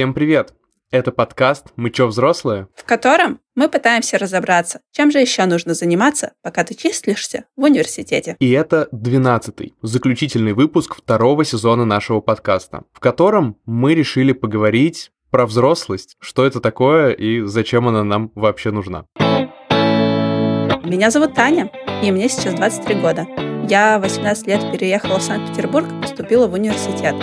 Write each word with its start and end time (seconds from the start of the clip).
Всем 0.00 0.14
привет! 0.14 0.54
Это 0.90 1.12
подкаст 1.12 1.74
«Мы 1.76 1.90
чё, 1.90 2.06
взрослые?», 2.06 2.68
в 2.74 2.84
котором 2.84 3.38
мы 3.54 3.68
пытаемся 3.68 4.16
разобраться, 4.16 4.80
чем 4.92 5.10
же 5.10 5.18
еще 5.18 5.44
нужно 5.44 5.74
заниматься, 5.74 6.32
пока 6.42 6.64
ты 6.64 6.74
числишься 6.74 7.44
в 7.54 7.64
университете. 7.64 8.34
И 8.40 8.50
это 8.52 8.88
12-й, 8.94 9.74
заключительный 9.82 10.54
выпуск 10.54 10.94
второго 10.96 11.44
сезона 11.44 11.84
нашего 11.84 12.22
подкаста, 12.22 12.84
в 12.94 13.00
котором 13.00 13.58
мы 13.66 13.94
решили 13.94 14.32
поговорить 14.32 15.10
про 15.30 15.44
взрослость, 15.44 16.16
что 16.18 16.46
это 16.46 16.60
такое 16.60 17.10
и 17.10 17.42
зачем 17.42 17.86
она 17.86 18.02
нам 18.02 18.32
вообще 18.34 18.70
нужна. 18.70 19.04
Меня 20.82 21.10
зовут 21.10 21.34
Таня, 21.34 21.70
и 22.02 22.10
мне 22.10 22.30
сейчас 22.30 22.54
23 22.54 22.94
года. 22.94 23.26
Я 23.70 24.00
18 24.00 24.48
лет 24.48 24.72
переехала 24.72 25.20
в 25.20 25.22
Санкт-Петербург 25.22 25.86
поступила 26.02 26.48
в 26.48 26.54
университет. 26.54 27.14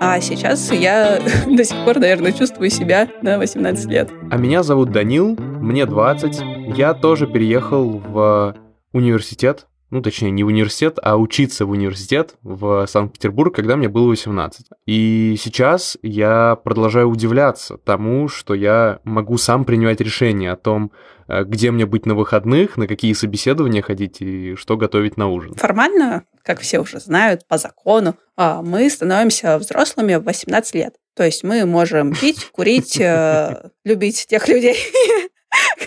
А 0.00 0.20
сейчас 0.20 0.70
я 0.70 1.18
до 1.46 1.64
сих 1.64 1.82
пор, 1.86 1.98
наверное, 1.98 2.32
чувствую 2.32 2.68
себя 2.68 3.08
на 3.22 3.38
18 3.38 3.86
лет. 3.86 4.10
А 4.30 4.36
меня 4.36 4.62
зовут 4.62 4.92
Данил, 4.92 5.34
мне 5.38 5.86
20. 5.86 6.76
Я 6.76 6.92
тоже 6.92 7.26
переехал 7.26 8.02
в 8.06 8.54
университет 8.92 9.66
ну, 9.94 10.02
точнее, 10.02 10.32
не 10.32 10.42
в 10.42 10.48
университет, 10.48 10.98
а 11.00 11.16
учиться 11.16 11.66
в 11.66 11.70
университет 11.70 12.34
в 12.42 12.84
Санкт-Петербург, 12.88 13.54
когда 13.54 13.76
мне 13.76 13.88
было 13.88 14.08
18. 14.08 14.66
И 14.86 15.36
сейчас 15.38 15.96
я 16.02 16.56
продолжаю 16.56 17.08
удивляться 17.08 17.76
тому, 17.76 18.26
что 18.26 18.54
я 18.54 18.98
могу 19.04 19.38
сам 19.38 19.64
принимать 19.64 20.00
решение 20.00 20.50
о 20.50 20.56
том, 20.56 20.90
э, 21.28 21.44
где 21.44 21.70
мне 21.70 21.86
быть 21.86 22.06
на 22.06 22.16
выходных, 22.16 22.76
на 22.76 22.88
какие 22.88 23.12
собеседования 23.12 23.82
ходить 23.82 24.20
и 24.20 24.56
что 24.56 24.76
готовить 24.76 25.16
на 25.16 25.28
ужин. 25.28 25.54
Формально, 25.54 26.24
как 26.42 26.58
все 26.58 26.80
уже 26.80 26.98
знают, 26.98 27.46
по 27.46 27.56
закону, 27.56 28.16
а, 28.36 28.62
мы 28.62 28.90
становимся 28.90 29.58
взрослыми 29.58 30.16
в 30.16 30.24
18 30.24 30.74
лет. 30.74 30.96
То 31.14 31.22
есть 31.22 31.44
мы 31.44 31.64
можем 31.66 32.16
пить, 32.16 32.50
курить, 32.50 33.00
э, 33.00 33.68
любить 33.84 34.26
тех 34.28 34.48
людей, 34.48 34.76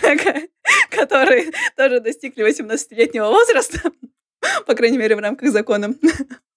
которые 0.90 1.52
тоже 1.76 2.00
достигли 2.00 2.46
18-летнего 2.46 3.26
возраста, 3.26 3.90
по 4.66 4.74
крайней 4.74 4.98
мере, 4.98 5.16
в 5.16 5.20
рамках 5.20 5.50
закона. 5.50 5.94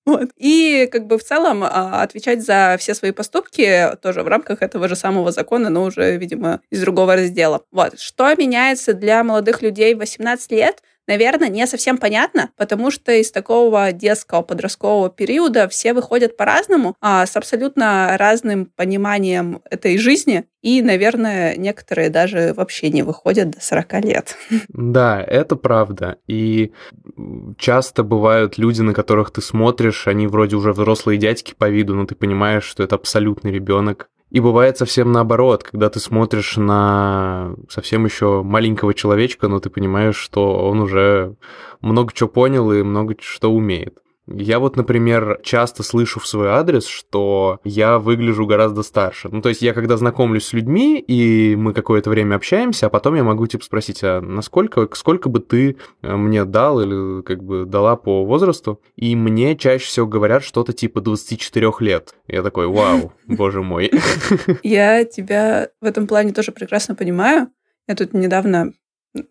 Вот. 0.04 0.32
И 0.36 0.90
как 0.92 1.06
бы 1.06 1.20
в 1.20 1.24
целом 1.24 1.64
а, 1.64 2.02
отвечать 2.02 2.44
за 2.44 2.76
все 2.80 2.96
свои 2.96 3.12
поступки 3.12 3.96
тоже 4.02 4.24
в 4.24 4.28
рамках 4.28 4.64
этого 4.64 4.88
же 4.88 4.96
самого 4.96 5.32
закона, 5.32 5.70
но 5.70 5.84
уже, 5.84 6.18
видимо, 6.18 6.60
из 6.72 6.82
другого 6.82 7.16
раздела. 7.16 7.62
Вот. 7.72 8.00
Что 8.00 8.34
меняется 8.36 8.96
для 8.96 9.24
молодых 9.24 9.62
людей 9.62 9.94
в 9.94 10.00
18 10.00 10.52
лет? 10.54 10.82
Наверное, 11.08 11.50
не 11.50 11.66
совсем 11.68 11.98
понятно, 11.98 12.52
потому 12.58 12.92
что 12.92 13.12
из 13.12 13.32
такого 13.32 13.92
детского 13.92 14.42
подросткового 14.42 15.10
периода 15.10 15.68
все 15.68 15.94
выходят 15.94 16.38
по-разному, 16.38 16.96
а 17.02 17.26
с 17.26 17.36
абсолютно 17.36 18.16
разным 18.18 18.66
пониманием 18.66 19.62
этой 19.70 19.98
жизни, 19.98 20.46
и, 20.62 20.82
наверное, 20.82 21.56
некоторые 21.58 22.10
даже 22.10 22.54
вообще 22.56 22.90
не 22.90 23.02
выходят 23.02 23.50
до 23.50 23.62
40 23.62 23.94
лет. 24.06 24.36
Да, 24.92 25.22
это 25.22 25.56
правда. 25.56 26.18
И 26.28 26.72
часто 27.58 28.04
бывают 28.04 28.58
люди, 28.58 28.82
на 28.82 28.94
которых 28.94 29.32
ты 29.32 29.42
смотришь, 29.42 30.08
они 30.08 30.28
вроде 30.28 30.56
уже 30.56 30.74
взрослые 30.74 31.18
дядьки 31.18 31.54
по 31.58 31.70
виду, 31.70 31.96
но 31.96 32.06
ты 32.06 32.16
понимаешь, 32.16 32.64
что 32.64 32.84
это 32.84 32.96
абсолютный 32.96 33.52
ребенок. 33.52 34.10
И 34.32 34.40
бывает 34.40 34.78
совсем 34.78 35.12
наоборот, 35.12 35.64
когда 35.64 35.90
ты 35.90 36.00
смотришь 36.00 36.56
на 36.56 37.54
совсем 37.68 38.06
еще 38.06 38.44
маленького 38.44 38.94
человечка, 38.94 39.50
но 39.50 39.60
ты 39.60 39.70
понимаешь, 39.70 40.16
что 40.16 40.70
он 40.70 40.80
уже 40.80 41.36
много 41.82 42.14
чего 42.14 42.30
понял 42.30 42.72
и 42.72 42.82
много 42.82 43.16
что 43.20 43.52
умеет. 43.52 43.98
Я 44.36 44.60
вот, 44.60 44.76
например, 44.76 45.40
часто 45.44 45.84
слышу 45.84 46.20
в 46.20 46.28
свой 46.28 46.50
адрес, 46.50 46.86
что 46.86 47.60
я 47.64 48.00
выгляжу 48.00 48.46
гораздо 48.46 48.84
старше. 48.84 49.30
Ну, 49.32 49.42
то 49.42 49.50
есть 49.50 49.62
я 49.62 49.74
когда 49.74 49.98
знакомлюсь 49.98 50.46
с 50.46 50.54
людьми, 50.54 51.00
и 51.00 51.56
мы 51.56 51.74
какое-то 51.74 52.10
время 52.10 52.36
общаемся, 52.36 52.88
а 52.88 52.90
потом 52.90 53.16
я 53.16 53.24
могу, 53.24 53.48
типа, 53.48 53.64
спросить, 53.64 54.04
а 54.04 54.22
насколько, 54.22 54.88
сколько 54.94 55.30
бы 55.30 55.40
ты 55.40 55.78
э, 56.02 56.16
мне 56.16 56.46
дал 56.46 56.82
или 56.82 57.22
как 57.24 57.44
бы 57.44 57.66
дала 57.66 57.96
по 57.96 58.26
возрасту? 58.26 58.82
И 58.96 59.16
мне 59.16 59.56
чаще 59.56 59.86
всего 59.86 60.08
говорят 60.08 60.44
что-то 60.44 60.74
типа 60.74 61.02
24 61.02 61.72
лет. 61.80 62.16
Я 62.28 62.44
такой, 62.44 62.68
вау, 62.68 63.14
боже 63.28 63.62
мой. 63.62 63.92
Я 64.64 65.06
тебя 65.06 65.70
в 65.82 65.86
этом 65.86 66.08
плане 66.08 66.34
тоже 66.34 66.52
прекрасно 66.52 66.96
понимаю. 66.96 67.48
Я 67.88 67.96
тут 67.96 68.14
недавно 68.14 68.74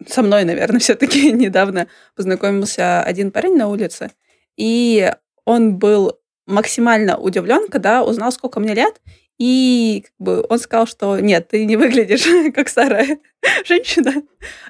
со 0.07 0.23
мной, 0.23 0.45
наверное, 0.45 0.81
все-таки 0.81 1.33
недавно 1.33 1.87
познакомился 2.17 3.03
один 3.03 3.31
парень 3.31 3.57
на 3.57 3.69
улице, 3.69 4.11
и 4.61 5.11
он 5.47 5.79
был 5.79 6.19
максимально 6.47 7.17
удивлен, 7.17 7.69
когда 7.69 8.05
узнал, 8.05 8.31
сколько 8.31 8.61
мне 8.61 8.75
лет, 8.75 9.01
и 9.41 10.05
как 10.05 10.13
бы, 10.19 10.45
он 10.51 10.59
сказал, 10.59 10.87
что 10.87 11.19
нет, 11.19 11.49
ты 11.49 11.65
не 11.65 11.77
выглядишь 11.77 12.27
как 12.55 12.69
старая 12.69 13.19
женщина. 13.65 14.23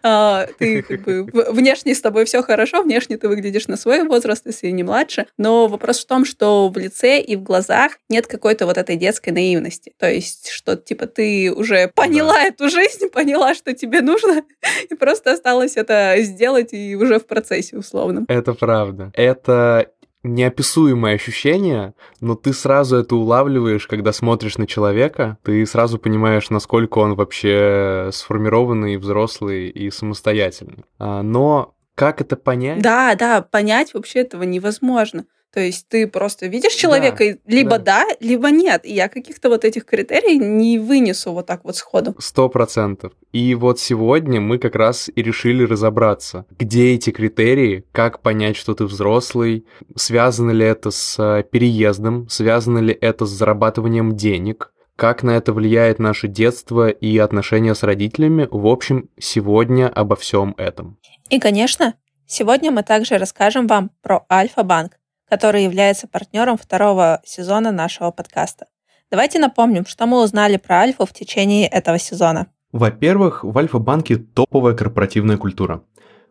А, 0.04 0.46
ты 0.58 0.82
как 0.82 1.02
бы 1.02 1.24
внешне 1.50 1.92
с 1.92 2.00
тобой 2.00 2.24
все 2.24 2.40
хорошо, 2.40 2.82
внешне 2.82 3.18
ты 3.18 3.26
выглядишь 3.26 3.66
на 3.66 3.76
свой 3.76 4.04
возраст, 4.04 4.46
если 4.46 4.70
не 4.70 4.84
младше. 4.84 5.26
Но 5.36 5.66
вопрос 5.66 6.04
в 6.04 6.06
том, 6.06 6.24
что 6.24 6.68
в 6.68 6.78
лице 6.78 7.20
и 7.20 7.34
в 7.34 7.42
глазах 7.42 7.98
нет 8.08 8.28
какой-то 8.28 8.64
вот 8.64 8.78
этой 8.78 8.94
детской 8.94 9.30
наивности. 9.30 9.92
То 9.98 10.08
есть, 10.08 10.50
что 10.50 10.76
типа 10.76 11.08
ты 11.08 11.52
уже 11.52 11.88
поняла 11.88 12.34
да. 12.34 12.46
эту 12.46 12.68
жизнь, 12.68 13.08
поняла, 13.08 13.54
что 13.54 13.74
тебе 13.74 14.02
нужно, 14.02 14.44
и 14.88 14.94
просто 14.94 15.32
осталось 15.32 15.76
это 15.76 16.14
сделать 16.18 16.72
и 16.72 16.94
уже 16.94 17.18
в 17.18 17.26
процессе 17.26 17.76
условно. 17.76 18.24
Это 18.28 18.54
правда. 18.54 19.10
Это 19.14 19.90
неописуемое 20.22 21.14
ощущение, 21.14 21.94
но 22.20 22.34
ты 22.34 22.52
сразу 22.52 22.96
это 22.96 23.16
улавливаешь, 23.16 23.86
когда 23.86 24.12
смотришь 24.12 24.58
на 24.58 24.66
человека, 24.66 25.38
ты 25.42 25.64
сразу 25.66 25.98
понимаешь, 25.98 26.50
насколько 26.50 26.98
он 26.98 27.14
вообще 27.14 28.10
сформированный, 28.12 28.96
взрослый 28.96 29.68
и 29.68 29.90
самостоятельный. 29.90 30.84
А, 30.98 31.22
но 31.22 31.74
как 31.94 32.20
это 32.20 32.36
понять? 32.36 32.82
Да, 32.82 33.14
да, 33.14 33.42
понять 33.42 33.94
вообще 33.94 34.20
этого 34.20 34.42
невозможно. 34.42 35.26
То 35.52 35.60
есть 35.60 35.88
ты 35.88 36.06
просто 36.06 36.46
видишь 36.46 36.74
человека, 36.74 37.24
да, 37.24 37.38
либо 37.46 37.78
да. 37.78 38.04
да, 38.06 38.06
либо 38.20 38.50
нет. 38.50 38.84
И 38.84 38.94
я 38.94 39.08
каких-то 39.08 39.48
вот 39.48 39.64
этих 39.64 39.84
критерий 39.84 40.38
не 40.38 40.78
вынесу 40.78 41.32
вот 41.32 41.46
так 41.46 41.64
вот 41.64 41.76
сходу. 41.76 42.14
Сто 42.18 42.48
процентов. 42.48 43.12
И 43.32 43.54
вот 43.56 43.80
сегодня 43.80 44.40
мы 44.40 44.58
как 44.58 44.76
раз 44.76 45.10
и 45.14 45.22
решили 45.22 45.64
разобраться, 45.64 46.46
где 46.58 46.94
эти 46.94 47.10
критерии, 47.10 47.84
как 47.92 48.20
понять, 48.20 48.56
что 48.56 48.74
ты 48.74 48.84
взрослый, 48.84 49.66
связано 49.96 50.52
ли 50.52 50.64
это 50.64 50.90
с 50.90 51.18
э, 51.18 51.42
переездом, 51.42 52.28
связано 52.28 52.78
ли 52.78 52.96
это 53.00 53.26
с 53.26 53.30
зарабатыванием 53.30 54.16
денег, 54.16 54.72
как 54.94 55.22
на 55.22 55.30
это 55.30 55.52
влияет 55.52 55.98
наше 55.98 56.28
детство 56.28 56.88
и 56.88 57.18
отношения 57.18 57.74
с 57.74 57.82
родителями. 57.82 58.46
В 58.50 58.66
общем, 58.66 59.08
сегодня 59.18 59.88
обо 59.88 60.14
всем 60.14 60.54
этом. 60.58 60.98
И, 61.30 61.40
конечно, 61.40 61.94
сегодня 62.26 62.70
мы 62.70 62.82
также 62.82 63.16
расскажем 63.16 63.66
вам 63.66 63.90
про 64.02 64.26
Альфа-банк, 64.30 64.99
который 65.30 65.64
является 65.64 66.08
партнером 66.08 66.58
второго 66.58 67.22
сезона 67.24 67.70
нашего 67.70 68.10
подкаста. 68.10 68.66
Давайте 69.10 69.38
напомним, 69.38 69.86
что 69.86 70.06
мы 70.06 70.22
узнали 70.22 70.56
про 70.56 70.80
Альфу 70.80 71.06
в 71.06 71.12
течение 71.12 71.68
этого 71.68 71.98
сезона. 71.98 72.48
Во-первых, 72.72 73.44
в 73.44 73.56
Альфа-банке 73.56 74.16
топовая 74.16 74.74
корпоративная 74.74 75.36
культура. 75.36 75.82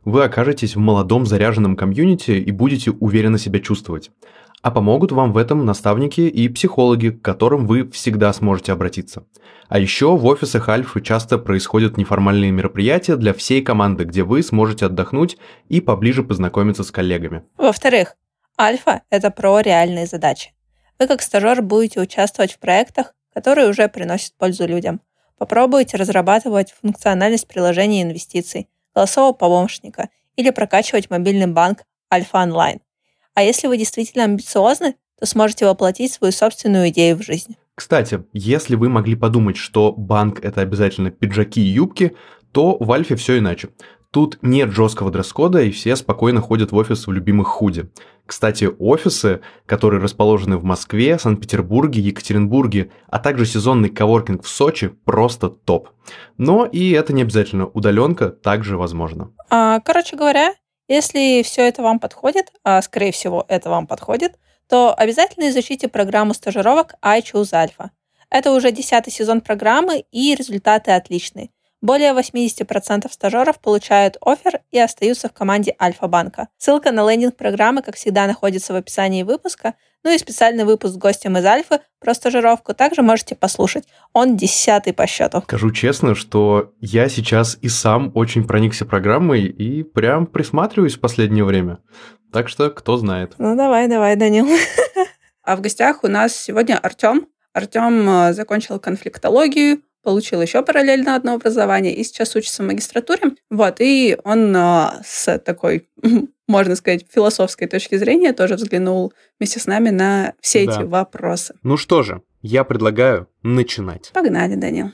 Вы 0.05 0.23
окажетесь 0.23 0.75
в 0.75 0.79
молодом 0.79 1.25
заряженном 1.25 1.75
комьюнити 1.75 2.31
и 2.31 2.51
будете 2.51 2.91
уверенно 2.91 3.37
себя 3.37 3.59
чувствовать. 3.59 4.11
А 4.61 4.71
помогут 4.71 5.13
вам 5.13 5.31
в 5.31 5.37
этом 5.37 5.65
наставники 5.65 6.21
и 6.21 6.49
психологи, 6.49 7.09
к 7.09 7.21
которым 7.21 7.65
вы 7.65 7.89
всегда 7.89 8.31
сможете 8.33 8.73
обратиться. 8.73 9.23
А 9.69 9.79
еще 9.79 10.17
в 10.17 10.25
офисах 10.25 10.67
Альфы 10.67 11.01
часто 11.01 11.37
происходят 11.37 11.95
неформальные 11.95 12.51
мероприятия 12.51 13.15
для 13.15 13.33
всей 13.33 13.61
команды, 13.61 14.03
где 14.03 14.23
вы 14.23 14.43
сможете 14.43 14.87
отдохнуть 14.87 15.37
и 15.69 15.79
поближе 15.79 16.23
познакомиться 16.23 16.83
с 16.83 16.91
коллегами. 16.91 17.43
Во-вторых, 17.57 18.15
Альфа— 18.59 19.03
это 19.09 19.31
про 19.31 19.61
реальные 19.61 20.05
задачи. 20.05 20.51
Вы 20.99 21.07
как 21.07 21.21
стажер 21.21 21.61
будете 21.61 22.01
участвовать 22.01 22.51
в 22.51 22.59
проектах, 22.59 23.15
которые 23.33 23.69
уже 23.69 23.87
приносят 23.87 24.33
пользу 24.33 24.67
людям. 24.67 24.99
Попробуйте 25.37 25.95
разрабатывать 25.95 26.73
функциональность 26.81 27.47
приложения 27.47 28.01
инвестиций, 28.01 28.67
голосового 28.93 29.31
помощника 29.31 30.09
или 30.35 30.49
прокачивать 30.49 31.09
мобильный 31.09 31.47
банк 31.47 31.83
Альфа 32.13 32.39
Онлайн. 32.39 32.81
А 33.33 33.43
если 33.43 33.67
вы 33.67 33.77
действительно 33.77 34.25
амбициозны, 34.25 34.95
то 35.17 35.25
сможете 35.25 35.65
воплотить 35.65 36.11
свою 36.11 36.33
собственную 36.33 36.89
идею 36.89 37.15
в 37.15 37.21
жизнь. 37.23 37.55
Кстати, 37.75 38.25
если 38.33 38.75
вы 38.75 38.89
могли 38.89 39.15
подумать, 39.15 39.55
что 39.55 39.93
банк 39.93 40.43
это 40.43 40.59
обязательно 40.59 41.11
пиджаки 41.11 41.61
и 41.61 41.71
юбки, 41.71 42.17
то 42.51 42.75
в 42.77 42.91
Альфе 42.91 43.15
все 43.15 43.37
иначе. 43.37 43.69
Тут 44.11 44.39
нет 44.41 44.71
жесткого 44.71 45.11
дресс-кода, 45.11 45.61
и 45.61 45.69
все 45.69 45.95
спокойно 45.95 46.41
ходят 46.41 46.71
в 46.71 46.75
офис 46.75 47.05
в 47.05 47.11
любимых 47.11 47.47
худи. 47.47 47.91
Кстати, 48.25 48.69
офисы, 48.79 49.41
которые 49.67 50.01
расположены 50.01 50.57
в 50.57 50.63
Москве, 50.63 51.19
Санкт-Петербурге, 51.19 52.01
Екатеринбурге, 52.01 52.91
а 53.07 53.19
также 53.19 53.45
сезонный 53.45 53.89
коворкинг 53.89 54.43
в 54.43 54.47
Сочи, 54.47 54.87
просто 54.87 55.49
топ. 55.49 55.89
Но 56.37 56.65
и 56.65 56.91
это 56.91 57.13
не 57.13 57.21
обязательно, 57.21 57.67
удаленка 57.67 58.29
также 58.29 58.77
возможно. 58.77 59.31
А, 59.49 59.79
короче 59.81 60.15
говоря, 60.15 60.55
если 60.87 61.43
все 61.43 61.67
это 61.67 61.83
вам 61.83 61.99
подходит, 61.99 62.51
а 62.63 62.81
скорее 62.81 63.11
всего 63.11 63.45
это 63.47 63.69
вам 63.69 63.85
подходит, 63.85 64.39
то 64.67 64.91
обязательно 64.91 65.49
изучите 65.49 65.87
программу 65.87 66.33
стажировок 66.33 66.95
I 67.03 67.21
Choose 67.21 67.51
Alpha. 67.53 67.89
Это 68.31 68.51
уже 68.53 68.71
десятый 68.71 69.11
сезон 69.11 69.41
программы, 69.41 70.03
и 70.11 70.35
результаты 70.35 70.91
отличные. 70.91 71.49
Более 71.81 72.11
80% 72.11 73.09
стажеров 73.11 73.59
получают 73.59 74.17
офер 74.21 74.59
и 74.71 74.79
остаются 74.79 75.29
в 75.29 75.33
команде 75.33 75.75
Альфа-банка. 75.79 76.49
Ссылка 76.57 76.91
на 76.91 77.09
лендинг 77.09 77.37
программы, 77.37 77.81
как 77.81 77.95
всегда, 77.95 78.27
находится 78.27 78.73
в 78.73 78.75
описании 78.75 79.23
выпуска, 79.23 79.75
ну 80.03 80.13
и 80.13 80.17
специальный 80.17 80.63
выпуск 80.63 80.93
с 80.93 80.97
гостем 80.97 81.37
из 81.37 81.45
Альфы 81.45 81.79
про 81.99 82.13
стажировку 82.13 82.73
также 82.73 83.01
можете 83.01 83.35
послушать. 83.35 83.85
Он 84.13 84.37
десятый 84.37 84.93
по 84.93 85.07
счету. 85.07 85.41
Скажу 85.41 85.71
честно, 85.71 86.15
что 86.15 86.73
я 86.79 87.09
сейчас 87.09 87.57
и 87.61 87.69
сам 87.69 88.11
очень 88.15 88.45
проникся 88.45 88.85
программой 88.85 89.45
и 89.45 89.83
прям 89.83 90.25
присматриваюсь 90.25 90.95
в 90.95 91.01
последнее 91.01 91.43
время. 91.43 91.79
Так 92.31 92.47
что 92.49 92.69
кто 92.69 92.97
знает. 92.97 93.35
Ну 93.37 93.55
давай, 93.55 93.87
давай, 93.87 94.15
Данил. 94.15 94.47
А 95.41 95.55
в 95.55 95.61
гостях 95.61 96.03
у 96.03 96.07
нас 96.07 96.35
сегодня 96.35 96.77
Артем. 96.77 97.27
Артем 97.53 98.07
э, 98.07 98.33
закончил 98.33 98.79
конфликтологию, 98.79 99.81
получил 100.03 100.41
еще 100.41 100.61
параллельно 100.61 101.15
одно 101.15 101.33
образование 101.33 101.93
и 101.93 102.03
сейчас 102.03 102.35
учится 102.35 102.63
в 102.63 102.65
магистратуре. 102.65 103.35
Вот, 103.49 103.77
и 103.79 104.17
он 104.23 104.55
а, 104.55 105.01
с 105.05 105.37
такой, 105.39 105.87
можно 106.47 106.75
сказать, 106.75 107.05
философской 107.09 107.67
точки 107.67 107.95
зрения 107.95 108.33
тоже 108.33 108.55
взглянул 108.55 109.13
вместе 109.39 109.59
с 109.59 109.67
нами 109.67 109.89
на 109.89 110.33
все 110.41 110.65
да. 110.65 110.73
эти 110.73 110.83
вопросы. 110.83 111.55
Ну 111.63 111.77
что 111.77 112.03
же, 112.03 112.21
я 112.41 112.63
предлагаю 112.63 113.27
начинать. 113.43 114.11
Погнали, 114.13 114.55
Данил. 114.55 114.91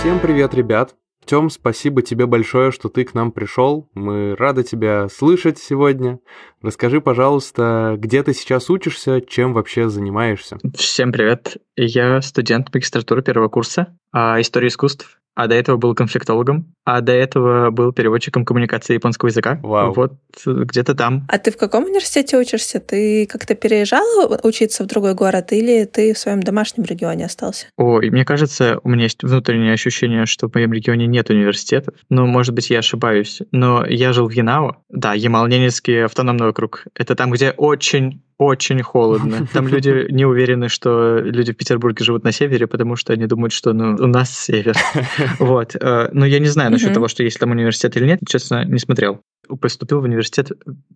Всем 0.00 0.20
привет, 0.20 0.54
ребят! 0.54 0.94
Тём, 1.26 1.50
спасибо 1.50 2.02
тебе 2.02 2.26
большое, 2.26 2.70
что 2.70 2.88
ты 2.88 3.04
к 3.04 3.12
нам 3.12 3.32
пришел. 3.32 3.88
Мы 3.94 4.36
рады 4.36 4.62
тебя 4.62 5.08
слышать 5.08 5.58
сегодня. 5.58 6.20
Расскажи, 6.62 7.00
пожалуйста, 7.00 7.96
где 7.98 8.22
ты 8.22 8.32
сейчас 8.32 8.70
учишься, 8.70 9.20
чем 9.20 9.52
вообще 9.52 9.88
занимаешься? 9.88 10.56
Всем 10.76 11.10
привет. 11.10 11.56
Я 11.74 12.20
студент 12.20 12.72
магистратуры 12.72 13.22
первого 13.22 13.48
курса 13.48 13.98
а, 14.16 14.40
истории 14.40 14.68
искусств 14.68 15.18
а 15.36 15.48
до 15.48 15.54
этого 15.54 15.76
был 15.76 15.94
конфликтологом, 15.94 16.74
а 16.84 17.02
до 17.02 17.12
этого 17.12 17.70
был 17.70 17.92
переводчиком 17.92 18.46
коммуникации 18.46 18.94
японского 18.94 19.28
языка. 19.28 19.60
Вау. 19.62 19.92
Вот 19.92 20.14
где-то 20.46 20.94
там. 20.94 21.26
А 21.28 21.38
ты 21.38 21.50
в 21.50 21.58
каком 21.58 21.84
университете 21.84 22.38
учишься? 22.38 22.80
Ты 22.80 23.26
как-то 23.26 23.54
переезжал 23.54 24.02
учиться 24.42 24.82
в 24.82 24.86
другой 24.86 25.14
город 25.14 25.52
или 25.52 25.84
ты 25.84 26.14
в 26.14 26.18
своем 26.18 26.42
домашнем 26.42 26.84
регионе 26.84 27.26
остался? 27.26 27.66
Ой, 27.76 28.08
мне 28.08 28.24
кажется, 28.24 28.80
у 28.82 28.88
меня 28.88 29.04
есть 29.04 29.22
внутреннее 29.22 29.74
ощущение, 29.74 30.24
что 30.24 30.48
в 30.48 30.54
моем 30.54 30.72
регионе 30.72 31.06
нет 31.06 31.28
университетов. 31.28 31.94
Ну, 32.08 32.26
может 32.26 32.54
быть, 32.54 32.70
я 32.70 32.78
ошибаюсь. 32.78 33.42
Но 33.52 33.84
я 33.84 34.14
жил 34.14 34.28
в 34.28 34.32
Янао. 34.32 34.78
Да, 34.88 35.12
Ямал-Ненецкий 35.12 36.06
автономный 36.06 36.48
округ. 36.48 36.84
Это 36.94 37.14
там, 37.14 37.30
где 37.30 37.50
очень 37.50 38.22
очень 38.38 38.82
холодно. 38.82 39.46
Там 39.52 39.68
люди 39.68 40.06
не 40.10 40.24
уверены, 40.24 40.68
что 40.68 41.18
люди 41.18 41.52
в 41.52 41.56
Петербурге 41.56 42.04
живут 42.04 42.24
на 42.24 42.32
севере, 42.32 42.66
потому 42.66 42.96
что 42.96 43.12
они 43.12 43.26
думают, 43.26 43.52
что 43.52 43.72
ну, 43.72 43.96
у 43.98 44.06
нас 44.06 44.36
север. 44.36 44.76
Вот. 45.38 45.74
Э, 45.74 46.08
но 46.12 46.26
я 46.26 46.38
не 46.38 46.46
знаю 46.46 46.70
насчет 46.70 46.92
того, 46.92 47.08
что 47.08 47.22
есть 47.22 47.38
там 47.38 47.50
университет 47.50 47.96
или 47.96 48.06
нет, 48.06 48.20
честно, 48.28 48.64
не 48.64 48.78
смотрел. 48.78 49.20
Поступил 49.60 50.00
в 50.00 50.04
университет 50.04 50.50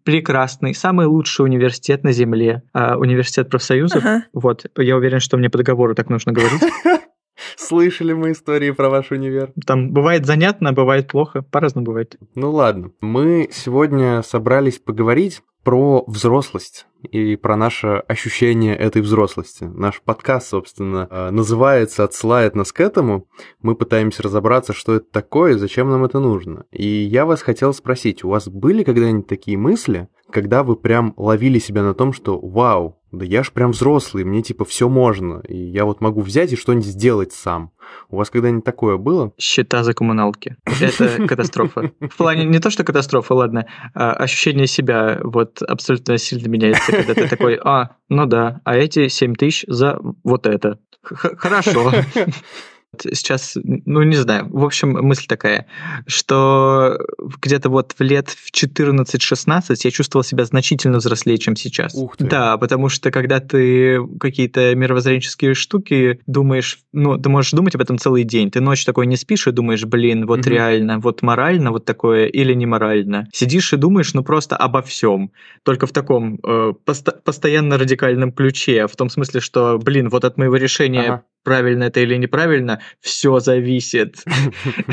прекрасный, 0.04 0.74
самый 0.74 1.06
лучший 1.06 1.44
университет 1.44 2.02
на 2.04 2.12
Земле, 2.12 2.62
а, 2.72 2.96
университет 2.96 3.48
профсоюзов. 3.48 4.02
Вот. 4.32 4.66
Я 4.76 4.96
уверен, 4.96 5.20
что 5.20 5.36
мне 5.36 5.48
по 5.50 5.58
договору 5.58 5.94
так 5.94 6.10
нужно 6.10 6.32
говорить. 6.32 6.60
Слышали 7.56 8.12
мы 8.12 8.32
истории 8.32 8.70
про 8.72 8.90
ваш 8.90 9.10
универ. 9.12 9.52
Там 9.66 9.92
бывает 9.92 10.26
занятно, 10.26 10.72
бывает 10.72 11.08
плохо, 11.08 11.42
по-разному 11.42 11.86
бывает. 11.86 12.16
Ну 12.34 12.50
ладно, 12.50 12.90
мы 13.00 13.48
сегодня 13.52 14.22
собрались 14.22 14.78
поговорить 14.78 15.42
про 15.62 16.04
взрослость 16.06 16.86
и 17.02 17.36
про 17.36 17.56
наше 17.56 18.02
ощущение 18.08 18.76
этой 18.76 19.02
взрослости. 19.02 19.64
Наш 19.64 20.02
подкаст, 20.02 20.48
собственно, 20.48 21.08
э, 21.10 21.30
называется, 21.30 22.04
отсылает 22.04 22.54
нас 22.54 22.72
к 22.72 22.80
этому. 22.80 23.26
Мы 23.62 23.74
пытаемся 23.74 24.22
разобраться, 24.22 24.72
что 24.72 24.94
это 24.94 25.06
такое 25.10 25.58
зачем 25.58 25.90
нам 25.90 26.04
это 26.04 26.20
нужно. 26.20 26.64
И 26.70 26.86
я 26.86 27.26
вас 27.26 27.42
хотел 27.42 27.72
спросить, 27.74 28.24
у 28.24 28.28
вас 28.28 28.48
были 28.48 28.82
когда-нибудь 28.82 29.26
такие 29.26 29.56
мысли, 29.56 30.08
когда 30.30 30.62
вы 30.62 30.76
прям 30.76 31.14
ловили 31.16 31.58
себя 31.58 31.82
на 31.82 31.94
том, 31.94 32.12
что 32.12 32.38
«Вау, 32.38 32.99
да 33.12 33.24
я 33.24 33.42
ж 33.42 33.50
прям 33.52 33.72
взрослый, 33.72 34.24
мне 34.24 34.42
типа 34.42 34.64
все 34.64 34.88
можно, 34.88 35.42
и 35.48 35.56
я 35.56 35.84
вот 35.84 36.00
могу 36.00 36.20
взять 36.20 36.52
и 36.52 36.56
что-нибудь 36.56 36.86
сделать 36.86 37.32
сам. 37.32 37.72
У 38.08 38.16
вас 38.16 38.30
когда-нибудь 38.30 38.64
такое 38.64 38.96
было? 38.96 39.32
Счета 39.38 39.82
за 39.82 39.94
коммуналки. 39.94 40.56
Это 40.80 41.26
катастрофа. 41.28 41.92
В 42.00 42.16
плане 42.16 42.44
не 42.44 42.58
то, 42.58 42.70
что 42.70 42.84
катастрофа, 42.84 43.34
ладно, 43.34 43.66
а 43.94 44.12
ощущение 44.12 44.66
себя 44.66 45.20
вот 45.22 45.62
абсолютно 45.62 46.18
сильно 46.18 46.48
меняется, 46.48 46.92
когда 46.92 47.14
ты 47.14 47.28
такой, 47.28 47.58
а, 47.62 47.96
ну 48.08 48.26
да, 48.26 48.60
а 48.64 48.76
эти 48.76 49.08
7 49.08 49.34
тысяч 49.34 49.64
за 49.66 49.98
вот 50.22 50.46
это. 50.46 50.78
Хорошо 51.02 51.92
сейчас, 52.98 53.56
ну, 53.62 54.02
не 54.02 54.16
знаю, 54.16 54.48
в 54.50 54.64
общем, 54.64 54.90
мысль 54.90 55.26
такая, 55.26 55.66
что 56.06 56.98
где-то 57.40 57.68
вот 57.68 57.94
в 57.98 58.02
лет 58.02 58.28
в 58.28 58.50
14-16 58.52 59.76
я 59.84 59.90
чувствовал 59.90 60.24
себя 60.24 60.44
значительно 60.44 60.98
взрослее, 60.98 61.38
чем 61.38 61.56
сейчас. 61.56 61.94
Ух 61.94 62.16
ты. 62.16 62.24
Да, 62.24 62.56
потому 62.58 62.88
что 62.88 63.10
когда 63.10 63.40
ты 63.40 64.00
какие-то 64.18 64.74
мировоззренческие 64.74 65.54
штуки 65.54 66.20
думаешь, 66.26 66.80
ну, 66.92 67.16
ты 67.16 67.28
можешь 67.28 67.52
думать 67.52 67.74
об 67.74 67.80
этом 67.80 67.98
целый 67.98 68.24
день. 68.24 68.50
Ты 68.50 68.60
ночь 68.60 68.84
такой 68.84 69.06
не 69.06 69.16
спишь 69.16 69.46
и 69.46 69.52
думаешь, 69.52 69.84
блин, 69.84 70.26
вот 70.26 70.40
угу. 70.40 70.50
реально, 70.50 70.98
вот 70.98 71.22
морально 71.22 71.70
вот 71.70 71.84
такое 71.84 72.26
или 72.26 72.54
не 72.54 72.66
морально. 72.66 73.28
Сидишь 73.32 73.72
и 73.72 73.76
думаешь, 73.76 74.14
ну, 74.14 74.24
просто 74.24 74.56
обо 74.56 74.82
всем. 74.82 75.30
Только 75.62 75.86
в 75.86 75.92
таком 75.92 76.38
э, 76.44 76.72
пост- 76.84 77.22
постоянно 77.24 77.78
радикальном 77.78 78.32
ключе, 78.32 78.86
в 78.86 78.96
том 78.96 79.08
смысле, 79.08 79.40
что, 79.40 79.78
блин, 79.78 80.08
вот 80.08 80.24
от 80.24 80.36
моего 80.36 80.56
решения 80.56 81.00
ага 81.00 81.22
правильно 81.42 81.84
это 81.84 82.00
или 82.00 82.16
неправильно, 82.16 82.80
все 83.00 83.38
зависит. 83.40 84.16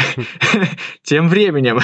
Тем 1.03 1.29
временем, 1.29 1.79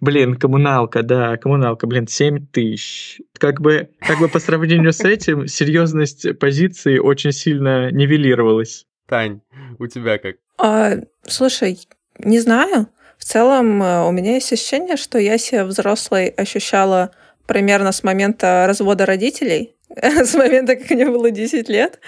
блин, 0.00 0.36
коммуналка, 0.36 1.02
да, 1.02 1.36
коммуналка, 1.36 1.86
блин, 1.86 2.06
7 2.06 2.46
тысяч. 2.46 3.20
Как 3.38 3.60
бы, 3.60 3.90
как 4.00 4.18
бы 4.18 4.28
по 4.28 4.38
сравнению 4.38 4.92
с 4.92 5.00
этим 5.00 5.46
серьезность 5.46 6.38
позиции 6.38 6.98
очень 6.98 7.32
сильно 7.32 7.90
нивелировалась. 7.90 8.86
Тань, 9.08 9.40
у 9.78 9.86
тебя 9.86 10.18
как? 10.18 10.36
А, 10.58 10.96
слушай, 11.26 11.78
не 12.18 12.38
знаю. 12.38 12.88
В 13.18 13.24
целом 13.24 13.82
э, 13.82 14.06
у 14.06 14.12
меня 14.12 14.34
есть 14.34 14.52
ощущение, 14.52 14.96
что 14.96 15.18
я 15.18 15.36
себя 15.36 15.64
взрослой 15.64 16.28
ощущала 16.28 17.10
примерно 17.46 17.92
с 17.92 18.02
момента 18.02 18.64
развода 18.66 19.04
родителей, 19.06 19.74
с 19.96 20.34
момента, 20.34 20.76
как 20.76 20.90
мне 20.90 21.06
было 21.06 21.30
10 21.30 21.68
лет. 21.68 22.00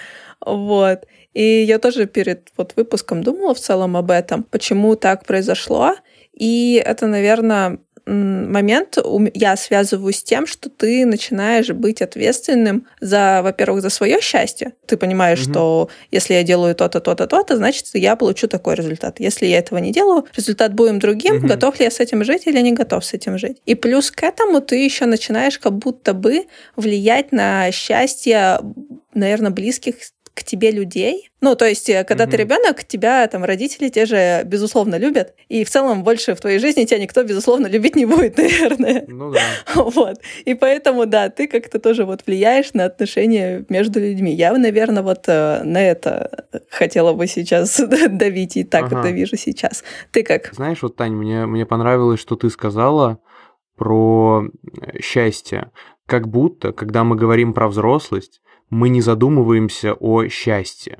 Вот. 0.45 1.05
И 1.33 1.63
я 1.63 1.79
тоже 1.79 2.05
перед 2.05 2.49
вот 2.57 2.73
выпуском 2.75 3.23
думала 3.23 3.53
в 3.53 3.59
целом 3.59 3.97
об 3.97 4.11
этом, 4.11 4.43
почему 4.43 4.95
так 4.95 5.25
произошло. 5.25 5.95
И 6.33 6.81
это, 6.83 7.07
наверное, 7.07 7.79
момент 8.05 8.97
я 9.33 9.55
связываю 9.55 10.11
с 10.11 10.23
тем, 10.23 10.45
что 10.45 10.69
ты 10.69 11.05
начинаешь 11.05 11.69
быть 11.69 12.01
ответственным 12.01 12.85
за, 12.99 13.41
во-первых, 13.43 13.81
за 13.81 13.89
свое 13.89 14.19
счастье. 14.21 14.73
Ты 14.87 14.97
понимаешь, 14.97 15.41
угу. 15.43 15.51
что 15.51 15.89
если 16.11 16.33
я 16.33 16.43
делаю 16.43 16.75
то-то, 16.75 16.99
то-то, 16.99 17.27
то-то, 17.27 17.55
значит, 17.55 17.87
я 17.93 18.15
получу 18.15 18.47
такой 18.47 18.75
результат. 18.75 19.19
Если 19.19 19.45
я 19.45 19.59
этого 19.59 19.79
не 19.79 19.91
делаю, 19.91 20.25
результат 20.35 20.73
будет 20.73 20.99
другим. 20.99 21.37
Угу. 21.37 21.47
Готов 21.47 21.79
ли 21.79 21.85
я 21.85 21.91
с 21.91 21.99
этим 21.99 22.23
жить 22.23 22.43
или 22.45 22.59
не 22.59 22.73
готов 22.73 23.05
с 23.05 23.13
этим 23.13 23.37
жить? 23.37 23.61
И 23.65 23.75
плюс 23.75 24.11
к 24.11 24.23
этому 24.23 24.59
ты 24.59 24.83
еще 24.83 25.05
начинаешь 25.05 25.57
как 25.57 25.73
будто 25.73 26.13
бы 26.13 26.45
влиять 26.75 27.31
на 27.31 27.71
счастье, 27.71 28.59
наверное, 29.13 29.51
близких 29.51 29.95
к 30.33 30.43
тебе 30.43 30.71
людей. 30.71 31.29
Ну, 31.41 31.55
то 31.55 31.65
есть, 31.65 31.89
э, 31.89 32.03
когда 32.03 32.25
mm-hmm. 32.25 32.31
ты 32.31 32.37
ребенок, 32.37 32.83
тебя 32.83 33.27
там 33.27 33.43
родители 33.43 33.89
те 33.89 34.05
же, 34.05 34.43
безусловно, 34.45 34.97
любят. 34.97 35.35
И 35.47 35.63
в 35.63 35.69
целом 35.69 36.03
больше 36.03 36.33
в 36.33 36.41
твоей 36.41 36.57
жизни 36.57 36.85
тебя 36.85 36.99
никто, 36.99 37.23
безусловно, 37.23 37.67
любить 37.67 37.95
не 37.95 38.05
будет, 38.05 38.37
наверное. 38.37 39.05
Ну 39.07 39.31
да. 39.31 39.41
Вот. 39.75 40.19
И 40.45 40.55
поэтому, 40.55 41.05
да, 41.05 41.29
ты 41.29 41.47
как-то 41.47 41.79
тоже 41.79 42.05
вот 42.05 42.23
влияешь 42.25 42.73
на 42.73 42.85
отношения 42.85 43.65
между 43.69 43.99
людьми. 43.99 44.33
Я, 44.33 44.53
наверное, 44.57 45.03
вот 45.03 45.25
э, 45.27 45.61
на 45.63 45.81
это 45.81 46.45
хотела 46.69 47.13
бы 47.13 47.27
сейчас 47.27 47.79
давить, 48.09 48.57
и 48.57 48.63
так 48.63 48.85
ага. 48.85 49.01
это 49.01 49.09
вижу 49.09 49.37
сейчас. 49.37 49.83
Ты 50.11 50.23
как? 50.23 50.53
Знаешь, 50.53 50.81
вот, 50.81 50.95
Тань, 50.95 51.13
мне, 51.13 51.45
мне 51.45 51.65
понравилось, 51.65 52.19
что 52.19 52.35
ты 52.35 52.49
сказала 52.49 53.19
про 53.77 54.45
э, 54.45 54.99
счастье. 54.99 55.71
Как 56.07 56.27
будто, 56.27 56.71
когда 56.71 57.03
мы 57.03 57.15
говорим 57.15 57.53
про 57.53 57.67
взрослость, 57.67 58.41
мы 58.73 58.89
не 58.89 59.01
задумываемся 59.01 59.93
о 59.93 60.27
счастье. 60.27 60.99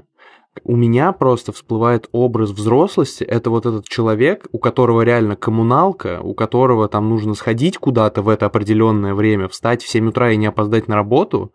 У 0.64 0.76
меня 0.76 1.12
просто 1.12 1.52
всплывает 1.52 2.08
образ 2.12 2.52
взрослости. 2.52 3.24
Это 3.24 3.50
вот 3.50 3.66
этот 3.66 3.90
человек, 3.90 4.46
у 4.52 4.60
которого 4.60 5.02
реально 5.02 5.36
коммуналка, 5.36 6.22
у 6.22 6.36
которого 6.36 6.88
там 6.88 7.10
нужно 7.10 7.34
сходить 7.34 7.80
куда-то 7.80 8.22
в 8.22 8.30
это 8.30 8.46
определенное 8.46 9.16
время, 9.16 9.48
встать 9.48 9.82
в 9.82 9.90
7 9.90 10.10
утра 10.10 10.32
и 10.32 10.38
не 10.38 10.46
опоздать 10.46 10.88
на 10.88 10.96
работу. 10.96 11.54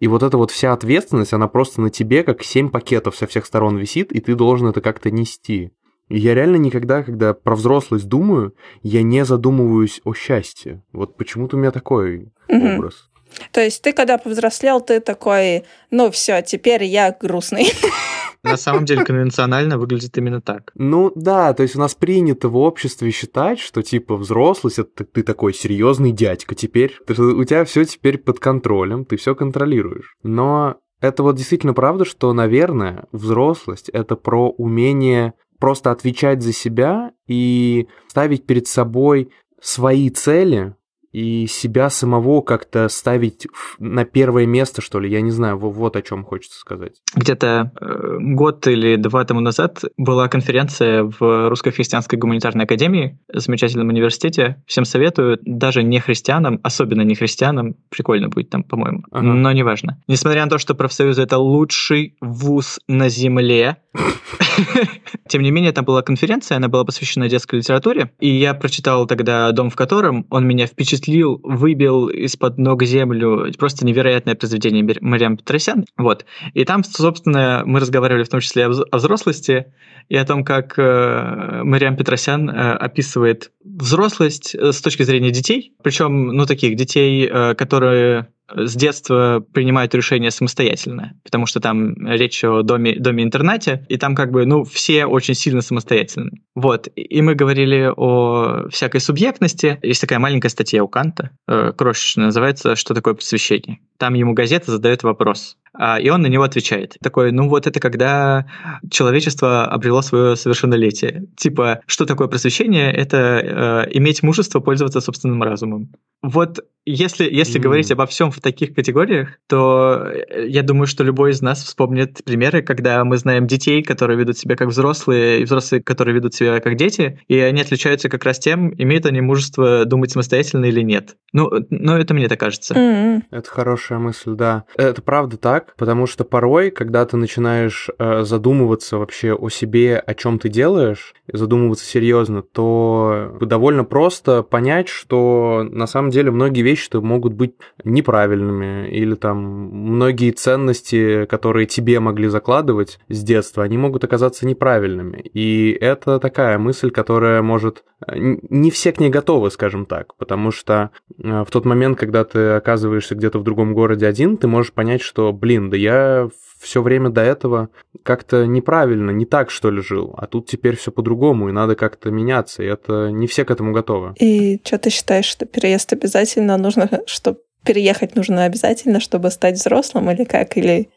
И 0.00 0.08
вот 0.08 0.22
эта 0.22 0.38
вот 0.38 0.50
вся 0.50 0.72
ответственность, 0.72 1.34
она 1.34 1.46
просто 1.46 1.82
на 1.82 1.90
тебе, 1.90 2.22
как 2.22 2.42
7 2.42 2.70
пакетов 2.70 3.16
со 3.16 3.26
всех 3.26 3.44
сторон 3.44 3.76
висит, 3.76 4.12
и 4.12 4.20
ты 4.20 4.34
должен 4.34 4.68
это 4.68 4.80
как-то 4.80 5.10
нести. 5.10 5.72
И 6.08 6.18
я 6.18 6.34
реально 6.34 6.56
никогда, 6.56 7.02
когда 7.02 7.34
про 7.34 7.54
взрослость 7.54 8.08
думаю, 8.08 8.54
я 8.82 9.02
не 9.02 9.26
задумываюсь 9.26 10.00
о 10.04 10.14
счастье. 10.14 10.82
Вот 10.92 11.18
почему-то 11.18 11.56
у 11.56 11.60
меня 11.60 11.70
такой 11.70 12.32
угу. 12.48 12.66
образ. 12.76 13.10
То 13.52 13.60
есть 13.60 13.82
ты, 13.82 13.92
когда 13.92 14.18
повзрослел, 14.18 14.80
ты 14.80 15.00
такой, 15.00 15.64
ну 15.90 16.10
все, 16.10 16.42
теперь 16.42 16.84
я 16.84 17.16
грустный. 17.18 17.72
На 18.42 18.56
самом 18.56 18.84
деле 18.84 19.04
конвенционально 19.04 19.78
выглядит 19.78 20.16
именно 20.16 20.40
так. 20.40 20.70
Ну 20.74 21.10
да, 21.14 21.52
то 21.54 21.62
есть 21.62 21.74
у 21.74 21.78
нас 21.80 21.94
принято 21.94 22.48
в 22.48 22.56
обществе 22.56 23.10
считать, 23.10 23.58
что 23.58 23.82
типа 23.82 24.16
взрослость 24.16 24.78
это 24.78 25.04
ты 25.04 25.22
такой 25.22 25.52
серьезный 25.52 26.12
дядька 26.12 26.54
теперь, 26.54 26.96
у 27.08 27.44
тебя 27.44 27.64
все 27.64 27.84
теперь 27.84 28.18
под 28.18 28.38
контролем, 28.38 29.04
ты 29.04 29.16
все 29.16 29.34
контролируешь. 29.34 30.14
Но 30.22 30.76
это 31.00 31.22
вот 31.22 31.36
действительно 31.36 31.74
правда, 31.74 32.04
что, 32.04 32.32
наверное, 32.32 33.06
взрослость 33.12 33.88
это 33.88 34.16
про 34.16 34.50
умение 34.50 35.34
просто 35.58 35.90
отвечать 35.90 36.42
за 36.42 36.52
себя 36.52 37.12
и 37.26 37.88
ставить 38.08 38.46
перед 38.46 38.66
собой 38.68 39.30
свои 39.60 40.10
цели, 40.10 40.74
и 41.12 41.46
себя 41.46 41.90
самого 41.90 42.42
как-то 42.42 42.88
ставить 42.88 43.46
на 43.78 44.04
первое 44.04 44.46
место, 44.46 44.82
что 44.82 45.00
ли, 45.00 45.10
я 45.10 45.20
не 45.20 45.30
знаю, 45.30 45.58
вот 45.58 45.96
о 45.96 46.02
чем 46.02 46.24
хочется 46.24 46.58
сказать. 46.58 46.96
Где-то 47.14 47.72
э, 47.80 48.16
год 48.20 48.66
или 48.66 48.96
два 48.96 49.24
тому 49.24 49.40
назад 49.40 49.82
была 49.96 50.28
конференция 50.28 51.04
в 51.04 51.48
Русско-христианской 51.48 52.18
гуманитарной 52.18 52.64
академии, 52.64 53.18
замечательном 53.32 53.88
университете. 53.88 54.62
Всем 54.66 54.84
советую, 54.84 55.38
даже 55.42 55.82
не 55.82 56.00
христианам, 56.00 56.60
особенно 56.62 57.02
не 57.02 57.14
христианам, 57.14 57.74
прикольно 57.88 58.28
будет 58.28 58.50
там, 58.50 58.62
по-моему, 58.62 59.02
ага. 59.10 59.22
но 59.22 59.52
неважно. 59.52 60.02
Несмотря 60.08 60.44
на 60.44 60.50
то, 60.50 60.58
что 60.58 60.74
профсоюзы 60.74 61.22
это 61.22 61.38
лучший 61.38 62.16
вуз 62.20 62.80
на 62.88 63.08
земле, 63.08 63.78
тем 65.28 65.42
не 65.42 65.50
менее, 65.50 65.72
там 65.72 65.84
была 65.84 66.02
конференция, 66.02 66.56
она 66.56 66.68
была 66.68 66.84
посвящена 66.84 67.28
детской 67.28 67.56
литературе, 67.56 68.10
и 68.20 68.28
я 68.28 68.54
прочитал 68.54 69.06
тогда 69.06 69.50
«Дом 69.52 69.70
в 69.70 69.76
котором», 69.76 70.26
он 70.30 70.46
меня 70.46 70.66
впечатлил, 70.66 70.97
выбил 71.42 72.08
из-под 72.08 72.58
ног 72.58 72.82
землю, 72.82 73.52
просто 73.58 73.86
невероятное 73.86 74.34
произведение 74.34 74.86
Мариам 75.00 75.36
Петросян, 75.36 75.84
вот. 75.96 76.24
И 76.54 76.64
там, 76.64 76.82
собственно, 76.84 77.62
мы 77.64 77.80
разговаривали 77.80 78.24
в 78.24 78.28
том 78.28 78.40
числе 78.40 78.66
о 78.66 78.96
взрослости 78.96 79.66
и 80.08 80.16
о 80.16 80.24
том, 80.24 80.44
как 80.44 80.78
э, 80.78 81.62
Мариам 81.64 81.96
Петросян 81.96 82.48
э, 82.48 82.52
описывает 82.52 83.52
взрослость 83.62 84.54
э, 84.54 84.72
с 84.72 84.80
точки 84.80 85.02
зрения 85.02 85.30
детей, 85.30 85.74
причем, 85.82 86.28
ну, 86.28 86.46
таких 86.46 86.76
детей, 86.76 87.28
которые 87.28 88.28
с 88.54 88.74
детства 88.74 89.44
принимают 89.52 89.94
решения 89.94 90.30
самостоятельно, 90.30 91.14
потому 91.24 91.46
что 91.46 91.60
там 91.60 91.94
речь 92.06 92.42
о 92.44 92.62
доме, 92.62 92.96
доме-интернате, 92.98 93.86
и 93.88 93.96
там 93.96 94.14
как 94.14 94.30
бы, 94.30 94.46
ну, 94.46 94.64
все 94.64 95.06
очень 95.06 95.34
сильно 95.34 95.60
самостоятельны. 95.60 96.42
Вот, 96.54 96.88
и 96.94 97.22
мы 97.22 97.34
говорили 97.34 97.92
о 97.94 98.68
всякой 98.70 99.00
субъектности. 99.00 99.78
Есть 99.82 100.00
такая 100.00 100.18
маленькая 100.18 100.48
статья 100.48 100.82
у 100.82 100.88
Канта, 100.88 101.30
э, 101.46 101.72
крошечная, 101.76 102.26
называется 102.26 102.76
«Что 102.76 102.94
такое 102.94 103.14
посвящение?». 103.14 103.78
Там 103.98 104.14
ему 104.14 104.32
газета 104.32 104.70
задает 104.70 105.02
вопрос. 105.02 105.56
А, 105.74 105.98
и 106.00 106.08
он 106.08 106.22
на 106.22 106.26
него 106.26 106.42
отвечает. 106.42 106.96
Такой, 107.02 107.30
ну 107.30 107.48
вот 107.48 107.66
это 107.66 107.78
когда 107.80 108.46
человечество 108.90 109.64
обрело 109.66 110.02
свое 110.02 110.36
совершеннолетие. 110.36 111.26
Типа, 111.36 111.80
что 111.86 112.06
такое 112.06 112.28
просвещение? 112.28 112.92
Это 112.92 113.86
э, 113.86 113.90
иметь 113.92 114.22
мужество 114.22 114.60
пользоваться 114.60 115.00
собственным 115.00 115.42
разумом. 115.42 115.90
Вот 116.22 116.64
если, 116.84 117.28
если 117.30 117.60
mm. 117.60 117.62
говорить 117.62 117.90
обо 117.90 118.06
всем 118.06 118.30
в 118.30 118.40
таких 118.40 118.74
категориях, 118.74 119.38
то 119.46 120.04
э, 120.06 120.46
я 120.48 120.62
думаю, 120.62 120.86
что 120.86 121.04
любой 121.04 121.30
из 121.30 121.42
нас 121.42 121.62
вспомнит 121.62 122.24
примеры, 122.24 122.62
когда 122.62 123.04
мы 123.04 123.18
знаем 123.18 123.46
детей, 123.46 123.82
которые 123.82 124.18
ведут 124.18 124.38
себя 124.38 124.56
как 124.56 124.68
взрослые, 124.68 125.40
и 125.40 125.44
взрослые, 125.44 125.82
которые 125.82 126.14
ведут 126.14 126.34
себя 126.34 126.60
как 126.60 126.76
дети, 126.76 127.20
и 127.28 127.38
они 127.38 127.60
отличаются 127.60 128.08
как 128.08 128.24
раз 128.24 128.38
тем, 128.38 128.72
имеют 128.78 129.06
они 129.06 129.20
мужество 129.20 129.84
думать 129.84 130.10
самостоятельно 130.10 130.64
или 130.64 130.80
нет. 130.80 131.16
Ну, 131.32 131.50
ну 131.70 131.92
это 131.92 132.14
мне 132.14 132.26
так 132.26 132.40
кажется. 132.40 132.74
Mm. 132.74 133.22
Это 133.30 133.50
хорошая 133.88 133.98
мысль, 133.98 134.34
да. 134.34 134.64
Это 134.76 135.02
правда 135.02 135.36
так 135.36 135.74
потому 135.76 136.06
что 136.06 136.24
порой, 136.24 136.70
когда 136.70 137.04
ты 137.06 137.16
начинаешь 137.16 137.88
э, 137.98 138.22
задумываться 138.22 138.98
вообще 138.98 139.32
о 139.34 139.48
себе, 139.48 139.98
о 139.98 140.14
чем 140.14 140.38
ты 140.38 140.48
делаешь, 140.48 141.14
задумываться 141.32 141.84
серьезно, 141.84 142.42
то 142.42 143.36
довольно 143.40 143.84
просто 143.84 144.42
понять, 144.42 144.88
что 144.88 145.66
на 145.70 145.86
самом 145.86 146.10
деле 146.10 146.30
многие 146.30 146.62
вещи 146.62 146.88
могут 146.94 147.34
быть 147.34 147.54
неправильными, 147.84 148.88
или 148.88 149.14
там 149.14 149.38
многие 149.38 150.30
ценности, 150.30 151.26
которые 151.26 151.66
тебе 151.66 152.00
могли 152.00 152.28
закладывать 152.28 152.98
с 153.08 153.22
детства, 153.22 153.64
они 153.64 153.76
могут 153.78 154.04
оказаться 154.04 154.46
неправильными. 154.46 155.18
И 155.18 155.76
это 155.80 156.18
такая 156.18 156.58
мысль, 156.58 156.90
которая 156.90 157.42
может... 157.42 157.84
Э, 158.06 158.12
не 158.16 158.70
все 158.70 158.92
к 158.92 159.00
ней 159.00 159.10
готовы, 159.10 159.50
скажем 159.50 159.86
так, 159.86 160.14
потому 160.16 160.50
что 160.50 160.90
э, 161.22 161.44
в 161.44 161.50
тот 161.50 161.64
момент, 161.64 161.98
когда 161.98 162.24
ты 162.24 162.50
оказываешься 162.50 163.14
где-то 163.14 163.38
в 163.38 163.44
другом 163.44 163.74
городе 163.74 164.06
один, 164.06 164.36
ты 164.36 164.46
можешь 164.46 164.72
понять, 164.72 165.02
что, 165.02 165.32
блин, 165.32 165.70
да 165.70 165.76
я 165.76 166.28
все 166.60 166.82
время 166.82 167.10
до 167.10 167.22
этого 167.22 167.68
как-то 168.02 168.46
неправильно, 168.46 169.10
не 169.10 169.26
так, 169.26 169.50
что 169.50 169.70
ли, 169.70 169.80
жил, 169.80 170.14
а 170.16 170.26
тут 170.26 170.48
теперь 170.48 170.76
все 170.76 170.90
по-другому, 170.90 171.48
и 171.48 171.52
надо 171.52 171.76
как-то 171.76 172.10
меняться, 172.10 172.62
и 172.62 172.66
это 172.66 173.10
не 173.10 173.26
все 173.26 173.44
к 173.44 173.50
этому 173.50 173.72
готовы. 173.72 174.14
И 174.18 174.60
что 174.64 174.78
ты 174.78 174.90
считаешь, 174.90 175.26
что 175.26 175.46
переезд 175.46 175.92
обязательно 175.92 176.56
нужно, 176.56 177.02
что 177.06 177.38
переехать 177.64 178.16
нужно 178.16 178.44
обязательно, 178.44 179.00
чтобы 179.00 179.30
стать 179.30 179.56
взрослым, 179.56 180.10
или 180.10 180.24
как, 180.24 180.56
или... 180.56 180.88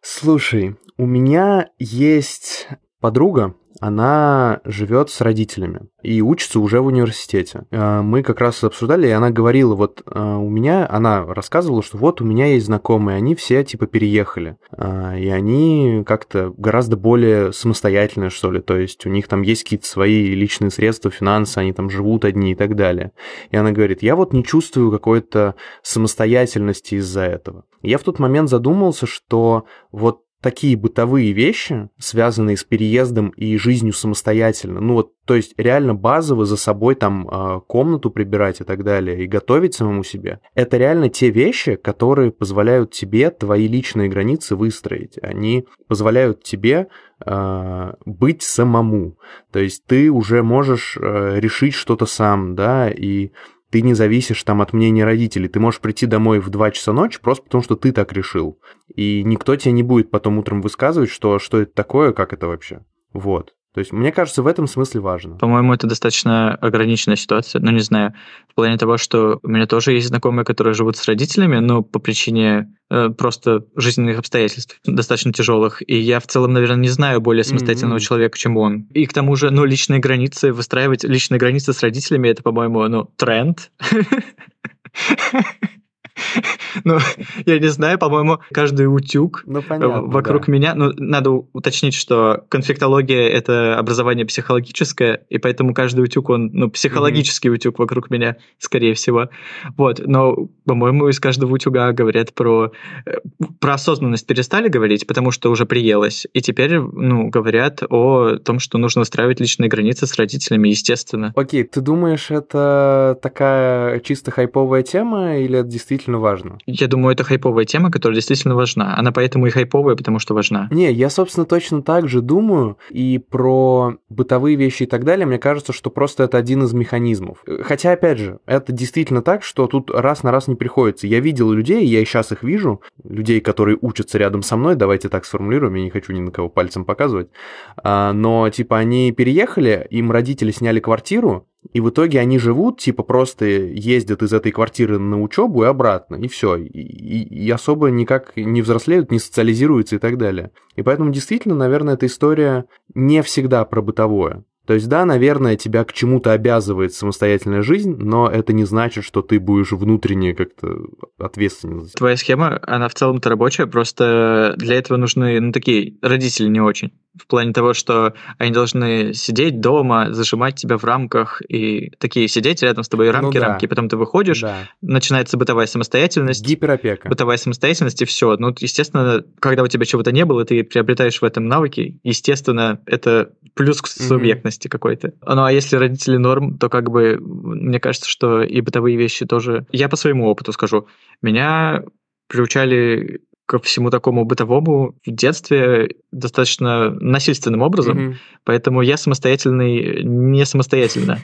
Слушай, 0.00 0.76
у 0.96 1.06
меня 1.06 1.70
есть 1.78 2.68
подруга, 3.00 3.54
она 3.80 4.60
живет 4.64 5.10
с 5.10 5.20
родителями 5.20 5.88
и 6.02 6.20
учится 6.20 6.60
уже 6.60 6.80
в 6.80 6.86
университете. 6.86 7.66
А, 7.70 8.02
мы 8.02 8.22
как 8.22 8.40
раз 8.40 8.62
обсуждали, 8.64 9.08
и 9.08 9.12
она 9.12 9.30
говорила, 9.30 9.74
вот 9.74 10.02
а, 10.06 10.38
у 10.38 10.48
меня, 10.48 10.86
она 10.88 11.24
рассказывала, 11.24 11.82
что 11.82 11.98
вот 11.98 12.20
у 12.20 12.24
меня 12.24 12.46
есть 12.46 12.66
знакомые, 12.66 13.16
они 13.16 13.34
все 13.34 13.64
типа 13.64 13.86
переехали, 13.86 14.56
а, 14.76 15.16
и 15.16 15.28
они 15.28 16.02
как-то 16.06 16.52
гораздо 16.56 16.96
более 16.96 17.52
самостоятельные, 17.52 18.30
что 18.30 18.50
ли, 18.50 18.60
то 18.60 18.76
есть 18.76 19.06
у 19.06 19.10
них 19.10 19.28
там 19.28 19.42
есть 19.42 19.64
какие-то 19.64 19.86
свои 19.86 20.34
личные 20.34 20.70
средства, 20.70 21.10
финансы, 21.10 21.58
они 21.58 21.72
там 21.72 21.90
живут 21.90 22.24
одни 22.24 22.52
и 22.52 22.54
так 22.54 22.76
далее. 22.76 23.12
И 23.50 23.56
она 23.56 23.72
говорит, 23.72 24.02
я 24.02 24.16
вот 24.16 24.32
не 24.32 24.44
чувствую 24.44 24.90
какой-то 24.90 25.54
самостоятельности 25.82 26.96
из-за 26.96 27.22
этого. 27.22 27.64
Я 27.82 27.98
в 27.98 28.02
тот 28.02 28.18
момент 28.18 28.48
задумался, 28.48 29.06
что 29.06 29.64
вот 29.92 30.22
такие 30.40 30.76
бытовые 30.76 31.32
вещи, 31.32 31.88
связанные 31.98 32.56
с 32.56 32.64
переездом 32.64 33.30
и 33.30 33.56
жизнью 33.56 33.92
самостоятельно, 33.92 34.80
ну 34.80 34.94
вот, 34.94 35.12
то 35.24 35.34
есть 35.34 35.54
реально 35.58 35.94
базово 35.94 36.46
за 36.46 36.56
собой 36.56 36.94
там 36.94 37.28
а, 37.30 37.60
комнату 37.60 38.10
прибирать 38.10 38.60
и 38.60 38.64
так 38.64 38.84
далее, 38.84 39.24
и 39.24 39.26
готовить 39.26 39.74
самому 39.74 40.04
себе, 40.04 40.40
это 40.54 40.76
реально 40.76 41.08
те 41.08 41.30
вещи, 41.30 41.74
которые 41.74 42.30
позволяют 42.30 42.92
тебе 42.92 43.30
твои 43.30 43.66
личные 43.66 44.08
границы 44.08 44.56
выстроить. 44.56 45.18
Они 45.22 45.66
позволяют 45.88 46.42
тебе 46.42 46.88
э, 47.24 47.92
быть 48.04 48.42
самому. 48.42 49.18
То 49.52 49.58
есть 49.58 49.84
ты 49.86 50.10
уже 50.10 50.42
можешь 50.42 50.96
э, 50.96 51.40
решить 51.40 51.74
что-то 51.74 52.06
сам, 52.06 52.54
да, 52.54 52.90
и 52.90 53.32
ты 53.70 53.82
не 53.82 53.94
зависишь 53.94 54.42
там 54.42 54.62
от 54.62 54.72
мнения 54.72 55.04
родителей. 55.04 55.48
Ты 55.48 55.60
можешь 55.60 55.80
прийти 55.80 56.06
домой 56.06 56.40
в 56.40 56.48
2 56.48 56.70
часа 56.70 56.92
ночи 56.92 57.20
просто 57.20 57.44
потому, 57.44 57.62
что 57.62 57.76
ты 57.76 57.92
так 57.92 58.12
решил. 58.12 58.58
И 58.94 59.22
никто 59.24 59.56
тебе 59.56 59.72
не 59.72 59.82
будет 59.82 60.10
потом 60.10 60.38
утром 60.38 60.62
высказывать, 60.62 61.10
что, 61.10 61.38
что 61.38 61.60
это 61.60 61.72
такое, 61.72 62.12
как 62.12 62.32
это 62.32 62.46
вообще. 62.46 62.84
Вот. 63.12 63.54
То 63.74 63.80
есть, 63.80 63.92
мне 63.92 64.12
кажется, 64.12 64.42
в 64.42 64.46
этом 64.46 64.66
смысле 64.66 65.00
важно. 65.00 65.36
По-моему, 65.36 65.74
это 65.74 65.86
достаточно 65.86 66.54
ограниченная 66.54 67.16
ситуация. 67.16 67.60
Ну, 67.60 67.70
не 67.70 67.80
знаю, 67.80 68.14
в 68.48 68.54
плане 68.54 68.78
того, 68.78 68.96
что 68.96 69.38
у 69.42 69.48
меня 69.48 69.66
тоже 69.66 69.92
есть 69.92 70.08
знакомые, 70.08 70.44
которые 70.44 70.74
живут 70.74 70.96
с 70.96 71.06
родителями, 71.06 71.58
но 71.58 71.82
по 71.82 71.98
причине 71.98 72.74
э, 72.90 73.10
просто 73.10 73.66
жизненных 73.76 74.18
обстоятельств 74.18 74.80
достаточно 74.84 75.32
тяжелых. 75.32 75.82
И 75.86 75.96
я 75.96 76.18
в 76.18 76.26
целом, 76.26 76.54
наверное, 76.54 76.78
не 76.78 76.88
знаю 76.88 77.20
более 77.20 77.44
самостоятельного 77.44 77.98
mm-hmm. 77.98 78.00
человека, 78.00 78.38
чем 78.38 78.56
он. 78.56 78.86
И 78.94 79.06
к 79.06 79.12
тому 79.12 79.36
же, 79.36 79.50
ну, 79.50 79.64
личные 79.64 80.00
границы, 80.00 80.52
выстраивать 80.52 81.04
личные 81.04 81.38
границы 81.38 81.72
с 81.72 81.82
родителями, 81.82 82.28
это, 82.28 82.42
по-моему, 82.42 82.88
ну, 82.88 83.04
тренд. 83.16 83.70
Ну, 86.84 86.98
я 87.46 87.58
не 87.58 87.68
знаю, 87.68 87.98
по-моему, 87.98 88.38
каждый 88.52 88.84
утюг 88.84 89.42
ну, 89.46 89.62
понятно, 89.62 90.02
вокруг 90.02 90.46
да. 90.46 90.52
меня. 90.52 90.74
Ну, 90.74 90.92
надо 90.96 91.30
уточнить, 91.30 91.94
что 91.94 92.44
конфликтология 92.48 93.28
это 93.28 93.78
образование 93.78 94.26
психологическое, 94.26 95.22
и 95.28 95.38
поэтому 95.38 95.74
каждый 95.74 96.02
утюг, 96.02 96.28
он, 96.30 96.50
ну, 96.52 96.70
психологический 96.70 97.48
mm-hmm. 97.48 97.54
утюг 97.54 97.78
вокруг 97.78 98.10
меня, 98.10 98.36
скорее 98.58 98.94
всего. 98.94 99.30
Вот. 99.76 100.00
Но, 100.04 100.48
по-моему, 100.64 101.08
из 101.08 101.20
каждого 101.20 101.54
утюга 101.54 101.92
говорят 101.92 102.34
про, 102.34 102.72
э, 103.06 103.18
про 103.60 103.74
осознанность 103.74 104.26
перестали 104.26 104.68
говорить, 104.68 105.06
потому 105.06 105.30
что 105.30 105.50
уже 105.50 105.66
приелось. 105.66 106.26
И 106.32 106.40
теперь, 106.40 106.78
ну, 106.78 107.28
говорят 107.28 107.82
о 107.88 108.36
том, 108.36 108.58
что 108.58 108.78
нужно 108.78 109.02
устраивать 109.02 109.40
личные 109.40 109.68
границы 109.68 110.06
с 110.06 110.14
родителями, 110.16 110.68
естественно. 110.68 111.32
Окей, 111.36 111.64
ты 111.64 111.80
думаешь, 111.80 112.30
это 112.30 113.18
такая 113.22 114.00
чисто 114.00 114.30
хайповая 114.30 114.82
тема, 114.82 115.38
или 115.38 115.58
это 115.58 115.68
действительно 115.68 116.07
важно? 116.16 116.58
Я 116.66 116.86
думаю, 116.86 117.12
это 117.12 117.24
хайповая 117.24 117.66
тема, 117.66 117.90
которая 117.90 118.14
действительно 118.14 118.54
важна. 118.54 118.96
Она 118.96 119.12
поэтому 119.12 119.46
и 119.46 119.50
хайповая, 119.50 119.96
потому 119.96 120.18
что 120.18 120.34
важна. 120.34 120.68
Не, 120.70 120.90
я, 120.92 121.10
собственно, 121.10 121.44
точно 121.44 121.82
так 121.82 122.08
же 122.08 122.22
думаю. 122.22 122.78
И 122.90 123.18
про 123.18 123.96
бытовые 124.08 124.56
вещи 124.56 124.84
и 124.84 124.86
так 124.86 125.04
далее, 125.04 125.26
мне 125.26 125.38
кажется, 125.38 125.72
что 125.72 125.90
просто 125.90 126.24
это 126.24 126.38
один 126.38 126.62
из 126.62 126.72
механизмов. 126.72 127.44
Хотя, 127.62 127.92
опять 127.92 128.18
же, 128.18 128.38
это 128.46 128.72
действительно 128.72 129.20
так, 129.20 129.42
что 129.42 129.66
тут 129.66 129.90
раз 129.90 130.22
на 130.22 130.30
раз 130.30 130.48
не 130.48 130.54
приходится. 130.54 131.06
Я 131.06 131.20
видел 131.20 131.52
людей, 131.52 131.84
я 131.84 132.00
и 132.00 132.04
сейчас 132.04 132.32
их 132.32 132.42
вижу, 132.42 132.80
людей, 133.04 133.40
которые 133.40 133.78
учатся 133.80 134.18
рядом 134.18 134.42
со 134.42 134.56
мной, 134.56 134.76
давайте 134.76 135.08
так 135.08 135.24
сформулируем, 135.24 135.74
я 135.74 135.82
не 135.82 135.90
хочу 135.90 136.12
ни 136.12 136.20
на 136.20 136.30
кого 136.30 136.48
пальцем 136.48 136.84
показывать, 136.84 137.28
а, 137.76 138.12
но, 138.12 138.48
типа, 138.50 138.78
они 138.78 139.12
переехали, 139.12 139.86
им 139.90 140.10
родители 140.10 140.50
сняли 140.50 140.80
квартиру, 140.80 141.46
и 141.72 141.80
в 141.80 141.90
итоге 141.90 142.20
они 142.20 142.38
живут, 142.38 142.80
типа 142.80 143.02
просто 143.02 143.44
ездят 143.44 144.22
из 144.22 144.32
этой 144.32 144.52
квартиры 144.52 144.98
на 144.98 145.20
учебу 145.20 145.64
и 145.64 145.66
обратно, 145.66 146.16
и 146.16 146.28
все. 146.28 146.56
И, 146.56 146.66
и, 146.66 147.50
особо 147.50 147.90
никак 147.90 148.36
не 148.36 148.62
взрослеют, 148.62 149.10
не 149.10 149.18
социализируются 149.18 149.96
и 149.96 149.98
так 149.98 150.16
далее. 150.18 150.52
И 150.76 150.82
поэтому 150.82 151.10
действительно, 151.10 151.54
наверное, 151.54 151.94
эта 151.94 152.06
история 152.06 152.64
не 152.94 153.22
всегда 153.22 153.64
про 153.64 153.82
бытовое. 153.82 154.44
То 154.68 154.74
есть, 154.74 154.86
да, 154.86 155.06
наверное, 155.06 155.56
тебя 155.56 155.82
к 155.82 155.94
чему-то 155.94 156.32
обязывает 156.32 156.92
самостоятельная 156.92 157.62
жизнь, 157.62 157.96
но 157.96 158.28
это 158.28 158.52
не 158.52 158.66
значит, 158.66 159.02
что 159.02 159.22
ты 159.22 159.40
будешь 159.40 159.72
внутренне 159.72 160.34
как-то 160.34 160.80
ответственен. 161.18 161.88
Твоя 161.96 162.18
схема, 162.18 162.60
она 162.66 162.90
в 162.90 162.94
целом-то 162.94 163.30
рабочая, 163.30 163.66
просто 163.66 164.52
для 164.58 164.76
этого 164.76 164.98
нужны, 164.98 165.40
ну, 165.40 165.52
такие 165.52 165.94
родители 166.02 166.48
не 166.48 166.60
очень 166.60 166.92
в 167.18 167.26
плане 167.26 167.52
того, 167.52 167.74
что 167.74 168.14
они 168.38 168.52
должны 168.52 169.12
сидеть 169.14 169.60
дома, 169.60 170.12
зажимать 170.12 170.56
тебя 170.56 170.78
в 170.78 170.84
рамках 170.84 171.42
и 171.48 171.90
такие 171.98 172.28
сидеть 172.28 172.62
рядом 172.62 172.84
с 172.84 172.88
тобой 172.88 173.10
рамки, 173.10 173.36
ну, 173.36 173.40
да. 173.40 173.48
рамки, 173.48 173.66
потом 173.66 173.88
ты 173.88 173.96
выходишь, 173.96 174.40
да. 174.40 174.68
начинается 174.80 175.36
бытовая 175.36 175.66
самостоятельность. 175.66 176.44
Гиперопека. 176.46 177.08
Бытовая 177.08 177.36
самостоятельность 177.36 178.00
и 178.02 178.04
все. 178.04 178.36
Ну, 178.36 178.54
естественно, 178.58 179.24
когда 179.40 179.62
у 179.62 179.66
тебя 179.66 179.84
чего-то 179.84 180.12
не 180.12 180.24
было, 180.24 180.44
ты 180.44 180.62
приобретаешь 180.62 181.20
в 181.20 181.24
этом 181.24 181.46
навыки, 181.46 181.98
естественно, 182.02 182.80
это 182.86 183.32
плюс 183.54 183.82
к 183.82 183.86
субъектности 183.88 184.57
mm-hmm. 184.66 184.70
какой-то. 184.70 185.12
Ну, 185.26 185.44
а 185.44 185.52
если 185.52 185.76
родители 185.76 186.16
норм, 186.16 186.58
то 186.58 186.68
как 186.68 186.90
бы 186.90 187.18
мне 187.20 187.80
кажется, 187.80 188.08
что 188.08 188.42
и 188.42 188.60
бытовые 188.60 188.96
вещи 188.96 189.26
тоже... 189.26 189.66
Я 189.70 189.88
по 189.88 189.96
своему 189.96 190.26
опыту 190.26 190.52
скажу. 190.52 190.86
Меня 191.22 191.84
приучали 192.28 193.20
ко 193.46 193.58
всему 193.58 193.88
такому 193.90 194.24
бытовому 194.26 194.94
в 195.06 195.10
детстве 195.10 195.96
достаточно 196.12 196.90
насильственным 196.90 197.62
образом, 197.62 197.98
mm-hmm. 197.98 198.14
поэтому 198.44 198.82
я 198.82 198.98
самостоятельный 198.98 200.04
не 200.04 200.44
самостоятельно. 200.44 201.18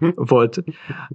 Вот. 0.00 0.58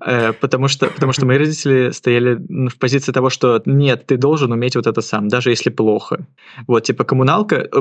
Э, 0.05 0.33
потому 0.33 0.67
что, 0.67 0.87
потому 0.87 1.13
что 1.13 1.25
мои 1.25 1.37
родители 1.37 1.91
стояли 1.91 2.35
в 2.69 2.77
позиции 2.77 3.11
того, 3.11 3.29
что 3.29 3.61
нет, 3.65 4.05
ты 4.05 4.17
должен 4.17 4.51
уметь 4.51 4.75
вот 4.75 4.87
это 4.87 5.01
сам, 5.01 5.27
даже 5.27 5.49
если 5.49 5.69
плохо. 5.69 6.25
Вот, 6.67 6.83
типа 6.83 7.03
коммуналка, 7.03 7.55
э, 7.55 7.79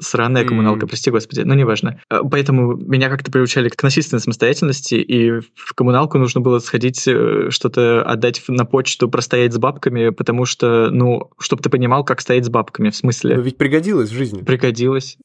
сраная 0.00 0.44
коммуналка, 0.44 0.86
прости 0.86 1.10
господи, 1.10 1.40
но 1.40 1.54
неважно. 1.54 2.00
Э, 2.10 2.20
поэтому 2.30 2.76
меня 2.76 3.08
как-то 3.08 3.30
приучали 3.30 3.68
к 3.68 3.82
насильственной 3.82 4.20
самостоятельности, 4.20 4.94
и 4.94 5.40
в 5.54 5.74
коммуналку 5.74 6.18
нужно 6.18 6.40
было 6.40 6.58
сходить, 6.58 7.00
что-то 7.00 8.02
отдать 8.02 8.42
на 8.48 8.64
почту, 8.64 9.08
простоять 9.08 9.52
с 9.52 9.58
бабками, 9.58 10.10
потому 10.10 10.44
что, 10.44 10.90
ну, 10.90 11.30
чтобы 11.38 11.62
ты 11.62 11.70
понимал, 11.70 12.04
как 12.04 12.20
стоять 12.20 12.44
с 12.44 12.48
бабками, 12.48 12.90
в 12.90 12.96
смысле... 12.96 13.36
Но 13.36 13.42
ведь 13.42 13.56
пригодилось 13.56 14.10
в 14.10 14.14
жизни. 14.14 14.42
Пригодилось. 14.42 15.18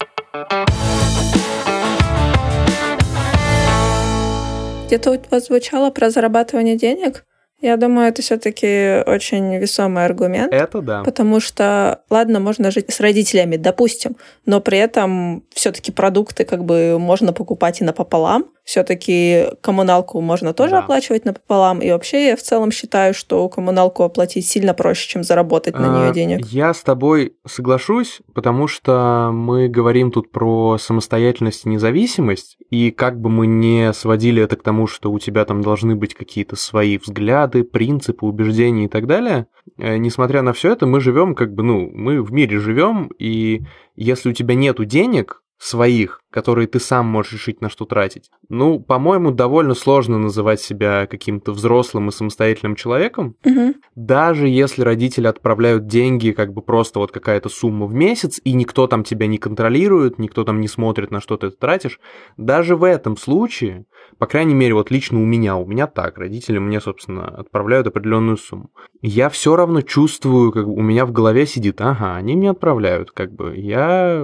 Где-то 4.92 5.12
у 5.12 5.18
вас 5.32 5.46
звучало 5.46 5.90
про 5.90 6.10
зарабатывание 6.10 6.76
денег. 6.76 7.24
Я 7.62 7.78
думаю, 7.78 8.10
это 8.10 8.22
все-таки 8.22 9.02
очень 9.06 9.56
весомый 9.56 10.04
аргумент. 10.04 10.52
Это 10.52 10.82
да. 10.82 11.02
Потому 11.04 11.40
что, 11.40 12.02
ладно, 12.10 12.42
можно 12.42 12.72
жить 12.72 12.92
с 12.92 13.00
родителями, 13.00 13.56
допустим, 13.56 14.18
но 14.46 14.60
при 14.60 14.80
этом 14.80 15.46
все-таки 15.54 15.94
продукты 15.94 16.44
как 16.44 16.66
бы 16.66 17.00
можно 17.00 17.32
покупать 17.32 17.80
и 17.80 17.86
напополам. 17.86 18.48
Все-таки 18.64 19.48
коммуналку 19.62 20.22
можно 20.22 20.54
тоже 20.54 20.72
да. 20.72 20.80
оплачивать 20.80 21.26
напополам. 21.26 21.80
И 21.80 21.92
вообще 21.92 22.28
я 22.28 22.36
в 22.36 22.42
целом 22.42 22.72
считаю, 22.72 23.14
что 23.14 23.48
коммуналку 23.50 24.04
оплатить 24.04 24.48
сильно 24.48 24.74
проще, 24.74 25.10
чем 25.10 25.24
заработать 25.24 25.74
на 25.74 25.88
нее 25.88 26.10
а, 26.10 26.14
денег. 26.14 26.46
Я 26.48 26.74
с 26.74 26.82
тобой 26.82 27.36
соглашусь, 27.48 28.22
потому 28.34 28.68
что 28.68 29.32
мы 29.34 29.68
говорим 29.68 30.12
тут 30.12 30.32
про 30.32 30.78
самостоятельность 30.78 31.66
и 31.66 31.70
независимость. 31.70 32.58
И 32.70 32.92
как 32.92 33.20
бы 33.20 33.30
мы 33.30 33.48
не 33.48 33.94
сводили 33.94 34.44
это 34.44 34.56
к 34.56 34.64
тому, 34.64 34.88
что 34.88 35.12
у 35.12 35.20
тебя 35.20 35.44
там 35.46 35.62
должны 35.62 35.96
быть 35.96 36.14
какие-то 36.14 36.56
свои 36.56 36.98
взгляды, 36.98 37.64
принципы, 37.64 38.26
убеждения 38.26 38.86
и 38.86 38.90
так 38.90 39.08
далее, 39.08 39.48
э, 39.78 39.98
несмотря 39.98 40.42
на 40.42 40.54
все 40.54 40.72
это, 40.74 40.86
мы 40.86 41.02
живем 41.02 41.36
как 41.36 41.54
бы, 41.54 41.64
ну, 41.64 41.90
мы 41.94 42.22
в 42.22 42.32
мире 42.32 42.60
живем, 42.60 43.10
и 43.18 43.64
если 43.96 44.30
у 44.30 44.34
тебя 44.34 44.56
нету 44.56 44.86
денег, 44.86 45.42
своих, 45.58 46.21
которые 46.32 46.68
ты 46.68 46.80
сам 46.80 47.06
можешь 47.06 47.34
решить 47.34 47.62
на 47.62 47.70
что 47.70 47.86
тратить. 47.86 48.32
Ну, 48.50 48.80
по-моему, 48.80 49.32
довольно 49.32 49.76
сложно 49.76 50.18
называть 50.18 50.62
себя 50.62 51.06
каким-то 51.06 51.52
взрослым 51.52 52.10
и 52.10 52.12
самостоятельным 52.12 52.76
человеком, 52.76 53.36
угу. 53.46 53.76
даже 53.96 54.48
если 54.48 54.82
родители 54.82 55.28
отправляют 55.28 55.88
деньги, 55.88 56.32
как 56.32 56.54
бы 56.54 56.62
просто 56.62 57.00
вот 57.00 57.12
какая-то 57.12 57.50
сумма 57.50 57.86
в 57.86 57.94
месяц, 57.94 58.40
и 58.44 58.54
никто 58.54 58.88
там 58.88 59.04
тебя 59.04 59.28
не 59.28 59.38
контролирует, 59.38 60.20
никто 60.20 60.44
там 60.44 60.62
не 60.62 60.68
смотрит, 60.68 61.12
на 61.12 61.20
что 61.20 61.38
ты 61.38 61.48
это 61.48 61.58
тратишь. 61.58 62.00
Даже 62.38 62.76
в 62.76 62.84
этом 62.84 63.18
случае, 63.18 63.86
по 64.18 64.26
крайней 64.26 64.54
мере, 64.54 64.74
вот 64.74 64.92
лично 64.92 65.22
у 65.22 65.26
меня, 65.26 65.58
у 65.58 65.66
меня 65.66 65.88
так, 65.88 66.18
родители 66.18 66.58
мне, 66.58 66.80
собственно, 66.80 67.28
отправляют 67.28 67.88
определенную 67.88 68.38
сумму. 68.38 68.72
Я 69.02 69.30
все 69.30 69.56
равно 69.56 69.82
чувствую, 69.82 70.52
как 70.52 70.68
у 70.68 70.82
меня 70.82 71.06
в 71.06 71.12
голове 71.12 71.46
сидит, 71.46 71.82
ага, 71.82 72.16
они 72.16 72.36
мне 72.36 72.52
отправляют, 72.52 73.12
как 73.12 73.34
бы 73.34 73.58
я 73.58 74.24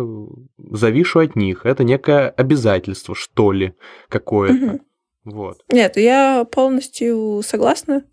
завишу 0.71 1.19
от 1.19 1.35
них. 1.35 1.65
Это 1.65 1.83
некое 1.97 2.29
обязательство, 2.29 3.15
что 3.15 3.51
ли, 3.51 3.73
какое-то. 4.09 4.65
Угу. 4.65 4.81
Вот. 5.25 5.57
Нет, 5.71 5.97
я 5.97 6.45
полностью 6.49 7.41
согласна, 7.43 8.03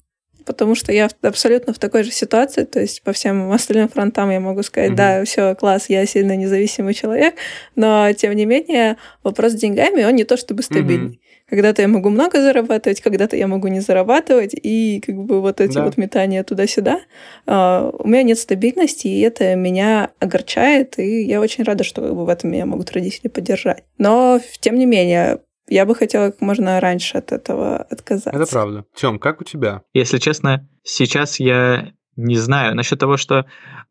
потому 0.46 0.74
что 0.74 0.92
я 0.92 1.08
абсолютно 1.22 1.72
в 1.72 1.78
такой 1.78 2.02
же 2.02 2.10
ситуации, 2.10 2.64
то 2.64 2.80
есть 2.80 3.02
по 3.02 3.12
всем 3.12 3.52
остальным 3.52 3.88
фронтам 3.88 4.30
я 4.30 4.40
могу 4.40 4.62
сказать, 4.62 4.90
угу. 4.90 4.96
да, 4.96 5.24
все, 5.24 5.54
класс, 5.54 5.88
я 5.88 6.06
сильно 6.06 6.36
независимый 6.36 6.94
человек, 6.94 7.34
но 7.76 8.12
тем 8.14 8.34
не 8.34 8.46
менее 8.46 8.96
вопрос 9.22 9.52
с 9.52 9.56
деньгами, 9.56 10.04
он 10.04 10.14
не 10.14 10.24
то 10.24 10.36
чтобы 10.36 10.62
стабильный. 10.62 11.10
Угу. 11.10 11.18
Когда-то 11.48 11.82
я 11.82 11.88
могу 11.88 12.08
много 12.08 12.40
зарабатывать, 12.40 13.00
когда-то 13.00 13.36
я 13.36 13.46
могу 13.46 13.68
не 13.68 13.80
зарабатывать, 13.80 14.54
и 14.54 15.02
как 15.04 15.16
бы 15.16 15.40
вот 15.40 15.60
эти 15.60 15.74
да. 15.74 15.84
вот 15.84 15.98
метания 15.98 16.42
туда-сюда. 16.42 17.00
Uh, 17.46 17.94
у 17.98 18.08
меня 18.08 18.22
нет 18.22 18.38
стабильности, 18.38 19.08
и 19.08 19.20
это 19.20 19.54
меня 19.54 20.10
огорчает, 20.20 20.98
и 20.98 21.22
я 21.24 21.40
очень 21.40 21.64
рада, 21.64 21.84
что 21.84 22.00
как 22.00 22.14
бы, 22.14 22.24
в 22.24 22.28
этом 22.28 22.50
меня 22.50 22.64
могут 22.64 22.92
родители 22.92 23.28
поддержать. 23.28 23.84
Но, 23.98 24.40
тем 24.60 24.76
не 24.76 24.86
менее, 24.86 25.40
я 25.68 25.84
бы 25.84 25.94
хотела 25.94 26.30
как 26.30 26.40
можно 26.40 26.80
раньше 26.80 27.18
от 27.18 27.32
этого 27.32 27.76
отказаться. 27.76 28.30
Это 28.30 28.46
правда. 28.50 28.84
Тём, 28.94 29.18
как 29.18 29.40
у 29.40 29.44
тебя? 29.44 29.82
Если 29.92 30.18
честно, 30.18 30.68
сейчас 30.82 31.40
я 31.40 31.92
не 32.16 32.36
знаю. 32.36 32.74
Насчет 32.74 32.98
того, 32.98 33.16
что 33.16 33.46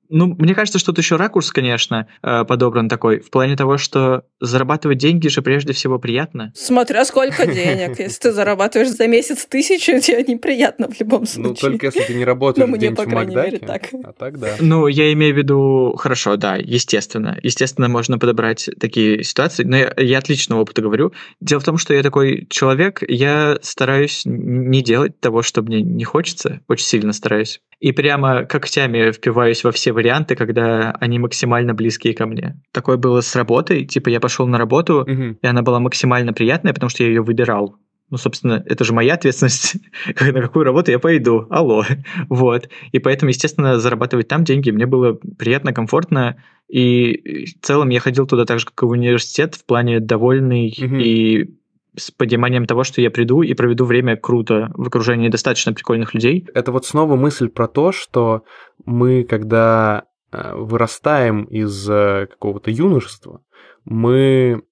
ну, 0.10 0.28
мне 0.38 0.54
кажется, 0.54 0.80
что 0.80 0.92
тут 0.92 1.00
еще 1.00 1.16
ракурс, 1.16 1.52
конечно, 1.52 2.08
э, 2.22 2.44
подобран 2.46 2.90
такой, 2.90 3.20
в 3.20 3.30
плане 3.30 3.56
того, 3.56 3.78
что 3.78 4.24
зарабатывать 4.40 4.98
деньги 4.98 5.28
же 5.28 5.42
прежде 5.42 5.74
всего 5.74 5.98
приятно. 6.00 6.52
Смотря 6.56 7.06
сколько 7.06 7.48
денег. 7.54 8.00
Если 8.00 8.20
ты 8.20 8.32
зарабатываешь 8.32 8.90
за 8.90 9.08
месяц 9.08 9.46
тысячу, 9.46 10.00
тебе 10.02 10.24
неприятно 10.24 10.90
в 10.90 11.00
любом 11.00 11.22
ну, 11.22 11.26
случае. 11.26 11.50
Ну, 11.50 11.56
только 11.56 11.86
если 11.88 12.02
ты 12.02 12.14
не 12.14 12.26
работаешь 12.26 12.68
ну, 12.68 12.76
мне, 12.76 12.92
по 12.92 13.06
крайней 13.06 13.36
мере, 13.36 13.60
так. 13.60 13.90
А 14.04 14.14
так 14.14 14.40
да. 14.40 14.56
Ну, 14.60 14.88
я 14.88 15.12
имею 15.14 15.34
в 15.34 15.38
виду, 15.38 15.96
хорошо, 15.98 16.36
да, 16.36 16.58
естественно. 16.58 17.40
Естественно, 17.42 17.88
можно 17.88 18.20
подобрать 18.20 18.70
такие 18.80 19.24
ситуации, 19.24 19.64
но 19.64 19.78
я, 19.78 19.94
я 19.98 20.18
отличного 20.20 20.62
опыта 20.62 20.82
говорю. 20.82 21.14
Дело 21.40 21.60
в 21.60 21.64
том, 21.64 21.78
что 21.78 21.94
я 21.94 22.04
такой 22.04 22.48
человек, 22.50 23.04
я 23.08 23.58
стараюсь 23.62 24.24
не 24.26 24.82
делать 24.82 25.20
того, 25.20 25.42
что 25.42 25.62
мне 25.62 25.82
не 25.82 26.04
хочется, 26.04 26.62
очень 26.68 26.86
сильно 26.86 27.14
стараюсь. 27.14 27.62
И 27.84 27.92
прямо 27.92 28.46
когтями 28.46 29.12
впиваюсь 29.12 29.66
во 29.66 29.74
все 29.74 29.92
варианты, 29.92 30.38
когда 30.38 30.92
они 31.02 31.20
максимально 31.20 31.74
близкие 31.74 32.14
ко 32.14 32.26
мне. 32.26 32.56
Такое 32.72 32.96
было 32.96 33.20
с 33.20 33.36
работой. 33.36 33.84
Типа 33.84 34.08
я 34.08 34.22
пошел 34.22 34.48
на 34.48 34.58
работу, 34.58 35.02
угу. 35.02 35.38
и 35.42 35.46
она 35.46 35.64
была 35.64 35.82
максимально 35.82 36.32
приятная, 36.32 36.72
потому 36.72 36.90
что 36.90 37.04
я 37.04 37.10
ее 37.10 37.22
выбирал. 37.22 37.76
Ну, 38.10 38.16
собственно, 38.16 38.64
это 38.66 38.86
же 38.86 38.94
моя 38.94 39.16
ответственность, 39.16 39.76
на 40.08 40.42
какую 40.42 40.64
работу 40.64 40.92
я 40.92 41.00
пойду. 41.00 41.46
Алло. 41.50 41.84
Вот. 42.30 42.70
И 42.94 43.00
поэтому, 43.00 43.32
естественно, 43.32 43.78
зарабатывать 43.78 44.30
там 44.30 44.46
деньги 44.46 44.72
мне 44.72 44.86
было 44.86 45.20
приятно, 45.38 45.74
комфортно. 45.74 46.38
И 46.70 47.48
в 47.48 47.66
целом 47.66 47.90
я 47.90 48.00
ходил 48.00 48.26
туда 48.26 48.46
так 48.46 48.60
же, 48.60 48.66
как 48.66 48.82
и 48.82 48.86
в 48.86 48.92
университет, 48.92 49.56
в 49.56 49.66
плане 49.66 50.00
довольный 50.00 50.74
угу. 50.82 50.96
и 50.96 51.50
с 51.96 52.12
пониманием 52.12 52.66
того, 52.66 52.84
что 52.84 53.02
я 53.02 53.12
приду 53.12 53.42
и 53.42 53.54
проведу 53.54 53.86
время 53.86 54.18
круто 54.18 54.72
в 54.74 54.88
окружении 54.88 55.30
достаточно 55.30 55.74
прикольных 55.74 56.14
людей. 56.14 56.48
Это 56.54 56.72
вот 56.72 56.86
снова 56.86 57.16
мысль 57.16 57.50
про 57.50 57.68
то, 57.68 57.92
что 57.92 58.44
мы, 58.86 59.24
когда 59.24 60.06
э, 60.32 60.56
вырастаем 60.56 61.44
из 61.46 61.90
э, 61.90 62.28
какого-то 62.30 62.72
юношества, 62.72 63.42
мы 63.86 64.64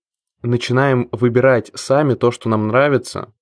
начинаем 0.41 1.09
выбирать 1.11 1.71
сами 1.75 2.15
то, 2.15 2.31
что 2.31 2.49
нам 2.49 2.67
нравится, 2.67 3.33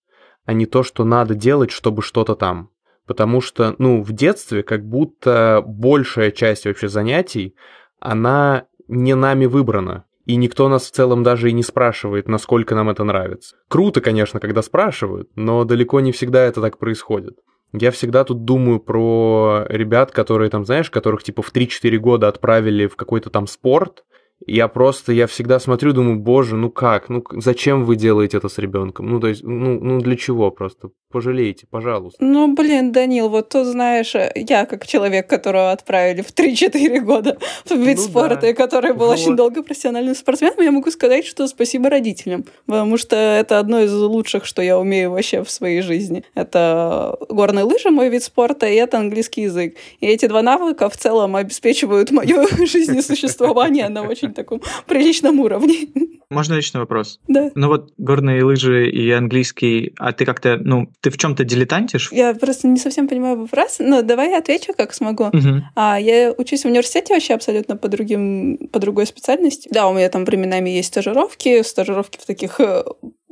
а 0.45 0.53
не 0.53 0.65
то, 0.65 0.83
что 0.83 1.05
надо 1.05 1.35
делать, 1.35 1.71
чтобы 1.71 2.01
что-то 2.01 2.35
там. 2.35 2.71
Потому 3.05 3.41
что, 3.41 3.75
ну, 3.79 4.03
в 4.03 4.11
детстве 4.11 4.61
как 4.61 4.85
будто 4.85 5.63
большая 5.65 6.31
часть 6.31 6.65
вообще 6.65 6.89
занятий, 6.89 7.55
она 7.99 8.65
не 8.87 9.15
нами 9.15 9.45
выбрана. 9.45 10.05
И 10.29 10.35
никто 10.35 10.69
нас 10.69 10.85
в 10.85 10.91
целом 10.91 11.23
даже 11.23 11.49
и 11.49 11.53
не 11.53 11.63
спрашивает, 11.63 12.27
насколько 12.27 12.75
нам 12.75 12.87
это 12.87 13.03
нравится. 13.03 13.55
Круто, 13.67 13.99
конечно, 13.99 14.39
когда 14.39 14.61
спрашивают, 14.61 15.27
но 15.35 15.63
далеко 15.63 16.01
не 16.01 16.11
всегда 16.11 16.43
это 16.43 16.61
так 16.61 16.77
происходит. 16.77 17.39
Я 17.73 17.89
всегда 17.89 18.23
тут 18.23 18.45
думаю 18.45 18.79
про 18.79 19.65
ребят, 19.69 20.11
которые 20.11 20.51
там, 20.51 20.65
знаешь, 20.65 20.91
которых 20.91 21.23
типа 21.23 21.41
в 21.41 21.51
3-4 21.51 21.97
года 21.97 22.27
отправили 22.27 22.85
в 22.85 22.95
какой-то 22.95 23.31
там 23.31 23.47
спорт, 23.47 24.03
я 24.45 24.67
просто, 24.67 25.13
я 25.13 25.25
всегда 25.25 25.59
смотрю, 25.59 25.93
думаю, 25.93 26.19
боже, 26.19 26.57
ну 26.57 26.69
как, 26.69 27.09
ну 27.09 27.23
зачем 27.37 27.83
вы 27.83 27.95
делаете 27.95 28.37
это 28.37 28.49
с 28.49 28.59
ребенком? 28.59 29.09
Ну, 29.09 29.19
то 29.19 29.29
есть, 29.29 29.43
ну, 29.43 29.79
ну 29.79 29.99
для 29.99 30.15
чего 30.15 30.51
просто? 30.51 30.91
Пожалейте, 31.11 31.65
пожалуйста. 31.71 32.23
Ну, 32.23 32.53
блин, 32.53 32.91
Данил, 32.91 33.29
вот 33.29 33.49
тут 33.49 33.65
знаешь, 33.65 34.13
я 34.35 34.67
как 34.67 34.85
человек, 34.85 35.27
которого 35.27 35.71
отправили 35.71 36.21
в 36.21 36.31
3-4 36.31 36.99
года 36.99 37.39
в 37.65 37.75
вид 37.75 37.97
ну, 37.97 38.03
спорта, 38.03 38.41
да. 38.41 38.49
и 38.49 38.53
который 38.53 38.93
был 38.93 39.07
вот. 39.07 39.17
очень 39.17 39.35
долго 39.35 39.63
профессиональным 39.63 40.13
спортсменом, 40.13 40.61
я 40.61 40.69
могу 40.69 40.91
сказать, 40.91 41.25
что 41.25 41.47
спасибо 41.47 41.89
родителям, 41.89 42.45
потому 42.67 42.97
что 42.97 43.15
это 43.15 43.57
одно 43.57 43.79
из 43.81 43.91
лучших, 43.91 44.45
что 44.45 44.61
я 44.61 44.77
умею 44.77 45.09
вообще 45.09 45.43
в 45.43 45.49
своей 45.49 45.81
жизни. 45.81 46.23
Это 46.35 47.17
горные 47.27 47.63
лыжи, 47.63 47.89
мой 47.89 48.09
вид 48.09 48.23
спорта, 48.23 48.67
и 48.67 48.75
это 48.75 48.99
английский 48.99 49.41
язык. 49.41 49.77
И 50.01 50.05
эти 50.05 50.27
два 50.27 50.43
навыка 50.43 50.91
в 50.91 50.97
целом 50.97 51.35
обеспечивают 51.35 52.11
мое 52.11 52.45
жизнесуществование 52.67 53.89
на 53.89 54.03
очень 54.03 54.31
таком 54.31 54.61
приличном 54.85 55.39
уровне. 55.39 55.87
Можно 56.29 56.53
личный 56.53 56.79
вопрос? 56.81 57.19
Да. 57.27 57.49
Ну 57.55 57.67
вот 57.69 57.91
горные 57.97 58.43
лыжи 58.43 58.89
и 58.89 59.09
английский, 59.11 59.93
а 59.97 60.11
ты 60.11 60.25
как-то, 60.25 60.57
ну, 60.57 60.91
ты 61.01 61.09
в 61.09 61.17
чем-то 61.17 61.43
дилетантишь? 61.43 62.11
Я 62.11 62.35
просто 62.35 62.67
не 62.67 62.77
совсем 62.77 63.07
понимаю 63.07 63.39
вопрос, 63.39 63.77
но 63.79 64.03
давай 64.03 64.29
я 64.31 64.37
отвечу, 64.37 64.73
как 64.77 64.93
смогу. 64.93 65.25
Угу. 65.25 65.63
А, 65.75 65.99
я 65.99 66.31
учусь 66.37 66.63
в 66.63 66.65
университете 66.65 67.15
вообще 67.15 67.33
абсолютно 67.33 67.77
по, 67.77 67.87
другим, 67.87 68.57
по 68.71 68.79
другой 68.79 69.07
специальности. 69.07 69.69
Да, 69.71 69.87
у 69.87 69.93
меня 69.93 70.07
там 70.09 70.23
временами 70.23 70.69
есть 70.69 70.89
стажировки, 70.89 71.63
стажировки 71.63 72.19
в 72.19 72.25
таких 72.27 72.59
э, 72.59 72.83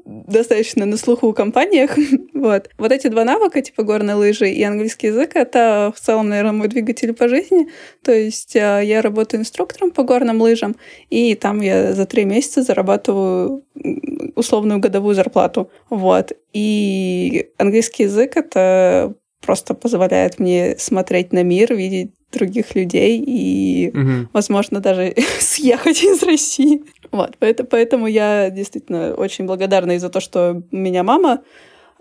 достаточно 0.08 0.86
на 0.86 0.98
слуху 0.98 1.34
компаниях. 1.34 1.98
вот. 2.34 2.70
Вот 2.78 2.92
эти 2.92 3.08
два 3.08 3.26
навыка, 3.26 3.62
типа 3.62 3.84
горные 3.84 4.16
лыжи 4.16 4.50
и 4.50 4.64
английский 4.64 5.08
язык, 5.08 5.36
это 5.36 5.94
в 5.96 6.00
целом, 6.00 6.30
наверное, 6.30 6.54
мой 6.54 6.68
двигатель 6.70 7.14
по 7.14 7.28
жизни. 7.28 7.68
То 8.04 8.14
есть 8.14 8.56
э, 8.56 8.82
я 8.84 9.02
работаю 9.02 9.42
инструктором 9.42 9.92
по 9.92 10.04
горным 10.04 10.42
лыжам, 10.42 10.76
и 11.10 11.36
там 11.36 11.62
я 11.62 11.94
за 11.94 12.06
три 12.06 12.24
месяца 12.26 12.64
зарабатываю 12.64 13.64
условную 14.36 14.80
годовую 14.80 15.16
зарплату. 15.16 15.70
Вот. 15.90 16.32
И 16.54 17.50
английский 17.58 18.04
язык— 18.04 18.32
это 18.38 19.14
просто 19.42 19.74
позволяет 19.74 20.40
мне 20.40 20.76
смотреть 20.78 21.34
на 21.34 21.44
мир, 21.44 21.74
видеть 21.76 22.12
других 22.32 22.76
людей 22.76 23.24
и, 23.26 23.90
угу. 23.90 24.30
возможно, 24.34 24.80
даже 24.80 25.14
съехать 25.40 26.04
из 26.04 26.24
России. 26.24 26.84
Вот, 27.12 27.36
поэтому, 27.40 27.70
поэтому 27.70 28.08
я 28.08 28.50
действительно 28.50 29.14
очень 29.14 29.46
благодарна 29.46 29.94
и 29.94 29.98
за 29.98 30.10
то, 30.10 30.20
что 30.20 30.62
меня 30.72 31.04
мама 31.04 31.42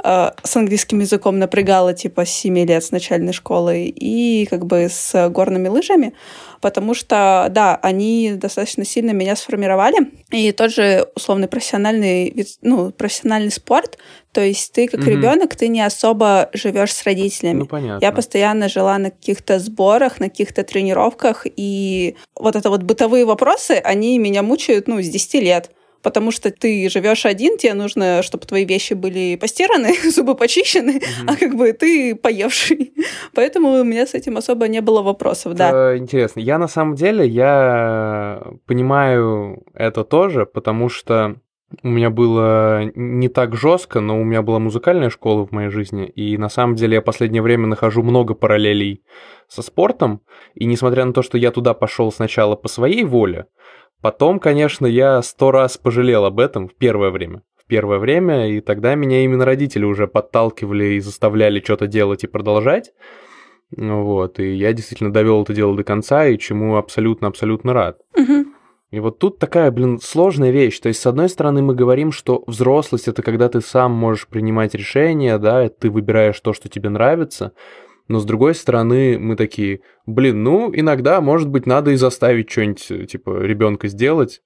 с 0.02 0.56
английским 0.56 1.00
языком 1.00 1.38
напрягала 1.38 1.94
типа 1.94 2.24
с 2.24 2.30
7 2.30 2.58
лет 2.66 2.84
с 2.84 2.90
начальной 2.90 3.32
школы 3.32 3.84
и 3.86 4.46
как 4.50 4.66
бы 4.66 4.88
с 4.90 5.28
горными 5.30 5.68
лыжами 5.68 6.12
потому 6.60 6.94
что, 6.94 7.46
да, 7.50 7.78
они 7.82 8.32
достаточно 8.34 8.84
сильно 8.84 9.12
меня 9.12 9.36
сформировали. 9.36 9.98
И 10.30 10.50
тот 10.52 10.72
же 10.72 11.06
условный 11.14 11.48
профессиональный, 11.48 12.46
ну, 12.62 12.90
профессиональный 12.90 13.50
спорт, 13.52 13.98
то 14.32 14.40
есть 14.40 14.72
ты 14.72 14.88
как 14.88 15.00
угу. 15.00 15.10
ребенок, 15.10 15.54
ты 15.54 15.68
не 15.68 15.80
особо 15.80 16.50
живешь 16.52 16.92
с 16.92 17.04
родителями. 17.04 17.60
Ну, 17.60 17.66
понятно. 17.66 18.04
Я 18.04 18.12
постоянно 18.12 18.68
жила 18.68 18.98
на 18.98 19.10
каких-то 19.10 19.58
сборах, 19.58 20.20
на 20.20 20.28
каких-то 20.28 20.64
тренировках, 20.64 21.46
и 21.56 22.16
вот 22.34 22.56
это 22.56 22.68
вот 22.68 22.82
бытовые 22.82 23.24
вопросы, 23.24 23.80
они 23.84 24.18
меня 24.18 24.42
мучают, 24.42 24.88
ну, 24.88 25.00
с 25.00 25.08
10 25.08 25.34
лет 25.34 25.70
потому 26.06 26.30
что 26.30 26.52
ты 26.52 26.88
живешь 26.88 27.26
один, 27.26 27.58
тебе 27.58 27.74
нужно, 27.74 28.22
чтобы 28.22 28.46
твои 28.46 28.64
вещи 28.64 28.94
были 28.94 29.34
постираны, 29.34 29.92
зубы 30.14 30.36
почищены, 30.36 30.98
mm-hmm. 30.98 31.26
а 31.26 31.34
как 31.34 31.56
бы 31.56 31.72
ты 31.72 32.14
поевший. 32.14 32.92
Поэтому 33.34 33.80
у 33.80 33.82
меня 33.82 34.06
с 34.06 34.14
этим 34.14 34.36
особо 34.36 34.68
не 34.68 34.80
было 34.80 35.02
вопросов, 35.02 35.54
да. 35.54 35.68
Это 35.70 35.98
интересно. 35.98 36.38
Я 36.38 36.58
на 36.58 36.68
самом 36.68 36.94
деле, 36.94 37.26
я 37.26 38.40
понимаю 38.66 39.64
это 39.74 40.04
тоже, 40.04 40.46
потому 40.46 40.88
что 40.88 41.40
у 41.82 41.88
меня 41.88 42.10
было 42.10 42.84
не 42.94 43.28
так 43.28 43.56
жестко, 43.56 43.98
но 43.98 44.20
у 44.20 44.22
меня 44.22 44.42
была 44.42 44.60
музыкальная 44.60 45.10
школа 45.10 45.44
в 45.44 45.50
моей 45.50 45.70
жизни, 45.70 46.06
и 46.06 46.38
на 46.38 46.48
самом 46.48 46.76
деле 46.76 46.94
я 46.94 47.02
последнее 47.02 47.42
время 47.42 47.66
нахожу 47.66 48.04
много 48.04 48.34
параллелей 48.34 49.02
со 49.48 49.62
спортом, 49.62 50.20
и 50.54 50.66
несмотря 50.66 51.04
на 51.04 51.12
то, 51.12 51.22
что 51.22 51.36
я 51.36 51.50
туда 51.50 51.74
пошел 51.74 52.12
сначала 52.12 52.54
по 52.54 52.68
своей 52.68 53.02
воле, 53.02 53.46
Потом, 54.02 54.38
конечно, 54.38 54.86
я 54.86 55.22
сто 55.22 55.50
раз 55.50 55.78
пожалел 55.78 56.24
об 56.24 56.38
этом 56.38 56.68
в 56.68 56.74
первое 56.74 57.10
время. 57.10 57.42
В 57.56 57.66
первое 57.66 57.98
время, 57.98 58.48
и 58.48 58.60
тогда 58.60 58.94
меня 58.94 59.24
именно 59.24 59.44
родители 59.44 59.84
уже 59.84 60.06
подталкивали 60.06 60.94
и 60.94 61.00
заставляли 61.00 61.60
что-то 61.60 61.86
делать 61.86 62.22
и 62.24 62.28
продолжать. 62.28 62.92
Вот, 63.76 64.38
и 64.38 64.54
я 64.54 64.72
действительно 64.72 65.12
довел 65.12 65.42
это 65.42 65.52
дело 65.52 65.76
до 65.76 65.82
конца, 65.82 66.26
и 66.26 66.38
чему 66.38 66.76
абсолютно-абсолютно 66.76 67.72
рад. 67.72 67.98
Угу. 68.16 68.46
И 68.92 69.00
вот 69.00 69.18
тут 69.18 69.38
такая, 69.38 69.72
блин, 69.72 69.98
сложная 70.00 70.50
вещь. 70.50 70.78
То 70.78 70.88
есть, 70.88 71.00
с 71.00 71.06
одной 71.06 71.28
стороны, 71.28 71.60
мы 71.60 71.74
говорим, 71.74 72.12
что 72.12 72.44
взрослость— 72.46 73.08
это 73.08 73.22
когда 73.22 73.48
ты 73.48 73.60
сам 73.60 73.92
можешь 73.92 74.28
принимать 74.28 74.74
решения, 74.74 75.38
да, 75.38 75.68
ты 75.68 75.90
выбираешь 75.90 76.38
то, 76.40 76.52
что 76.52 76.68
тебе 76.68 76.88
нравится, 76.88 77.52
но 78.08 78.20
с 78.20 78.24
другой 78.24 78.54
стороны, 78.54 79.18
мы 79.18 79.36
такие, 79.36 79.80
блин, 80.06 80.42
ну, 80.42 80.70
иногда, 80.74 81.20
может 81.20 81.48
быть, 81.48 81.66
надо 81.66 81.90
и 81.90 81.96
заставить 81.96 82.50
что-нибудь, 82.50 82.90
э, 82.90 83.06
типа, 83.06 83.42
ребенка 83.42 83.88
сделать. 83.88 84.42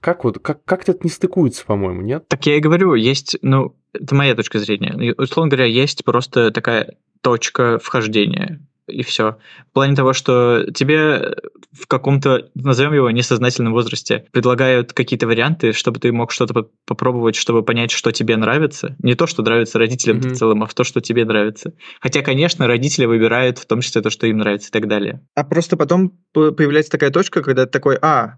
Как 0.00 0.24
вот, 0.24 0.38
как, 0.40 0.64
как 0.64 0.88
это 0.88 0.98
не 1.02 1.10
стыкуется, 1.10 1.64
по-моему, 1.64 2.02
нет? 2.02 2.28
Так 2.28 2.46
я 2.46 2.56
и 2.56 2.60
говорю, 2.60 2.94
есть, 2.94 3.38
ну, 3.42 3.74
это 3.92 4.14
моя 4.14 4.34
точка 4.34 4.58
зрения. 4.58 5.14
Условно 5.16 5.50
говоря, 5.50 5.66
есть 5.66 6.04
просто 6.04 6.50
такая 6.50 6.96
точка 7.22 7.78
вхождения 7.78 8.60
и 8.86 9.02
все. 9.02 9.38
В 9.70 9.74
плане 9.74 9.96
того, 9.96 10.12
что 10.12 10.66
тебе 10.72 11.36
в 11.72 11.86
каком-то, 11.86 12.50
назовем 12.54 12.94
его, 12.94 13.10
несознательном 13.10 13.72
возрасте 13.72 14.26
предлагают 14.32 14.92
какие-то 14.92 15.26
варианты, 15.26 15.72
чтобы 15.72 16.00
ты 16.00 16.12
мог 16.12 16.32
что-то 16.32 16.68
попробовать, 16.86 17.36
чтобы 17.36 17.62
понять, 17.62 17.90
что 17.90 18.12
тебе 18.12 18.36
нравится. 18.36 18.96
Не 19.00 19.14
то, 19.14 19.26
что 19.26 19.42
нравится 19.42 19.78
родителям 19.78 20.18
mm-hmm. 20.18 20.28
в 20.30 20.36
целом, 20.36 20.62
а 20.62 20.66
в 20.66 20.74
то, 20.74 20.84
что 20.84 21.00
тебе 21.00 21.24
нравится. 21.24 21.72
Хотя, 22.00 22.22
конечно, 22.22 22.66
родители 22.66 23.06
выбирают 23.06 23.58
в 23.58 23.66
том 23.66 23.80
числе 23.80 24.02
то, 24.02 24.10
что 24.10 24.26
им 24.26 24.38
нравится 24.38 24.68
и 24.68 24.72
так 24.72 24.88
далее. 24.88 25.26
А 25.34 25.44
просто 25.44 25.76
потом 25.76 26.12
появляется 26.32 26.92
такая 26.92 27.10
точка, 27.10 27.42
когда 27.42 27.66
ты 27.66 27.72
такой, 27.72 27.98
а, 28.00 28.36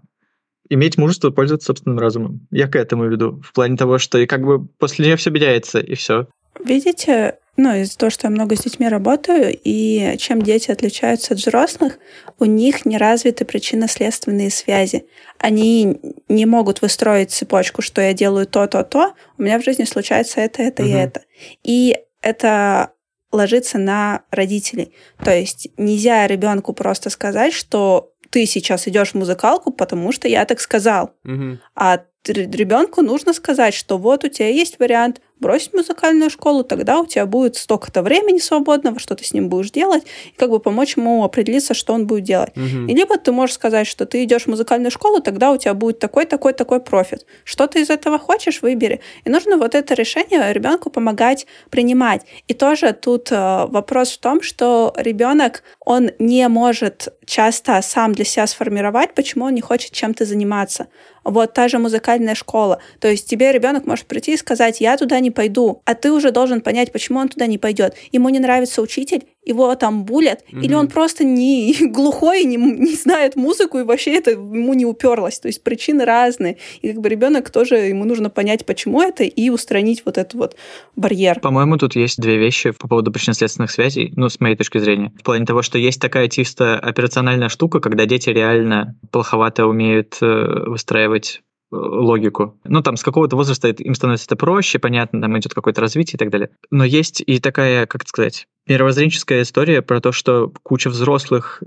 иметь 0.69 0.97
мужество 0.97 1.31
пользоваться 1.31 1.67
собственным 1.67 1.99
разумом. 1.99 2.47
Я 2.51 2.67
к 2.67 2.75
этому 2.75 3.07
веду. 3.07 3.41
В 3.43 3.53
плане 3.53 3.75
того, 3.77 3.97
что 3.97 4.17
и 4.17 4.25
как 4.25 4.41
бы 4.41 4.65
после 4.65 5.05
нее 5.05 5.15
все 5.15 5.31
меняется, 5.31 5.79
и 5.79 5.95
все. 5.95 6.27
Видите, 6.63 7.39
ну, 7.57 7.73
из-за 7.75 7.97
того, 7.97 8.09
что 8.09 8.27
я 8.27 8.31
много 8.31 8.55
с 8.55 8.61
детьми 8.61 8.87
работаю, 8.87 9.57
и 9.63 10.15
чем 10.17 10.41
дети 10.41 10.71
отличаются 10.71 11.33
от 11.33 11.39
взрослых, 11.39 11.99
у 12.39 12.45
них 12.45 12.85
не 12.85 12.97
развиты 12.97 13.43
причинно-следственные 13.43 14.49
связи. 14.49 15.05
Они 15.37 15.99
не 16.29 16.45
могут 16.45 16.81
выстроить 16.81 17.31
цепочку, 17.31 17.81
что 17.81 18.01
я 18.01 18.13
делаю 18.13 18.47
то, 18.47 18.65
то, 18.67 18.83
то, 18.83 19.13
у 19.37 19.43
меня 19.43 19.59
в 19.59 19.63
жизни 19.63 19.83
случается 19.83 20.39
это, 20.39 20.61
это 20.61 20.83
угу. 20.83 20.89
и 20.89 20.93
это. 20.93 21.21
И 21.63 21.97
это 22.21 22.91
ложится 23.31 23.77
на 23.77 24.23
родителей. 24.31 24.93
То 25.23 25.35
есть 25.35 25.67
нельзя 25.77 26.27
ребенку 26.27 26.73
просто 26.73 27.09
сказать, 27.09 27.53
что 27.53 28.13
ты 28.29 28.45
сейчас 28.45 28.87
идешь 28.87 29.11
в 29.11 29.15
музыкалку, 29.15 29.71
потому 29.71 30.11
что 30.11 30.27
я 30.27 30.45
так 30.45 30.59
сказал. 30.59 31.11
Угу. 31.25 31.59
А 31.79 32.03
ребенку 32.27 33.01
нужно 33.01 33.33
сказать, 33.33 33.73
что 33.73 33.97
вот 33.97 34.25
у 34.25 34.27
тебя 34.27 34.49
есть 34.49 34.79
вариант 34.79 35.21
бросить 35.39 35.73
музыкальную 35.73 36.29
школу, 36.29 36.63
тогда 36.63 36.99
у 36.99 37.05
тебя 37.05 37.25
будет 37.25 37.55
столько-то 37.55 38.01
времени 38.01 38.39
свободного, 38.39 38.99
что 38.99 39.15
ты 39.15 39.23
с 39.23 39.33
ним 39.33 39.47
будешь 39.47 39.71
делать, 39.71 40.03
и 40.33 40.37
как 40.37 40.49
бы 40.49 40.59
помочь 40.59 40.97
ему 40.97 41.23
определиться, 41.23 41.73
что 41.73 41.93
он 41.93 42.07
будет 42.07 42.25
делать. 42.25 42.51
Угу. 42.57 42.87
И 42.87 42.93
либо 42.93 43.17
ты 43.17 43.31
можешь 43.31 43.55
сказать, 43.55 43.87
что 43.87 44.05
ты 44.05 44.23
идешь 44.25 44.43
в 44.43 44.47
музыкальную 44.47 44.91
школу, 44.91 45.21
тогда 45.21 45.51
у 45.51 45.57
тебя 45.57 45.73
будет 45.73 45.99
такой, 45.99 46.25
такой, 46.25 46.53
такой 46.53 46.81
профит. 46.81 47.25
Что 47.45 47.67
ты 47.67 47.81
из 47.81 47.89
этого 47.89 48.19
хочешь, 48.19 48.61
выбери. 48.61 48.99
И 49.23 49.29
нужно 49.29 49.57
вот 49.57 49.75
это 49.75 49.93
решение 49.93 50.51
ребенку 50.51 50.89
помогать 50.89 51.47
принимать. 51.69 52.23
И 52.49 52.53
тоже 52.53 52.91
тут 52.91 53.31
э, 53.31 53.65
вопрос 53.67 54.11
в 54.11 54.19
том, 54.19 54.41
что 54.41 54.93
ребенок, 54.97 55.63
он 55.79 56.11
не 56.19 56.47
может 56.49 57.13
часто 57.25 57.81
сам 57.81 58.13
для 58.13 58.25
себя 58.25 58.45
сформировать, 58.47 59.13
почему 59.13 59.45
он 59.45 59.53
не 59.53 59.61
хочет 59.61 59.91
чем-то 59.91 60.25
заниматься. 60.25 60.87
Вот 61.23 61.53
та 61.53 61.67
же 61.67 61.79
музыкальная 61.79 62.35
школа. 62.35 62.79
То 62.99 63.07
есть 63.07 63.27
тебе 63.27 63.51
ребенок 63.51 63.85
может 63.85 64.05
прийти 64.05 64.33
и 64.33 64.37
сказать, 64.37 64.81
я 64.81 64.97
туда 64.97 65.19
не 65.19 65.31
пойду, 65.31 65.81
а 65.85 65.95
ты 65.95 66.11
уже 66.11 66.31
должен 66.31 66.61
понять, 66.61 66.91
почему 66.91 67.19
он 67.19 67.29
туда 67.29 67.47
не 67.47 67.57
пойдет. 67.57 67.95
Ему 68.11 68.29
не 68.29 68.39
нравится 68.39 68.81
учитель, 68.81 69.25
его 69.43 69.73
там 69.75 70.03
булят, 70.05 70.43
mm-hmm. 70.51 70.61
или 70.61 70.73
он 70.73 70.87
просто 70.87 71.23
не 71.23 71.75
глухой, 71.89 72.43
не, 72.43 72.57
не 72.57 72.95
знает 72.95 73.35
музыку, 73.35 73.79
и 73.79 73.83
вообще 73.83 74.15
это 74.15 74.31
ему 74.31 74.73
не 74.73 74.85
уперлось. 74.85 75.39
То 75.39 75.47
есть 75.47 75.63
причины 75.63 76.05
разные. 76.05 76.57
И 76.81 76.89
как 76.89 77.01
бы 77.01 77.09
ребенок 77.09 77.49
тоже, 77.49 77.75
ему 77.75 78.05
нужно 78.05 78.29
понять, 78.29 78.65
почему 78.65 79.01
это, 79.01 79.23
и 79.23 79.49
устранить 79.49 80.03
вот 80.05 80.17
этот 80.17 80.33
вот 80.33 80.55
барьер. 80.95 81.39
По-моему, 81.39 81.77
тут 81.77 81.95
есть 81.95 82.19
две 82.19 82.37
вещи 82.37 82.71
по 82.71 82.87
поводу 82.87 83.11
причинно-следственных 83.11 83.71
связей, 83.71 84.13
ну, 84.15 84.29
с 84.29 84.39
моей 84.39 84.55
точки 84.55 84.77
зрения. 84.77 85.11
В 85.19 85.23
плане 85.23 85.45
того, 85.45 85.61
что 85.61 85.77
есть 85.77 86.01
такая 86.01 86.27
чисто 86.27 86.77
операциональная 86.77 87.49
штука, 87.49 87.79
когда 87.79 88.05
дети 88.05 88.29
реально 88.29 88.95
плоховато 89.11 89.65
умеют 89.65 90.17
э, 90.21 90.63
выстраивать 90.67 91.41
логику. 91.71 92.59
Ну, 92.63 92.81
там, 92.81 92.97
с 92.97 93.03
какого-то 93.03 93.35
возраста 93.35 93.69
им 93.69 93.93
становится 93.93 94.25
это 94.25 94.35
проще, 94.35 94.79
понятно, 94.79 95.21
там 95.21 95.37
идет 95.37 95.53
какое-то 95.53 95.81
развитие 95.81 96.15
и 96.15 96.17
так 96.17 96.29
далее. 96.29 96.49
Но 96.71 96.83
есть 96.83 97.21
и 97.25 97.39
такая, 97.39 97.85
как 97.85 98.07
сказать, 98.07 98.47
мировоззренческая 98.67 99.43
история 99.43 99.81
про 99.81 100.01
то, 100.01 100.11
что 100.11 100.51
куча 100.63 100.89
взрослых 100.89 101.63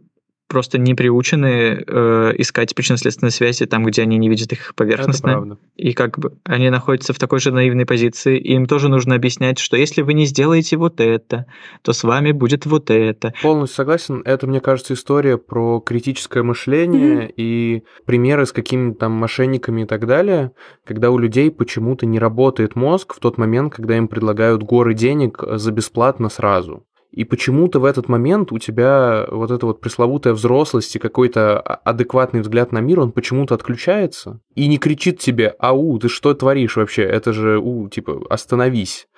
просто 0.49 0.79
не 0.79 0.95
приучены 0.95 1.83
э, 1.87 2.33
искать 2.37 2.75
причинно-следственные 2.75 3.31
связи 3.31 3.67
там, 3.67 3.85
где 3.85 4.03
они 4.03 4.19
не 4.19 4.29
видят 4.29 4.53
их 4.53 4.75
поверхностно. 4.75 5.59
И 5.77 5.93
как 5.93 6.19
бы 6.19 6.39
они 6.45 6.69
находятся 6.71 7.13
в 7.13 7.19
такой 7.19 7.41
же 7.41 7.53
наивной 7.53 7.87
позиции, 7.87 8.39
и 8.39 8.53
им 8.55 8.67
тоже 8.67 8.89
нужно 8.89 9.15
объяснять, 9.15 9.59
что 9.59 9.77
если 9.77 10.03
вы 10.03 10.15
не 10.15 10.27
сделаете 10.27 10.77
вот 10.77 11.01
это, 11.01 11.47
то 11.83 11.93
с 11.93 12.05
вами 12.05 12.33
будет 12.33 12.67
вот 12.67 12.91
это. 12.91 13.33
Полностью 13.43 13.77
согласен. 13.77 14.23
Это, 14.25 14.47
мне 14.47 14.61
кажется, 14.61 14.95
история 14.95 15.39
про 15.39 15.81
критическое 15.81 16.43
мышление 16.43 17.27
mm-hmm. 17.27 17.35
и 17.37 17.83
примеры 18.05 18.47
с 18.47 18.53
какими-то 18.53 18.99
там 19.01 19.13
мошенниками 19.13 19.83
и 19.83 19.87
так 19.87 20.07
далее, 20.07 20.53
когда 20.85 21.11
у 21.11 21.19
людей 21.19 21.51
почему-то 21.51 22.07
не 22.07 22.19
работает 22.19 22.77
мозг 22.77 23.15
в 23.15 23.21
тот 23.21 23.39
момент, 23.39 23.75
когда 23.75 23.97
им 23.97 24.07
предлагают 24.07 24.63
горы 24.63 24.95
денег 24.95 25.43
за 25.43 25.73
бесплатно 25.73 26.29
сразу. 26.29 26.85
И 27.13 27.25
почему-то 27.25 27.79
в 27.79 27.85
этот 27.85 28.09
момент 28.09 28.53
у 28.53 28.59
тебя 28.59 29.27
вот 29.31 29.51
эта 29.51 29.67
вот 29.67 29.81
пресловутая 29.81 30.33
взрослость 30.33 30.97
и 30.97 30.99
какой-то 30.99 31.61
адекватный 31.61 32.41
взгляд 32.41 32.73
на 32.73 32.79
мир, 32.79 33.01
он 33.01 33.13
почему-то 33.13 33.55
отключается 33.55 34.41
и 34.55 34.67
не 34.67 34.79
кричит 34.79 35.19
тебе 35.19 35.55
«Ау, 35.59 35.99
ты 35.99 36.09
что 36.09 36.33
творишь 36.33 36.77
вообще? 36.77 37.03
Это 37.03 37.35
же, 37.35 37.59
у, 37.59 37.89
типа, 37.91 38.23
остановись». 38.31 39.09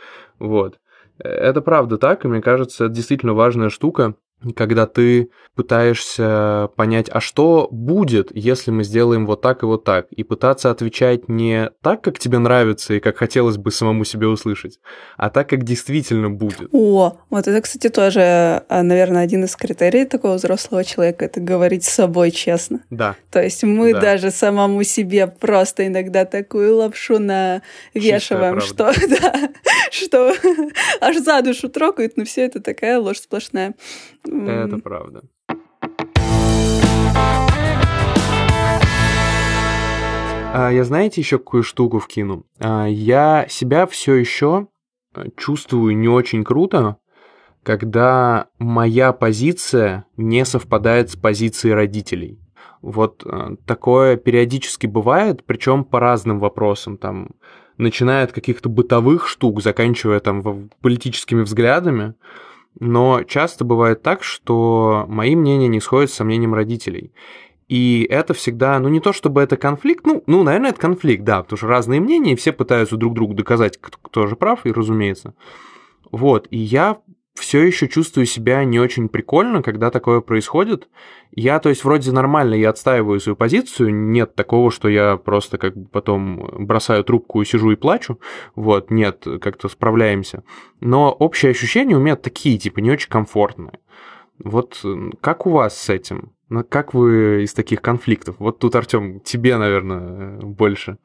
Вот. 0.41 0.79
Э, 1.23 1.29
это 1.29 1.61
правда 1.61 1.97
так, 1.97 2.25
и 2.25 2.29
мне 2.29 2.43
кажется, 2.43 2.87
это 2.87 2.95
действительно 2.95 3.33
важная 3.33 3.71
штука, 3.71 4.17
когда 4.57 4.87
ты 4.87 5.31
пытаешься 5.55 6.69
понять, 6.77 7.09
а 7.11 7.21
что 7.21 7.69
будет, 7.71 8.31
если 8.35 8.71
мы 8.71 8.85
сделаем 8.85 9.27
вот 9.27 9.41
так 9.41 9.63
и 9.63 9.67
вот 9.67 9.85
так, 9.85 10.07
и 10.11 10.25
пытаться 10.25 10.71
отвечать 10.71 11.29
не 11.29 11.71
так, 11.83 12.03
как 12.03 12.19
тебе 12.19 12.39
нравится 12.39 12.95
и 12.95 13.01
как 13.01 13.17
хотелось 13.17 13.57
бы 13.57 13.71
самому 13.71 14.05
себе 14.05 14.27
услышать, 14.27 14.81
а 15.17 15.31
так, 15.31 15.49
как 15.49 15.63
действительно 15.63 16.31
будет. 16.31 16.69
О, 16.73 17.19
вот 17.31 17.47
это, 17.47 17.61
кстати, 17.61 17.89
тоже, 17.89 18.65
а, 18.69 18.83
наверное, 18.83 19.23
один 19.23 19.45
из 19.45 19.55
критерий 19.57 20.05
такого 20.05 20.35
взрослого 20.35 20.85
человека, 20.85 21.25
это 21.25 21.41
говорить 21.41 21.85
с 21.85 21.91
собой 21.91 22.31
честно. 22.31 22.81
Да. 22.91 23.15
То 23.31 23.43
есть 23.43 23.63
мы 23.63 23.93
да. 23.93 24.01
даже 24.01 24.31
самому 24.31 24.83
себе 24.83 25.27
просто 25.27 25.87
иногда 25.87 26.25
такую 26.25 26.77
лапшу 26.77 27.19
навешиваем, 27.19 28.61
что, 28.61 28.93
да, 29.09 29.51
что 29.91 30.35
аж 31.01 31.17
за 31.19 31.43
душу 31.43 31.69
трогает, 31.69 32.17
но 32.17 32.25
все 32.25 32.43
это 32.43 32.61
такая 32.61 32.99
ложь 32.99 33.21
сплошная. 33.21 33.75
Это 34.25 34.79
правда. 34.79 35.23
А, 40.57 40.71
я 40.71 40.85
знаете 40.85 41.21
еще 41.21 41.39
какую 41.39 41.65
штуку 41.65 41.99
вкину? 41.99 42.47
А, 42.61 42.87
я 42.87 43.47
себя 43.49 43.87
все 43.87 44.15
еще 44.15 44.69
э, 45.15 45.25
чувствую 45.37 45.97
не 45.97 46.09
очень 46.09 46.45
круто, 46.45 46.99
когда 47.65 48.47
моя 48.61 49.13
позиция 49.13 50.05
не 50.17 50.45
совпадает 50.45 51.11
с 51.11 51.17
позицией 51.17 51.75
родителей. 51.75 52.39
Вот 52.83 53.25
э, 53.27 53.57
такое 53.67 54.17
периодически 54.17 54.87
бывает, 54.87 55.43
причем 55.45 55.83
по 55.83 55.99
разным 55.99 56.39
вопросам, 56.39 56.99
там, 56.99 57.31
начиная 57.77 58.23
от 58.23 58.31
каких-то 58.33 58.69
бытовых 58.69 59.27
штук, 59.27 59.61
заканчивая 59.61 60.21
там 60.21 60.71
политическими 60.81 61.43
взглядами. 61.43 62.15
Но 62.81 63.23
часто 63.23 63.65
бывает 63.65 64.03
так, 64.03 64.23
что 64.23 65.05
мои 65.09 65.37
мнения 65.37 65.69
не 65.69 65.81
сходят 65.81 66.11
с 66.11 66.15
сомнением 66.15 66.55
родителей. 66.55 67.13
И 67.69 68.07
это 68.11 68.35
всегда, 68.35 68.79
ну 68.79 68.89
не 68.89 69.01
то 69.01 69.13
чтобы 69.13 69.41
это 69.41 69.57
конфликт, 69.57 70.05
ну, 70.07 70.23
ну, 70.27 70.43
наверное, 70.43 70.71
это 70.71 70.81
конфликт, 70.81 71.25
да, 71.25 71.43
потому 71.43 71.57
что 71.57 71.67
разные 71.67 72.01
мнения, 72.01 72.33
и 72.33 72.37
все 72.37 72.53
пытаются 72.53 72.97
друг 72.97 73.15
другу 73.15 73.35
доказать, 73.35 73.79
кто 73.81 74.27
же 74.27 74.37
прав, 74.37 74.67
и 74.67 74.73
разумеется. 74.73 75.35
Вот, 76.13 76.47
и 76.51 76.59
я 76.59 76.99
все 77.35 77.63
еще 77.65 77.89
чувствую 77.89 78.27
себя 78.27 78.65
не 78.65 78.79
очень 78.79 79.09
прикольно, 79.09 79.63
когда 79.63 79.91
такое 79.91 80.21
происходит. 80.21 80.89
Я, 81.33 81.59
то 81.59 81.69
есть, 81.69 81.85
вроде 81.85 82.13
нормально, 82.13 82.55
я 82.55 82.71
отстаиваю 82.71 83.19
свою 83.19 83.37
позицию, 83.37 83.95
нет 83.95 84.35
такого, 84.35 84.71
что 84.71 84.89
я 84.89 85.17
просто 85.17 85.59
как 85.59 85.77
бы 85.77 85.89
потом 85.89 86.65
бросаю 86.65 87.03
трубку, 87.03 87.45
сижу 87.45 87.73
и 87.73 87.77
плачу, 87.77 88.21
вот, 88.55 88.91
нет, 88.91 89.27
как-то 89.41 89.69
справляемся. 89.69 90.45
Но 90.81 91.11
общее 91.13 91.51
ощущение 91.51 91.97
у 91.97 92.01
меня 92.01 92.17
такие, 92.17 92.57
типа, 92.57 92.79
не 92.79 92.91
очень 92.91 93.11
комфортные. 93.11 93.81
Вот 94.39 94.85
как 95.21 95.47
у 95.47 95.51
вас 95.51 95.77
с 95.77 95.91
этим? 95.91 96.33
Как 96.69 96.95
вы 96.95 97.43
из 97.43 97.53
таких 97.53 97.83
конфликтов? 97.83 98.37
Вот 98.39 98.61
тут, 98.61 98.77
Артем, 98.77 99.21
тебе, 99.21 99.57
наверное, 99.57 100.39
больше. 100.41 100.99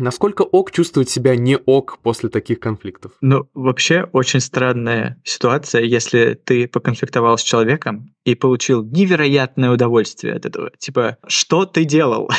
Насколько 0.00 0.42
ок 0.42 0.72
чувствовать 0.72 1.10
себя 1.10 1.36
не 1.36 1.58
ок 1.58 1.98
после 2.02 2.30
таких 2.30 2.58
конфликтов? 2.58 3.12
Ну, 3.20 3.48
вообще 3.52 4.08
очень 4.12 4.40
странная 4.40 5.20
ситуация, 5.24 5.82
если 5.82 6.40
ты 6.42 6.66
поконфликтовал 6.66 7.36
с 7.36 7.42
человеком 7.42 8.14
и 8.24 8.34
получил 8.34 8.82
невероятное 8.82 9.70
удовольствие 9.70 10.34
от 10.34 10.46
этого. 10.46 10.70
Типа, 10.78 11.18
что 11.26 11.66
ты 11.66 11.84
делал? 11.84 12.30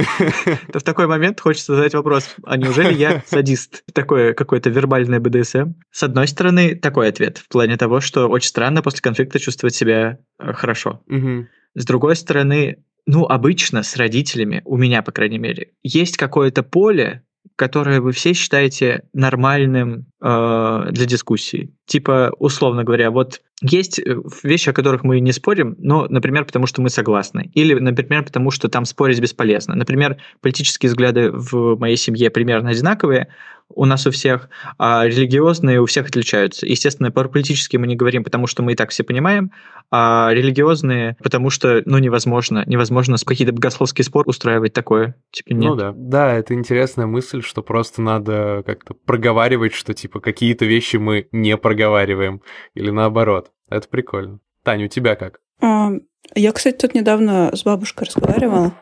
То 0.72 0.78
в 0.78 0.82
такой 0.82 1.06
момент 1.06 1.40
хочется 1.40 1.74
задать 1.74 1.94
вопрос, 1.94 2.34
а 2.44 2.56
неужели 2.56 2.94
я 2.94 3.22
садист? 3.26 3.84
Такое 3.92 4.32
какое-то 4.32 4.70
вербальное 4.70 5.20
БДСМ. 5.20 5.74
С 5.90 6.02
одной 6.02 6.28
стороны, 6.28 6.74
такой 6.76 7.08
ответ, 7.08 7.38
в 7.38 7.48
плане 7.48 7.76
того, 7.76 8.00
что 8.00 8.26
очень 8.28 8.48
странно 8.48 8.82
после 8.82 9.00
конфликта 9.00 9.38
чувствовать 9.38 9.74
себя 9.74 10.18
э, 10.38 10.52
хорошо. 10.54 11.02
С 11.74 11.84
другой 11.86 12.16
стороны, 12.16 12.84
ну, 13.06 13.24
обычно 13.24 13.82
с 13.82 13.96
родителями, 13.96 14.62
у 14.64 14.76
меня, 14.76 15.02
по 15.02 15.12
крайней 15.12 15.38
мере, 15.38 15.72
есть 15.82 16.16
какое-то 16.16 16.62
поле, 16.62 17.24
которое 17.56 18.00
вы 18.00 18.12
все 18.12 18.32
считаете 18.32 19.04
нормальным 19.12 20.06
э, 20.22 20.86
для 20.90 21.06
дискуссии. 21.06 21.74
Типа, 21.86 22.32
условно 22.38 22.84
говоря, 22.84 23.10
вот 23.10 23.40
есть 23.60 23.98
э, 23.98 24.16
вещи, 24.42 24.70
о 24.70 24.72
которых 24.72 25.04
мы 25.04 25.20
не 25.20 25.32
спорим, 25.32 25.74
но, 25.78 26.06
например, 26.08 26.44
потому 26.44 26.66
что 26.66 26.80
мы 26.80 26.88
согласны. 26.88 27.50
Или, 27.54 27.74
например, 27.74 28.24
потому 28.24 28.50
что 28.50 28.68
там 28.68 28.84
спорить 28.84 29.20
бесполезно. 29.20 29.74
Например, 29.74 30.16
политические 30.40 30.90
взгляды 30.90 31.30
в 31.30 31.76
моей 31.76 31.96
семье 31.96 32.30
примерно 32.30 32.70
одинаковые, 32.70 33.28
у 33.74 33.84
нас 33.84 34.06
у 34.06 34.10
всех, 34.10 34.48
а 34.78 35.06
религиозные 35.06 35.80
у 35.80 35.86
всех 35.86 36.08
отличаются. 36.08 36.66
Естественно, 36.66 37.10
про 37.10 37.28
политические 37.28 37.80
мы 37.80 37.86
не 37.86 37.96
говорим, 37.96 38.24
потому 38.24 38.46
что 38.46 38.62
мы 38.62 38.72
и 38.72 38.74
так 38.74 38.90
все 38.90 39.02
понимаем, 39.02 39.50
а 39.90 40.30
религиозные, 40.32 41.16
потому 41.22 41.50
что, 41.50 41.82
ну, 41.84 41.98
невозможно, 41.98 42.64
невозможно 42.66 43.16
с 43.16 43.24
какие-то 43.24 43.52
богословский 43.52 44.04
спор 44.04 44.24
устраивать 44.28 44.72
такое. 44.72 45.16
Типа, 45.30 45.52
нет. 45.52 45.70
Ну 45.70 45.76
да. 45.76 45.92
Да, 45.94 46.32
это 46.34 46.54
интересная 46.54 47.06
мысль, 47.06 47.42
что 47.42 47.62
просто 47.62 48.02
надо 48.02 48.62
как-то 48.66 48.94
проговаривать, 48.94 49.74
что, 49.74 49.94
типа, 49.94 50.11
какие-то 50.20 50.64
вещи 50.64 50.96
мы 50.96 51.28
не 51.32 51.56
проговариваем, 51.56 52.42
или 52.74 52.90
наоборот. 52.90 53.50
Это 53.68 53.88
прикольно. 53.88 54.40
Таня, 54.62 54.86
у 54.86 54.88
тебя 54.88 55.16
как? 55.16 55.40
А, 55.60 55.92
я, 56.34 56.52
кстати, 56.52 56.76
тут 56.76 56.94
недавно 56.94 57.50
с 57.54 57.64
бабушкой 57.64 58.06
разговаривала, 58.06 58.74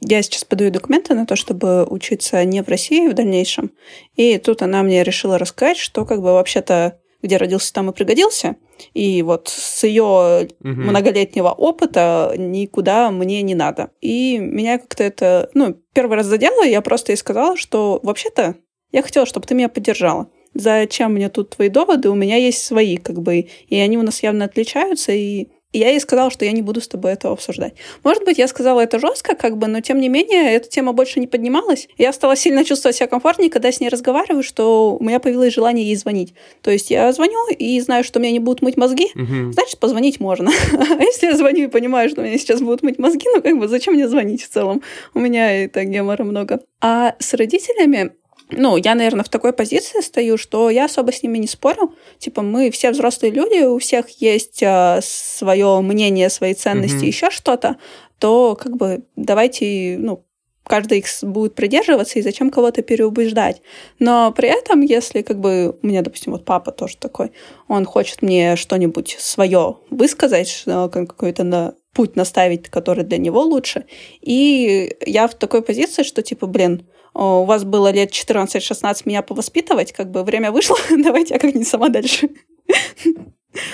я 0.00 0.20
сейчас 0.22 0.44
подаю 0.44 0.70
документы 0.70 1.14
на 1.14 1.26
то, 1.26 1.36
чтобы 1.36 1.84
учиться 1.84 2.44
не 2.44 2.62
в 2.62 2.68
России 2.68 3.08
в 3.08 3.14
дальнейшем. 3.14 3.70
И 4.16 4.36
тут 4.38 4.62
она 4.62 4.82
мне 4.82 5.04
решила 5.04 5.38
рассказать, 5.38 5.76
что 5.76 6.04
как 6.04 6.20
бы 6.20 6.32
вообще-то 6.32 6.98
где 7.22 7.36
родился, 7.36 7.72
там 7.72 7.88
и 7.88 7.94
пригодился. 7.94 8.56
И 8.94 9.22
вот 9.22 9.48
с 9.48 9.84
ее 9.84 10.02
угу. 10.02 10.48
многолетнего 10.60 11.50
опыта 11.50 12.34
никуда 12.36 13.10
мне 13.10 13.42
не 13.42 13.54
надо. 13.54 13.90
И 14.00 14.38
меня 14.38 14.78
как-то 14.78 15.04
это, 15.04 15.48
ну, 15.54 15.76
первый 15.94 16.16
раз 16.16 16.26
задело, 16.26 16.64
я 16.64 16.80
просто 16.80 17.12
ей 17.12 17.16
сказала, 17.16 17.56
что 17.56 18.00
вообще-то 18.02 18.56
я 18.90 19.02
хотела, 19.02 19.24
чтобы 19.24 19.46
ты 19.46 19.54
меня 19.54 19.68
поддержала. 19.68 20.28
Зачем 20.54 21.14
мне 21.14 21.28
тут 21.28 21.50
твои 21.50 21.68
доводы? 21.68 22.10
У 22.10 22.14
меня 22.14 22.36
есть 22.36 22.62
свои, 22.64 22.96
как 22.96 23.20
бы, 23.22 23.48
и 23.68 23.76
они 23.76 23.98
у 23.98 24.02
нас 24.02 24.22
явно 24.22 24.44
отличаются, 24.44 25.12
и 25.12 25.48
и 25.72 25.78
я 25.78 25.90
ей 25.90 26.00
сказала, 26.00 26.30
что 26.30 26.44
я 26.44 26.52
не 26.52 26.62
буду 26.62 26.80
с 26.80 26.88
тобой 26.88 27.12
этого 27.12 27.32
обсуждать. 27.32 27.74
Может 28.04 28.24
быть, 28.24 28.38
я 28.38 28.46
сказала 28.46 28.80
это 28.80 28.98
жестко, 28.98 29.34
как 29.34 29.56
бы, 29.56 29.66
но 29.66 29.80
тем 29.80 30.00
не 30.00 30.08
менее, 30.08 30.52
эта 30.54 30.68
тема 30.68 30.92
больше 30.92 31.18
не 31.18 31.26
поднималась. 31.26 31.88
Я 31.96 32.12
стала 32.12 32.36
сильно 32.36 32.64
чувствовать 32.64 32.96
себя 32.96 33.06
комфортнее, 33.06 33.50
когда 33.50 33.72
с 33.72 33.80
ней 33.80 33.88
разговариваю, 33.88 34.42
что 34.42 34.96
у 34.96 35.02
меня 35.02 35.18
появилось 35.18 35.54
желание 35.54 35.86
ей 35.86 35.96
звонить. 35.96 36.34
То 36.60 36.70
есть 36.70 36.90
я 36.90 37.10
звоню 37.12 37.48
и 37.48 37.80
знаю, 37.80 38.04
что 38.04 38.20
меня 38.20 38.32
не 38.32 38.38
будут 38.38 38.62
мыть 38.62 38.76
мозги, 38.76 39.08
угу. 39.14 39.52
значит, 39.52 39.78
позвонить 39.78 40.20
можно. 40.20 40.50
А 40.92 41.02
если 41.02 41.26
я 41.26 41.36
звоню 41.36 41.64
и 41.64 41.68
понимаю, 41.68 42.08
что 42.10 42.22
меня 42.22 42.36
сейчас 42.36 42.60
будут 42.60 42.82
мыть 42.82 42.98
мозги, 42.98 43.26
ну 43.34 43.40
как 43.40 43.58
бы 43.58 43.66
зачем 43.66 43.94
мне 43.94 44.08
звонить 44.08 44.42
в 44.42 44.48
целом? 44.48 44.82
У 45.14 45.20
меня 45.20 45.64
и 45.64 45.68
так 45.68 45.88
гемора 45.88 46.24
много. 46.24 46.60
А 46.80 47.14
с 47.18 47.32
родителями 47.34 48.12
ну, 48.50 48.76
я, 48.76 48.94
наверное, 48.94 49.24
в 49.24 49.28
такой 49.28 49.52
позиции 49.52 50.00
стою, 50.00 50.36
что 50.36 50.70
я 50.70 50.86
особо 50.86 51.12
с 51.12 51.22
ними 51.22 51.38
не 51.38 51.46
спорю. 51.46 51.94
Типа, 52.18 52.42
мы 52.42 52.70
все 52.70 52.90
взрослые 52.90 53.32
люди, 53.32 53.64
у 53.64 53.78
всех 53.78 54.08
есть 54.20 54.62
э, 54.62 55.00
свое 55.02 55.80
мнение, 55.80 56.28
свои 56.28 56.54
ценности, 56.54 57.04
mm-hmm. 57.04 57.06
еще 57.06 57.30
что-то, 57.30 57.76
то 58.18 58.56
как 58.60 58.76
бы 58.76 59.04
давайте, 59.16 59.96
ну, 59.98 60.24
каждый 60.64 60.98
их 60.98 61.06
будет 61.22 61.54
придерживаться, 61.54 62.18
и 62.18 62.22
зачем 62.22 62.50
кого-то 62.50 62.82
переубеждать. 62.82 63.62
Но 63.98 64.32
при 64.32 64.48
этом, 64.48 64.80
если 64.80 65.22
как 65.22 65.40
бы 65.40 65.76
у 65.82 65.86
меня, 65.86 66.02
допустим, 66.02 66.32
вот 66.32 66.44
папа 66.44 66.72
тоже 66.72 66.96
такой, 66.96 67.32
он 67.68 67.84
хочет 67.84 68.22
мне 68.22 68.56
что-нибудь 68.56 69.16
свое 69.18 69.78
высказать, 69.90 70.62
какой-то 70.64 71.44
на 71.44 71.74
путь 71.92 72.16
наставить, 72.16 72.68
который 72.68 73.04
для 73.04 73.18
него 73.18 73.42
лучше. 73.42 73.84
И 74.20 74.96
я 75.04 75.26
в 75.26 75.34
такой 75.34 75.62
позиции, 75.62 76.04
что 76.04 76.22
типа, 76.22 76.46
блин, 76.46 76.86
у 77.14 77.44
вас 77.44 77.64
было 77.64 77.90
лет 77.92 78.10
14-16 78.10 79.02
меня 79.04 79.22
повоспитывать, 79.22 79.92
как 79.92 80.10
бы 80.10 80.24
время 80.24 80.50
вышло, 80.52 80.76
давайте 80.90 81.34
я 81.34 81.40
как-нибудь 81.40 81.68
сама 81.68 81.88
дальше. 81.88 82.30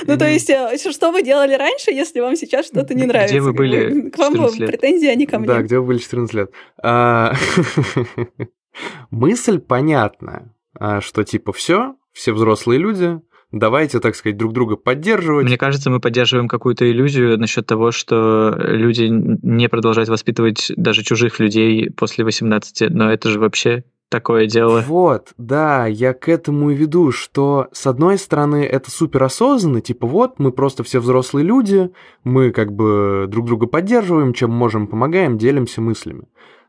Ну, 0.07 0.19
то 0.19 0.29
есть, 0.29 0.51
э, 0.51 0.77
что 0.77 1.13
вы 1.13 1.23
делали 1.23 1.55
раньше, 1.55 1.93
если 1.93 2.19
вам 2.21 2.35
сейчас 2.35 2.67
что-то 2.67 2.95
не 2.95 3.07
нравится? 3.07 3.35
Где 3.35 3.41
вы 3.41 3.53
были 3.53 4.11
К 4.11 4.19
вам 4.19 4.35
претензии, 4.35 5.07
а 5.07 5.15
не 5.15 5.27
ко 5.27 5.39
мне. 5.39 5.47
Да, 5.47 5.63
где 5.63 5.79
вы 5.79 5.87
были 5.87 5.99
14 5.99 6.35
лет. 6.35 6.51
А, 6.83 7.35
мысль 9.11 9.61
понятна, 9.61 10.55
а, 10.75 11.01
что 11.01 11.23
типа 11.23 11.53
все, 11.53 11.95
все 12.13 12.33
взрослые 12.33 12.81
люди, 12.81 13.21
давайте, 13.53 14.01
так 14.01 14.15
сказать, 14.15 14.37
друг 14.37 14.53
друга 14.53 14.77
поддерживать. 14.77 15.47
Мне 15.47 15.59
кажется, 15.59 15.91
мы 15.91 16.01
поддерживаем 16.01 16.49
какую-то 16.49 16.91
иллюзию 16.91 17.39
насчет 17.39 17.67
того, 17.67 17.93
что 17.93 18.55
люди 18.59 19.09
не 19.09 19.69
продолжают 19.69 20.09
воспитывать 20.09 20.73
даже 20.77 21.03
чужих 21.03 21.41
людей 21.41 21.91
после 21.91 22.25
18, 22.25 22.91
но 22.91 23.13
это 23.13 23.31
же 23.31 23.41
вообще 23.41 23.85
такое 24.09 24.47
дело. 24.47 24.83
Вот, 24.87 25.33
да, 25.37 25.87
я 25.87 26.15
к 26.15 26.29
этому 26.29 26.71
и 26.71 26.75
веду, 26.75 27.13
что 27.13 27.69
с 27.73 27.87
одной 27.87 28.19
стороны 28.19 28.65
это 28.65 28.91
супер 28.91 29.23
осознанно, 29.25 29.81
типа 29.81 30.07
вот 30.07 30.39
мы 30.39 30.53
просто 30.53 30.83
все 30.83 31.01
взрослые 31.01 31.45
люди, 31.45 31.91
мы 32.25 32.51
как 32.51 32.73
бы 32.73 33.27
друг 33.29 33.47
друга 33.47 33.67
поддерживаем, 33.67 34.33
чем 34.33 34.51
можем, 34.51 34.87
помогаем, 34.87 35.39
делимся 35.39 35.81
мыслями. 35.81 36.25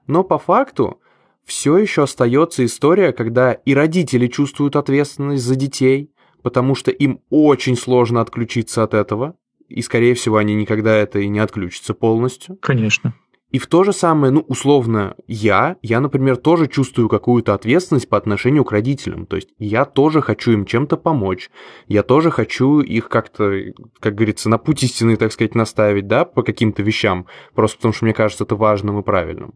Но 0.08 0.24
по 0.24 0.38
факту 0.38 1.00
все 1.46 1.78
еще 1.78 2.04
остается 2.04 2.66
история, 2.66 3.12
когда 3.12 3.54
и 3.54 3.74
родители 3.74 4.28
чувствуют 4.28 4.76
ответственность 4.76 5.44
за 5.44 5.56
детей, 5.56 6.12
потому 6.44 6.76
что 6.76 6.92
им 6.92 7.22
очень 7.30 7.76
сложно 7.76 8.22
отключиться 8.22 8.84
от 8.84 8.94
этого, 8.94 9.36
и, 9.68 9.82
скорее 9.82 10.16
всего, 10.16 10.38
они 10.38 10.56
никогда 10.56 10.96
это 10.96 11.20
и 11.20 11.28
не 11.28 11.40
отключатся 11.40 11.94
полностью. 11.94 12.58
Конечно. 12.62 13.14
И 13.52 13.58
в 13.58 13.66
то 13.66 13.84
же 13.84 13.94
самое, 13.94 14.32
ну, 14.32 14.42
условно, 14.42 15.16
я, 15.28 15.78
я, 15.82 16.00
например, 16.02 16.38
тоже 16.38 16.68
чувствую 16.68 17.10
какую-то 17.10 17.56
ответственность 17.56 18.08
по 18.08 18.18
отношению 18.18 18.64
к 18.64 18.72
родителям. 18.72 19.26
То 19.26 19.38
есть 19.38 19.50
я 19.58 19.86
тоже 19.86 20.22
хочу 20.22 20.52
им 20.52 20.66
чем-то 20.66 20.98
помочь. 20.98 21.50
Я 21.88 22.04
тоже 22.04 22.30
хочу 22.30 22.80
их 22.80 23.10
как-то, 23.10 23.52
как 24.00 24.14
говорится, 24.14 24.50
на 24.50 24.60
путь 24.60 24.84
истины, 24.84 25.18
так 25.18 25.32
сказать, 25.32 25.56
наставить, 25.56 26.08
да, 26.08 26.26
по 26.26 26.44
каким-то 26.44 26.84
вещам. 26.84 27.26
Просто 27.56 27.78
потому 27.78 27.94
что 27.94 28.06
мне 28.06 28.14
кажется 28.14 28.44
это 28.44 28.56
важным 28.56 29.00
и 29.00 29.04
правильным. 29.04 29.56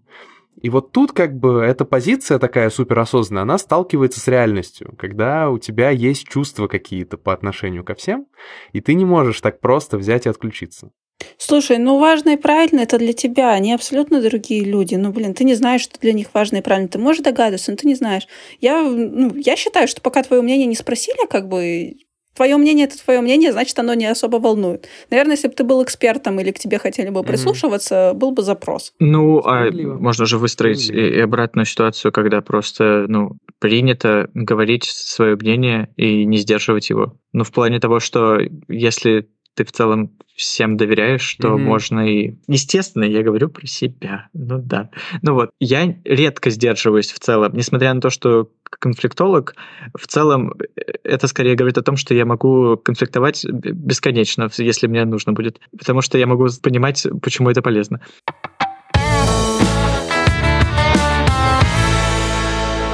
И 0.61 0.69
вот 0.69 0.91
тут 0.91 1.11
как 1.11 1.37
бы 1.37 1.61
эта 1.61 1.85
позиция 1.85 2.39
такая 2.39 2.69
суперосознанная, 2.69 3.43
она 3.43 3.57
сталкивается 3.57 4.19
с 4.19 4.27
реальностью, 4.27 4.93
когда 4.97 5.49
у 5.49 5.57
тебя 5.57 5.89
есть 5.89 6.27
чувства 6.27 6.67
какие-то 6.67 7.17
по 7.17 7.33
отношению 7.33 7.83
ко 7.83 7.95
всем, 7.95 8.27
и 8.71 8.81
ты 8.81 8.93
не 8.93 9.05
можешь 9.05 9.41
так 9.41 9.59
просто 9.59 9.97
взять 9.97 10.25
и 10.25 10.29
отключиться. 10.29 10.91
Слушай, 11.37 11.77
ну 11.77 11.99
важно 11.99 12.31
и 12.31 12.37
правильно 12.37 12.81
это 12.81 12.97
для 12.97 13.13
тебя, 13.13 13.51
они 13.51 13.73
абсолютно 13.73 14.21
другие 14.21 14.63
люди. 14.63 14.95
Ну, 14.95 15.11
блин, 15.11 15.33
ты 15.33 15.43
не 15.43 15.55
знаешь, 15.55 15.81
что 15.81 15.99
для 15.99 16.13
них 16.13 16.27
важно 16.33 16.57
и 16.57 16.61
правильно. 16.61 16.89
Ты 16.89 16.99
можешь 16.99 17.23
догадываться, 17.23 17.71
но 17.71 17.77
ты 17.77 17.87
не 17.87 17.95
знаешь. 17.95 18.27
Я, 18.59 18.81
ну, 18.81 19.33
я 19.35 19.55
считаю, 19.55 19.87
что 19.87 20.01
пока 20.01 20.23
твое 20.23 20.41
мнение 20.41 20.67
не 20.67 20.75
спросили, 20.75 21.27
как 21.27 21.47
бы 21.47 21.95
твое 22.35 22.57
мнение 22.57 22.87
это 22.87 23.03
твое 23.03 23.21
мнение, 23.21 23.51
значит, 23.51 23.77
оно 23.79 23.93
не 23.93 24.05
особо 24.05 24.37
волнует. 24.37 24.87
Наверное, 25.09 25.35
если 25.35 25.47
бы 25.47 25.53
ты 25.53 25.63
был 25.63 25.83
экспертом 25.83 26.39
или 26.39 26.51
к 26.51 26.59
тебе 26.59 26.79
хотели 26.79 27.09
бы 27.09 27.23
прислушиваться, 27.23 27.95
mm-hmm. 27.95 28.13
был 28.13 28.31
бы 28.31 28.41
запрос. 28.41 28.93
Ну, 28.99 29.39
а 29.45 29.69
можно 29.71 30.25
же 30.25 30.37
выстроить 30.37 30.89
и, 30.89 30.93
и 30.93 31.19
обратную 31.19 31.65
ситуацию, 31.65 32.11
когда 32.11 32.41
просто, 32.41 33.05
ну, 33.07 33.37
принято 33.59 34.29
говорить 34.33 34.85
свое 34.85 35.35
мнение 35.35 35.89
и 35.95 36.25
не 36.25 36.37
сдерживать 36.37 36.89
его. 36.89 37.17
Ну, 37.31 37.43
в 37.43 37.51
плане 37.51 37.79
того, 37.79 37.99
что 37.99 38.39
если 38.67 39.27
ты 39.55 39.63
в 39.63 39.71
целом 39.71 40.11
всем 40.35 40.77
доверяешь, 40.77 41.21
что 41.21 41.49
mm-hmm. 41.49 41.57
можно 41.57 41.99
и... 42.09 42.35
Естественно, 42.47 43.03
я 43.03 43.21
говорю 43.21 43.49
про 43.49 43.67
себя. 43.67 44.29
Ну 44.33 44.57
да. 44.57 44.89
Ну 45.21 45.35
вот, 45.35 45.51
я 45.59 45.95
редко 46.03 46.49
сдерживаюсь 46.49 47.11
в 47.11 47.19
целом, 47.19 47.53
несмотря 47.53 47.93
на 47.93 48.01
то, 48.01 48.09
что 48.09 48.49
конфликтолог, 48.63 49.55
в 49.95 50.07
целом 50.07 50.53
э, 50.59 50.93
это 51.03 51.27
скорее 51.27 51.55
говорит 51.55 51.77
о 51.77 51.83
том, 51.83 51.97
что 51.97 52.15
я 52.15 52.25
могу 52.25 52.77
конфликтовать 52.77 53.45
бесконечно, 53.45 54.49
если 54.57 54.87
мне 54.87 55.05
нужно 55.05 55.33
будет, 55.33 55.59
потому 55.77 56.01
что 56.01 56.17
я 56.17 56.25
могу 56.25 56.47
понимать, 56.61 57.05
почему 57.21 57.49
это 57.49 57.61
полезно. 57.61 58.01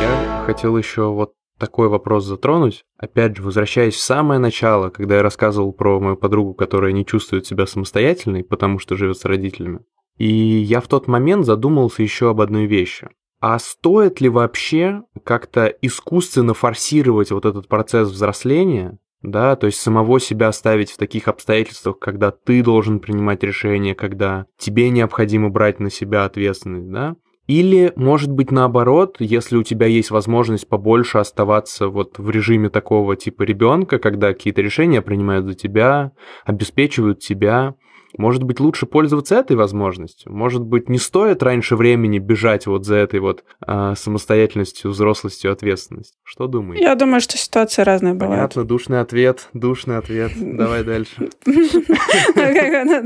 Я 0.01 0.43
хотел 0.45 0.77
еще 0.77 1.11
вот 1.11 1.33
такой 1.59 1.89
вопрос 1.89 2.25
затронуть. 2.25 2.85
Опять 2.97 3.37
же, 3.37 3.43
возвращаясь 3.43 3.95
в 3.95 3.99
самое 3.99 4.39
начало, 4.39 4.89
когда 4.89 5.17
я 5.17 5.23
рассказывал 5.23 5.73
про 5.73 5.99
мою 5.99 6.17
подругу, 6.17 6.53
которая 6.53 6.91
не 6.91 7.05
чувствует 7.05 7.45
себя 7.45 7.67
самостоятельной, 7.67 8.43
потому 8.43 8.79
что 8.79 8.95
живет 8.95 9.17
с 9.17 9.25
родителями. 9.25 9.81
И 10.17 10.27
я 10.27 10.81
в 10.81 10.87
тот 10.87 11.07
момент 11.07 11.45
задумался 11.45 12.01
еще 12.01 12.29
об 12.29 12.41
одной 12.41 12.65
вещи. 12.65 13.09
А 13.39 13.57
стоит 13.57 14.19
ли 14.19 14.27
вообще 14.27 15.03
как-то 15.23 15.67
искусственно 15.67 16.53
форсировать 16.53 17.31
вот 17.31 17.45
этот 17.45 17.69
процесс 17.69 18.09
взросления, 18.09 18.97
да, 19.21 19.55
то 19.55 19.67
есть 19.67 19.79
самого 19.79 20.19
себя 20.19 20.51
ставить 20.51 20.91
в 20.91 20.97
таких 20.97 21.27
обстоятельствах, 21.27 21.99
когда 21.99 22.31
ты 22.31 22.63
должен 22.63 22.99
принимать 22.99 23.43
решения, 23.43 23.95
когда 23.95 24.45
тебе 24.57 24.89
необходимо 24.89 25.49
брать 25.49 25.79
на 25.79 25.89
себя 25.89 26.25
ответственность, 26.25 26.89
да, 26.89 27.15
или, 27.49 27.91
может 27.95 28.29
быть, 28.29 28.51
наоборот, 28.51 29.15
если 29.17 29.57
у 29.57 29.63
тебя 29.63 29.87
есть 29.87 30.11
возможность 30.11 30.69
побольше 30.69 31.17
оставаться 31.17 31.87
вот 31.87 32.19
в 32.19 32.29
режиме 32.29 32.69
такого 32.69 33.15
типа 33.15 33.41
ребенка, 33.41 33.97
когда 33.97 34.33
какие-то 34.33 34.61
решения 34.61 35.01
принимают 35.01 35.47
за 35.47 35.55
тебя, 35.55 36.11
обеспечивают 36.45 37.21
тебя, 37.21 37.73
может 38.19 38.43
быть, 38.43 38.59
лучше 38.59 38.85
пользоваться 38.85 39.33
этой 39.33 39.57
возможностью? 39.57 40.31
Может 40.31 40.61
быть, 40.61 40.89
не 40.89 40.99
стоит 40.99 41.41
раньше 41.41 41.75
времени 41.75 42.19
бежать 42.19 42.67
вот 42.67 42.85
за 42.85 42.97
этой 42.97 43.19
вот 43.19 43.43
а, 43.61 43.95
самостоятельностью, 43.95 44.91
взрослостью, 44.91 45.51
ответственностью? 45.51 46.18
Что 46.29 46.45
думаете? 46.45 46.83
Я 46.83 46.93
думаю, 46.93 47.21
что 47.21 47.39
ситуация 47.39 47.83
разная 47.83 48.13
бывает. 48.13 48.53
Понятно, 48.53 48.63
душный 48.63 48.99
ответ, 48.99 49.49
душный 49.53 49.97
ответ. 49.97 50.31
Давай 50.37 50.83
дальше. 50.83 51.29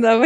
Да. 0.04 0.22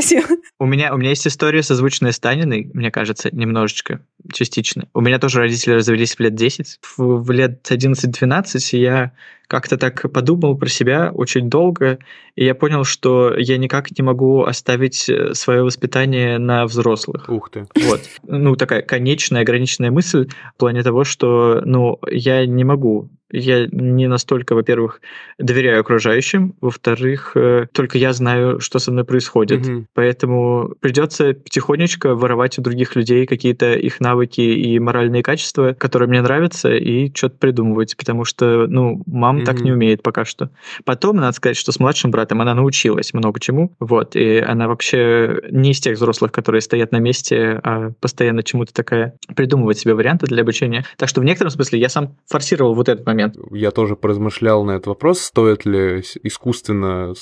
У 0.60 0.66
меня, 0.66 0.94
у 0.94 0.98
меня 0.98 1.10
есть 1.10 1.28
история, 1.28 1.62
созвучная 1.62 2.12
с 2.12 2.20
Таниной, 2.20 2.72
мне 2.74 2.90
кажется, 2.90 3.30
немножечко, 3.32 4.02
частично. 4.34 4.88
У 4.94 5.02
меня 5.02 5.20
тоже 5.20 5.40
родители 5.40 5.74
развелись 5.74 6.16
в 6.16 6.20
лет 6.20 6.36
10. 6.36 6.80
В 6.98 7.32
лет 7.32 7.68
11-12 7.70 8.78
я 8.78 9.12
как-то 9.48 9.78
так 9.78 10.12
подумал 10.12 10.58
про 10.58 10.68
себя 10.68 11.12
очень 11.14 11.50
долго, 11.50 12.00
и 12.36 12.44
я 12.44 12.54
понял, 12.54 12.84
что 12.84 13.34
я 13.38 13.58
никак 13.58 13.98
не 13.98 14.04
могу 14.04 14.44
оставить 14.44 15.10
э, 15.10 15.34
свое 15.34 15.64
воспитание 15.64 16.38
на 16.38 16.66
взрослых. 16.66 17.30
Ух 17.30 17.50
ты. 17.50 17.66
Вот. 17.76 18.02
Ну, 18.24 18.56
такая 18.56 18.82
конечная, 18.82 19.42
ограниченная 19.42 19.90
мысль 19.90 20.28
в 20.54 20.58
плане 20.58 20.84
того, 20.84 21.06
что, 21.06 21.62
ну, 21.64 21.98
я 22.12 22.46
не 22.46 22.66
могу 22.66 22.87
chegou 22.88 23.10
я 23.32 23.68
не 23.72 24.08
настолько, 24.08 24.56
во-первых, 24.56 25.02
доверяю 25.38 25.82
окружающим, 25.82 26.56
во-вторых, 26.62 27.34
э, 27.36 27.68
только 27.72 27.98
я 27.98 28.14
знаю, 28.14 28.60
что 28.60 28.80
со 28.80 28.92
мной 28.92 29.04
происходит. 29.04 29.68
Угу. 29.68 29.86
Поэтому 29.94 30.74
придется 30.80 31.34
потихонечку 31.34 32.10
воровать 32.10 32.58
у 32.58 32.62
других 32.62 32.96
людей 32.96 33.26
какие-то 33.26 33.74
их 33.74 34.00
навыки 34.00 34.42
и 34.42 34.80
моральные 34.80 35.24
качества, 35.24 35.74
которые 35.74 36.08
мне 36.10 36.22
нравятся, 36.22 36.74
и 36.74 37.14
что-то 37.14 37.38
придумывать, 37.38 37.98
потому 37.98 38.24
что, 38.24 38.68
ну, 38.68 39.04
мама 39.06 39.40
угу. 39.40 39.46
так 39.46 39.62
не 39.62 39.72
умеет 39.72 40.04
пока 40.04 40.26
что. 40.26 40.50
Потом, 40.86 41.18
надо 41.18 41.34
сказать, 41.34 41.58
что 41.58 41.72
с 41.72 41.80
младшим 41.80 42.12
братом 42.12 42.42
она 42.42 42.54
научилась 42.54 43.14
много 43.14 43.40
чему, 43.40 43.76
вот, 43.80 44.16
и 44.16 44.38
она 44.38 44.68
вообще 44.68 45.42
не 45.52 45.72
из 45.72 45.80
тех 45.80 45.98
взрослых, 45.98 46.32
которые 46.32 46.62
стоят 46.62 46.92
на 46.92 47.00
месте, 47.00 47.60
а 47.64 47.92
постоянно 48.00 48.44
чему-то 48.44 48.74
такая 48.74 49.16
придумывать 49.36 49.80
себе 49.80 49.94
варианты 49.94 50.28
для 50.28 50.44
обучения. 50.44 50.86
Так 50.98 51.10
что 51.10 51.22
в 51.22 51.24
некотором 51.24 51.52
смысле 51.52 51.80
я 51.80 51.90
сам 51.90 52.16
форсировал 52.28 52.74
вот 52.74 52.90
этот 52.90 53.06
момент 53.06 53.17
момент. 53.18 53.36
Я 53.52 53.72
тоже 53.72 53.96
поразмышлял 53.96 54.64
на 54.64 54.72
этот 54.72 54.88
вопрос, 54.88 55.22
стоит 55.22 55.66
ли 55.66 56.04
искусственно 56.24 57.14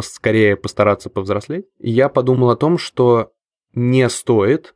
скорее 0.00 0.56
постараться 0.56 1.10
повзрослеть. 1.10 1.66
И 1.78 1.90
я 1.90 2.08
подумал 2.08 2.50
о 2.50 2.56
том, 2.56 2.78
что 2.78 3.30
не 3.72 4.08
стоит. 4.08 4.74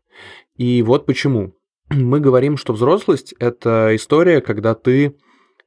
И 0.57 0.83
вот 0.83 1.07
почему. 1.07 1.55
Мы 1.91 2.21
говорим, 2.21 2.57
что 2.57 2.73
взрослость— 2.73 3.35
это 3.39 3.91
история, 3.95 4.41
когда 4.41 4.75
ты 4.75 5.17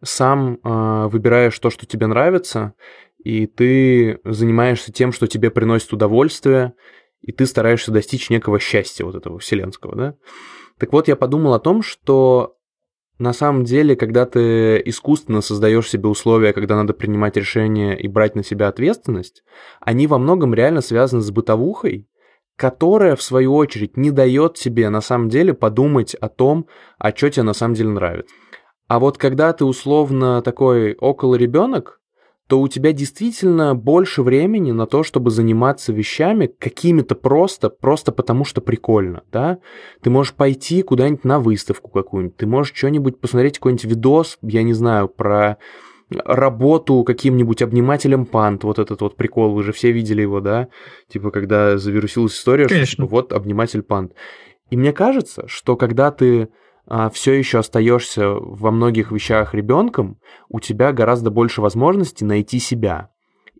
сам 0.03 0.57
э, 0.63 1.07
выбираешь 1.07 1.57
то, 1.59 1.69
что 1.69 1.85
тебе 1.85 2.07
нравится, 2.07 2.73
и 3.23 3.45
ты 3.45 4.19
занимаешься 4.23 4.91
тем, 4.91 5.11
что 5.11 5.27
тебе 5.27 5.51
приносит 5.51 5.93
удовольствие, 5.93 6.73
и 7.21 7.31
ты 7.31 7.45
стараешься 7.45 7.91
достичь 7.91 8.31
некого 8.31 8.59
счастья 8.59 9.05
вот 9.05 9.15
этого 9.15 9.37
вселенского, 9.37 9.95
да? 9.95 10.15
Так 10.79 10.91
вот, 10.91 11.07
я 11.07 11.15
подумал 11.15 11.53
о 11.53 11.59
том, 11.59 11.83
что 11.83 12.55
на 13.21 13.33
самом 13.33 13.65
деле, 13.65 13.95
когда 13.95 14.25
ты 14.25 14.81
искусственно 14.83 15.41
создаешь 15.41 15.87
себе 15.87 16.09
условия, 16.09 16.53
когда 16.53 16.75
надо 16.75 16.93
принимать 16.93 17.37
решения 17.37 17.95
и 17.95 18.07
брать 18.07 18.33
на 18.33 18.43
себя 18.43 18.67
ответственность, 18.67 19.43
они 19.79 20.07
во 20.07 20.17
многом 20.17 20.55
реально 20.55 20.81
связаны 20.81 21.21
с 21.21 21.29
бытовухой, 21.29 22.09
которая, 22.55 23.15
в 23.15 23.21
свою 23.21 23.53
очередь, 23.53 23.95
не 23.95 24.09
дает 24.09 24.55
тебе 24.55 24.89
на 24.89 25.01
самом 25.01 25.29
деле 25.29 25.53
подумать 25.53 26.15
о 26.15 26.29
том, 26.29 26.65
а 26.97 27.15
что 27.15 27.29
тебе 27.29 27.43
на 27.43 27.53
самом 27.53 27.75
деле 27.75 27.89
нравится. 27.89 28.33
А 28.87 28.99
вот 28.99 29.19
когда 29.19 29.53
ты 29.53 29.65
условно 29.65 30.41
такой 30.41 30.95
около 30.95 31.35
ребенок, 31.35 32.00
то 32.47 32.59
у 32.59 32.67
тебя 32.67 32.91
действительно 32.91 33.75
больше 33.75 34.23
времени 34.23 34.71
на 34.71 34.85
то, 34.85 35.03
чтобы 35.03 35.31
заниматься 35.31 35.93
вещами 35.93 36.47
какими-то 36.59 37.15
просто, 37.15 37.69
просто 37.69 38.11
потому 38.11 38.43
что 38.43 38.59
прикольно, 38.61 39.23
да? 39.31 39.59
Ты 40.01 40.09
можешь 40.09 40.33
пойти 40.33 40.81
куда-нибудь 40.81 41.23
на 41.23 41.39
выставку 41.39 41.89
какую-нибудь, 41.89 42.37
ты 42.37 42.45
можешь 42.45 42.75
что-нибудь 42.75 43.19
посмотреть, 43.19 43.57
какой-нибудь 43.57 43.85
видос, 43.85 44.37
я 44.41 44.63
не 44.63 44.73
знаю, 44.73 45.07
про 45.07 45.57
работу 46.25 47.03
каким-нибудь 47.03 47.61
обнимателем 47.61 48.25
пант, 48.25 48.63
вот 48.63 48.79
этот 48.79 49.01
вот 49.01 49.15
прикол, 49.15 49.53
вы 49.53 49.63
же 49.63 49.71
все 49.71 49.91
видели 49.91 50.21
его, 50.21 50.41
да? 50.41 50.67
Типа, 51.07 51.31
когда 51.31 51.77
завирусилась 51.77 52.33
история, 52.33 52.67
Конечно. 52.67 52.85
что 52.85 53.03
типа, 53.03 53.07
вот 53.07 53.33
обниматель 53.33 53.81
пант. 53.81 54.13
И 54.69 54.77
мне 54.77 54.93
кажется, 54.93 55.47
что 55.47 55.75
когда 55.75 56.11
ты 56.11 56.49
все 57.13 57.33
еще 57.33 57.59
остаешься 57.59 58.29
во 58.29 58.71
многих 58.71 59.11
вещах 59.11 59.53
ребенком, 59.53 60.19
у 60.49 60.59
тебя 60.59 60.91
гораздо 60.91 61.31
больше 61.31 61.61
возможностей 61.61 62.25
найти 62.25 62.59
себя. 62.59 63.09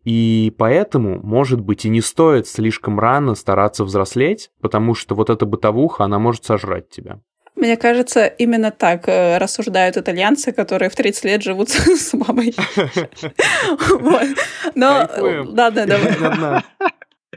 И 0.04 0.54
поэтому, 0.58 1.20
может 1.22 1.62
быть, 1.62 1.86
и 1.86 1.90
не 1.90 2.02
стоит 2.02 2.48
слишком 2.48 3.00
рано 3.00 3.36
стараться 3.36 3.84
взрослеть, 3.84 4.50
потому 4.62 4.96
что 4.96 5.16
вот 5.16 5.30
эта 5.30 5.46
бытовуха, 5.46 6.06
она 6.06 6.18
может 6.18 6.44
сожрать 6.44 6.90
тебя. 6.90 7.20
Мне 7.56 7.78
кажется, 7.78 8.26
именно 8.26 8.72
так 8.72 9.08
э, 9.08 9.38
рассуждают 9.38 9.98
итальянцы, 9.98 10.52
которые 10.52 10.90
в 10.90 10.96
30 10.96 11.26
лет 11.26 11.44
живут 11.44 11.70
с 11.70 12.14
мамой. 12.14 12.56
Но, 14.76 15.08
ладно, 15.46 15.86
давай. 15.86 16.64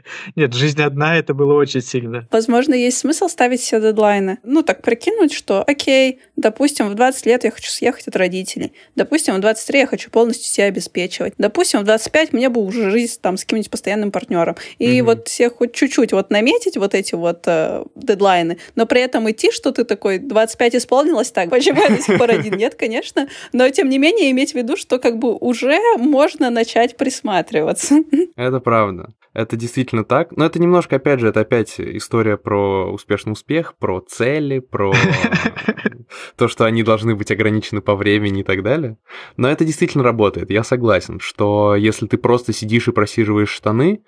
Нет, 0.35 0.53
жизнь 0.53 0.81
одна, 0.81 1.17
это 1.17 1.33
было 1.33 1.53
очень 1.53 1.81
сильно. 1.81 2.27
Возможно, 2.31 2.73
есть 2.73 2.97
смысл 2.97 3.27
ставить 3.27 3.61
себе 3.61 3.81
дедлайны. 3.81 4.39
Ну, 4.43 4.63
так 4.63 4.81
прикинуть, 4.81 5.33
что, 5.33 5.63
окей, 5.63 6.19
допустим, 6.35 6.89
в 6.89 6.95
20 6.95 7.25
лет 7.25 7.43
я 7.43 7.51
хочу 7.51 7.69
съехать 7.69 8.07
от 8.07 8.15
родителей. 8.15 8.73
Допустим, 8.95 9.35
в 9.35 9.39
23 9.39 9.79
я 9.79 9.87
хочу 9.87 10.09
полностью 10.09 10.45
себя 10.45 10.65
обеспечивать. 10.67 11.33
Допустим, 11.37 11.81
в 11.81 11.83
25 11.83 12.33
мне 12.33 12.49
бы 12.49 12.61
уже 12.61 12.91
жизнь 12.91 13.19
там 13.21 13.37
с 13.37 13.41
каким-нибудь 13.41 13.71
постоянным 13.71 14.11
партнером. 14.11 14.55
И 14.79 15.01
угу. 15.01 15.11
вот 15.11 15.27
все 15.27 15.49
хоть 15.49 15.73
чуть-чуть 15.73 16.13
вот 16.13 16.29
наметить 16.29 16.77
вот 16.77 16.93
эти 16.93 17.15
вот 17.15 17.43
э, 17.47 17.83
дедлайны, 17.95 18.57
но 18.75 18.85
при 18.85 19.01
этом 19.01 19.29
идти, 19.29 19.51
что 19.51 19.71
ты 19.71 19.83
такой, 19.83 20.19
25 20.19 20.75
исполнилось 20.75 21.31
так, 21.31 21.49
почему 21.49 21.81
я 21.81 21.89
до 21.89 22.01
сих 22.01 22.17
пор 22.17 22.31
один? 22.31 22.55
Нет, 22.55 22.75
конечно. 22.75 23.27
Но, 23.53 23.69
тем 23.69 23.89
не 23.89 23.97
менее, 23.97 24.31
иметь 24.31 24.51
в 24.51 24.55
виду, 24.55 24.77
что 24.77 24.99
как 24.99 25.17
бы 25.17 25.35
уже 25.35 25.79
можно 25.97 26.49
начать 26.49 26.97
присматриваться. 26.97 27.95
Это 28.35 28.59
правда. 28.59 29.13
Это 29.35 29.57
действительно 29.57 29.94
так. 30.03 30.31
Но 30.35 30.45
это 30.45 30.59
немножко, 30.59 30.97
опять 30.97 31.19
же, 31.19 31.29
это 31.29 31.41
опять 31.41 31.79
история 31.79 32.37
про 32.37 32.91
успешный 32.91 33.33
успех, 33.33 33.75
про 33.77 34.01
цели, 34.01 34.59
про 34.59 34.93
то, 36.35 36.47
что 36.47 36.65
они 36.65 36.83
должны 36.83 37.15
быть 37.15 37.31
ограничены 37.31 37.81
по 37.81 37.95
времени 37.95 38.41
и 38.41 38.43
так 38.43 38.63
далее. 38.63 38.97
Но 39.37 39.49
это 39.49 39.65
действительно 39.65 40.03
работает. 40.03 40.51
Я 40.51 40.63
согласен, 40.63 41.19
что 41.19 41.75
если 41.75 42.07
ты 42.07 42.17
просто 42.17 42.53
сидишь 42.53 42.87
и 42.87 42.91
просиживаешь 42.91 43.49
штаны, 43.49 44.01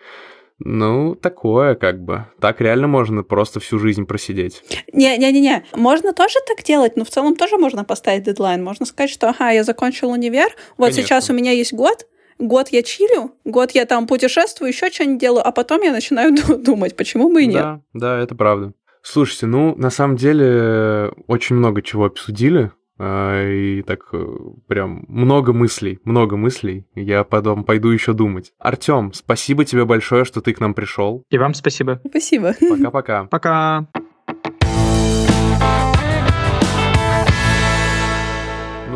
ну, 0.60 1.14
такое 1.14 1.76
как 1.76 2.04
бы. 2.04 2.26
Так 2.40 2.62
реально 2.62 2.88
можно 2.88 3.24
просто 3.24 3.60
всю 3.60 3.78
жизнь 3.78 4.06
просидеть. 4.06 4.64
Не-не-не, 4.92 5.66
можно 5.76 6.14
тоже 6.14 6.36
так 6.48 6.64
делать, 6.64 6.96
но 6.96 7.06
в 7.06 7.10
целом 7.10 7.36
тоже 7.36 7.58
можно 7.58 7.84
поставить 7.84 8.24
дедлайн. 8.24 8.64
Можно 8.64 8.86
сказать, 8.86 9.12
что, 9.12 9.30
ага, 9.30 9.52
я 9.52 9.64
закончил 9.64 10.10
универ, 10.10 10.50
вот 10.78 10.88
Конечно. 10.88 11.04
сейчас 11.04 11.30
у 11.30 11.34
меня 11.34 11.52
есть 11.52 11.74
год, 11.74 12.08
год 12.40 12.70
я 12.70 12.84
чилю, 12.84 13.32
год 13.46 13.72
я 13.72 13.86
там 13.86 14.08
путешествую, 14.08 14.70
еще 14.70 14.90
что-нибудь 14.92 15.20
делаю, 15.20 15.48
а 15.48 15.52
потом 15.52 15.82
я 15.82 15.92
начинаю 15.92 16.36
думать, 16.58 16.96
почему 16.96 17.32
бы 17.32 17.44
и 17.44 17.48
нет. 17.48 17.62
Да, 17.62 17.82
да, 17.94 18.20
это 18.20 18.36
правда. 18.36 18.74
Слушайте, 19.02 19.46
ну, 19.46 19.76
на 19.76 19.90
самом 19.90 20.18
деле, 20.18 21.14
очень 21.28 21.56
много 21.56 21.82
чего 21.82 22.06
обсудили, 22.06 22.72
а, 23.00 23.48
и 23.48 23.84
так 23.84 24.08
э, 24.12 24.26
прям 24.68 25.06
много 25.08 25.54
мыслей, 25.54 26.00
много 26.04 26.36
мыслей. 26.36 26.86
Я 26.96 27.24
потом 27.24 27.64
пойду 27.64 27.90
еще 27.90 28.14
думать. 28.14 28.54
Артем, 28.60 29.14
спасибо 29.14 29.66
тебе 29.66 29.86
большое, 29.86 30.26
что 30.26 30.42
ты 30.42 30.54
к 30.54 30.60
нам 30.60 30.74
пришел. 30.74 31.24
И 31.30 31.38
вам 31.38 31.54
спасибо. 31.54 32.02
Спасибо. 32.10 32.56
Пока-пока. 32.60 33.26
Пока. 33.26 33.88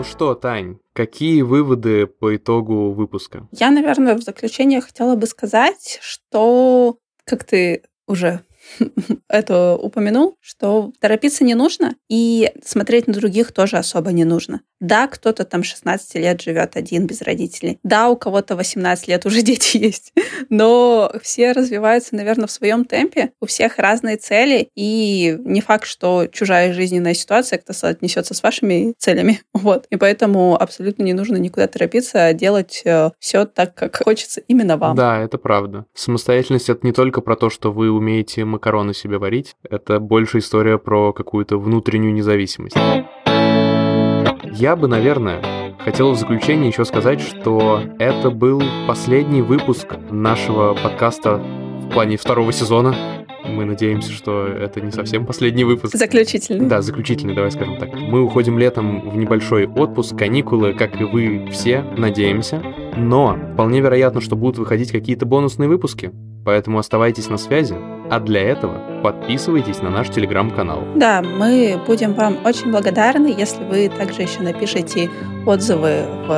Ну 0.01 0.05
что, 0.05 0.33
Тань, 0.33 0.79
какие 0.93 1.43
выводы 1.43 2.07
по 2.07 2.35
итогу 2.35 2.91
выпуска? 2.91 3.47
Я, 3.51 3.69
наверное, 3.69 4.15
в 4.15 4.23
заключение 4.23 4.81
хотела 4.81 5.15
бы 5.15 5.27
сказать, 5.27 5.99
что, 6.01 6.97
как 7.23 7.43
ты 7.43 7.83
уже 8.07 8.41
это 9.29 9.75
упомянул, 9.77 10.37
что 10.39 10.91
торопиться 10.99 11.43
не 11.43 11.53
нужно, 11.53 11.97
и 12.09 12.51
смотреть 12.65 13.05
на 13.05 13.13
других 13.13 13.51
тоже 13.51 13.77
особо 13.77 14.11
не 14.11 14.25
нужно. 14.25 14.61
Да, 14.81 15.07
кто-то 15.07 15.45
там 15.45 15.63
16 15.63 16.15
лет 16.15 16.41
живет 16.41 16.75
один 16.75 17.05
без 17.05 17.21
родителей. 17.21 17.79
Да, 17.83 18.09
у 18.09 18.17
кого-то 18.17 18.55
18 18.55 19.07
лет 19.07 19.25
уже 19.25 19.41
дети 19.43 19.77
есть. 19.77 20.11
Но 20.49 21.13
все 21.21 21.53
развиваются, 21.53 22.15
наверное, 22.15 22.47
в 22.47 22.51
своем 22.51 22.83
темпе. 22.83 23.31
У 23.39 23.45
всех 23.45 23.77
разные 23.77 24.17
цели. 24.17 24.69
И 24.75 25.37
не 25.45 25.61
факт, 25.61 25.85
что 25.85 26.27
чужая 26.27 26.73
жизненная 26.73 27.13
ситуация 27.13 27.57
как-то 27.57 27.73
соотнесется 27.73 28.33
с 28.33 28.43
вашими 28.43 28.93
целями. 28.97 29.39
Вот. 29.61 29.85
И 29.91 29.95
поэтому 29.95 30.59
абсолютно 30.59 31.03
не 31.03 31.13
нужно 31.13 31.35
никуда 31.35 31.67
торопиться, 31.67 32.25
а 32.25 32.33
делать 32.33 32.81
э, 32.83 33.11
все 33.19 33.45
так, 33.45 33.75
как 33.75 34.03
хочется 34.03 34.41
именно 34.47 34.75
вам. 34.75 34.95
Да, 34.95 35.21
это 35.21 35.37
правда. 35.37 35.85
Самостоятельность 35.93 36.67
это 36.69 36.79
не 36.83 36.91
только 36.91 37.21
про 37.21 37.35
то, 37.35 37.51
что 37.51 37.71
вы 37.71 37.91
умеете 37.91 38.43
макароны 38.43 38.95
себе 38.95 39.19
варить. 39.19 39.55
Это 39.69 39.99
больше 39.99 40.39
история 40.39 40.79
про 40.79 41.13
какую-то 41.13 41.59
внутреннюю 41.59 42.13
независимость. 42.13 42.75
Я 44.53 44.75
бы, 44.75 44.87
наверное, 44.87 45.41
хотел 45.79 46.11
в 46.11 46.17
заключение 46.17 46.67
еще 46.67 46.83
сказать, 46.83 47.21
что 47.21 47.81
это 47.99 48.29
был 48.29 48.61
последний 48.85 49.41
выпуск 49.41 49.95
нашего 50.09 50.73
подкаста 50.73 51.37
в 51.37 51.89
плане 51.89 52.17
второго 52.17 52.51
сезона. 52.51 52.93
Мы 53.47 53.63
надеемся, 53.63 54.11
что 54.11 54.45
это 54.45 54.81
не 54.81 54.91
совсем 54.91 55.25
последний 55.25 55.63
выпуск. 55.63 55.95
Заключительный. 55.95 56.67
Да, 56.67 56.81
заключительный, 56.81 57.33
давай 57.33 57.51
скажем 57.51 57.77
так. 57.77 57.93
Мы 57.93 58.21
уходим 58.21 58.59
летом 58.59 59.09
в 59.09 59.17
небольшой 59.17 59.67
отпуск, 59.67 60.17
каникулы, 60.17 60.73
как 60.73 60.99
и 60.99 61.05
вы 61.05 61.47
все, 61.51 61.81
надеемся. 61.97 62.61
Но 62.97 63.39
вполне 63.53 63.79
вероятно, 63.79 64.19
что 64.19 64.35
будут 64.35 64.57
выходить 64.57 64.91
какие-то 64.91 65.25
бонусные 65.25 65.69
выпуски. 65.69 66.11
Поэтому 66.43 66.77
оставайтесь 66.77 67.29
на 67.29 67.37
связи. 67.37 67.75
А 68.11 68.19
для 68.19 68.41
этого 68.41 69.01
подписывайтесь 69.01 69.81
на 69.81 69.89
наш 69.89 70.09
телеграм-канал. 70.09 70.83
Да, 70.95 71.21
мы 71.21 71.79
будем 71.87 72.13
вам 72.13 72.39
очень 72.43 72.69
благодарны, 72.69 73.33
если 73.35 73.63
вы 73.63 73.87
также 73.87 74.23
еще 74.23 74.41
напишите 74.41 75.09
отзывы 75.45 76.03
в 76.27 76.29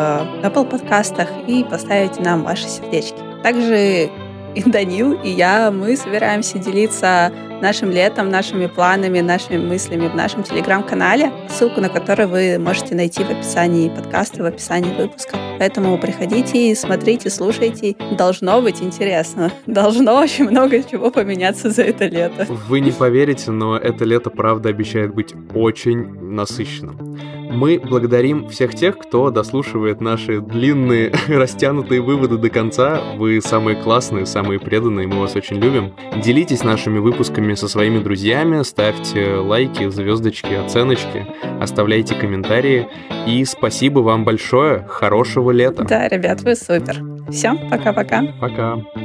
Apple 0.44 0.70
подкастах 0.70 1.28
и 1.48 1.64
поставите 1.64 2.22
нам 2.22 2.44
ваши 2.44 2.68
сердечки. 2.68 3.18
Также 3.42 4.12
и 4.56 4.64
Данил, 4.64 5.14
и 5.14 5.30
я, 5.30 5.72
мы 5.72 5.96
собираемся 5.96 6.58
делиться 6.60 7.32
нашим 7.62 7.92
летом, 7.92 8.30
нашими 8.30 8.68
планами, 8.68 9.22
нашими 9.22 9.58
мыслями 9.58 10.08
в 10.10 10.16
нашем 10.16 10.44
телеграм-канале, 10.44 11.32
ссылку 11.50 11.80
на 11.80 11.90
который 11.90 12.26
вы 12.26 12.60
можете 12.60 12.94
найти 12.94 13.24
в 13.24 13.30
описании 13.30 13.90
подкаста, 13.90 14.44
в 14.44 14.46
описании 14.46 14.94
выпуска. 14.96 15.38
Поэтому 15.60 15.98
приходите, 15.98 16.76
смотрите, 16.76 17.30
слушайте. 17.30 17.96
Должно 18.18 18.62
быть 18.62 18.82
интересно. 18.82 19.52
Должно 19.66 20.20
очень 20.20 20.50
много 20.50 20.84
чего 20.84 21.10
поменяться 21.10 21.70
за 21.70 21.84
это 21.84 22.06
лето. 22.06 22.48
Вы 22.68 22.82
не 22.82 22.92
поверите, 22.92 23.52
но 23.52 23.78
это 23.78 24.04
лето, 24.04 24.30
правда, 24.30 24.70
обещает 24.70 25.14
быть 25.14 25.34
очень 25.54 26.20
насыщенным. 26.22 27.18
Мы 27.54 27.80
благодарим 27.80 28.50
всех 28.50 28.74
тех, 28.74 28.98
кто 28.98 29.30
дослушивает 29.30 30.02
наши 30.02 30.42
длинные, 30.42 31.14
растянутые 31.28 32.02
выводы 32.02 32.38
до 32.38 32.50
конца. 32.50 33.02
Вы 33.18 33.42
самые 33.42 33.76
классные, 33.76 34.26
самые 34.26 34.60
преданные, 34.60 35.08
мы 35.08 35.20
вас 35.20 35.36
очень 35.36 35.58
любим. 35.58 35.94
Делитесь 36.24 36.64
нашими 36.64 36.98
выпусками 36.98 37.54
со 37.54 37.68
своими 37.68 38.00
друзьями, 38.00 38.64
ставьте 38.64 39.36
лайки, 39.36 39.88
звездочки, 39.90 40.54
оценочки, 40.54 41.28
оставляйте 41.62 42.16
комментарии. 42.16 42.88
И 43.28 43.46
спасибо 43.46 44.00
вам 44.00 44.26
большое, 44.26 44.86
хорошего 44.90 45.52
лета. 45.52 45.84
Да, 45.84 46.08
ребят, 46.08 46.42
вы 46.42 46.56
супер. 46.56 47.02
Все, 47.30 47.54
пока-пока. 47.70 48.24
Пока. 48.40 48.74
-пока. 48.74 48.84
пока. 48.84 49.03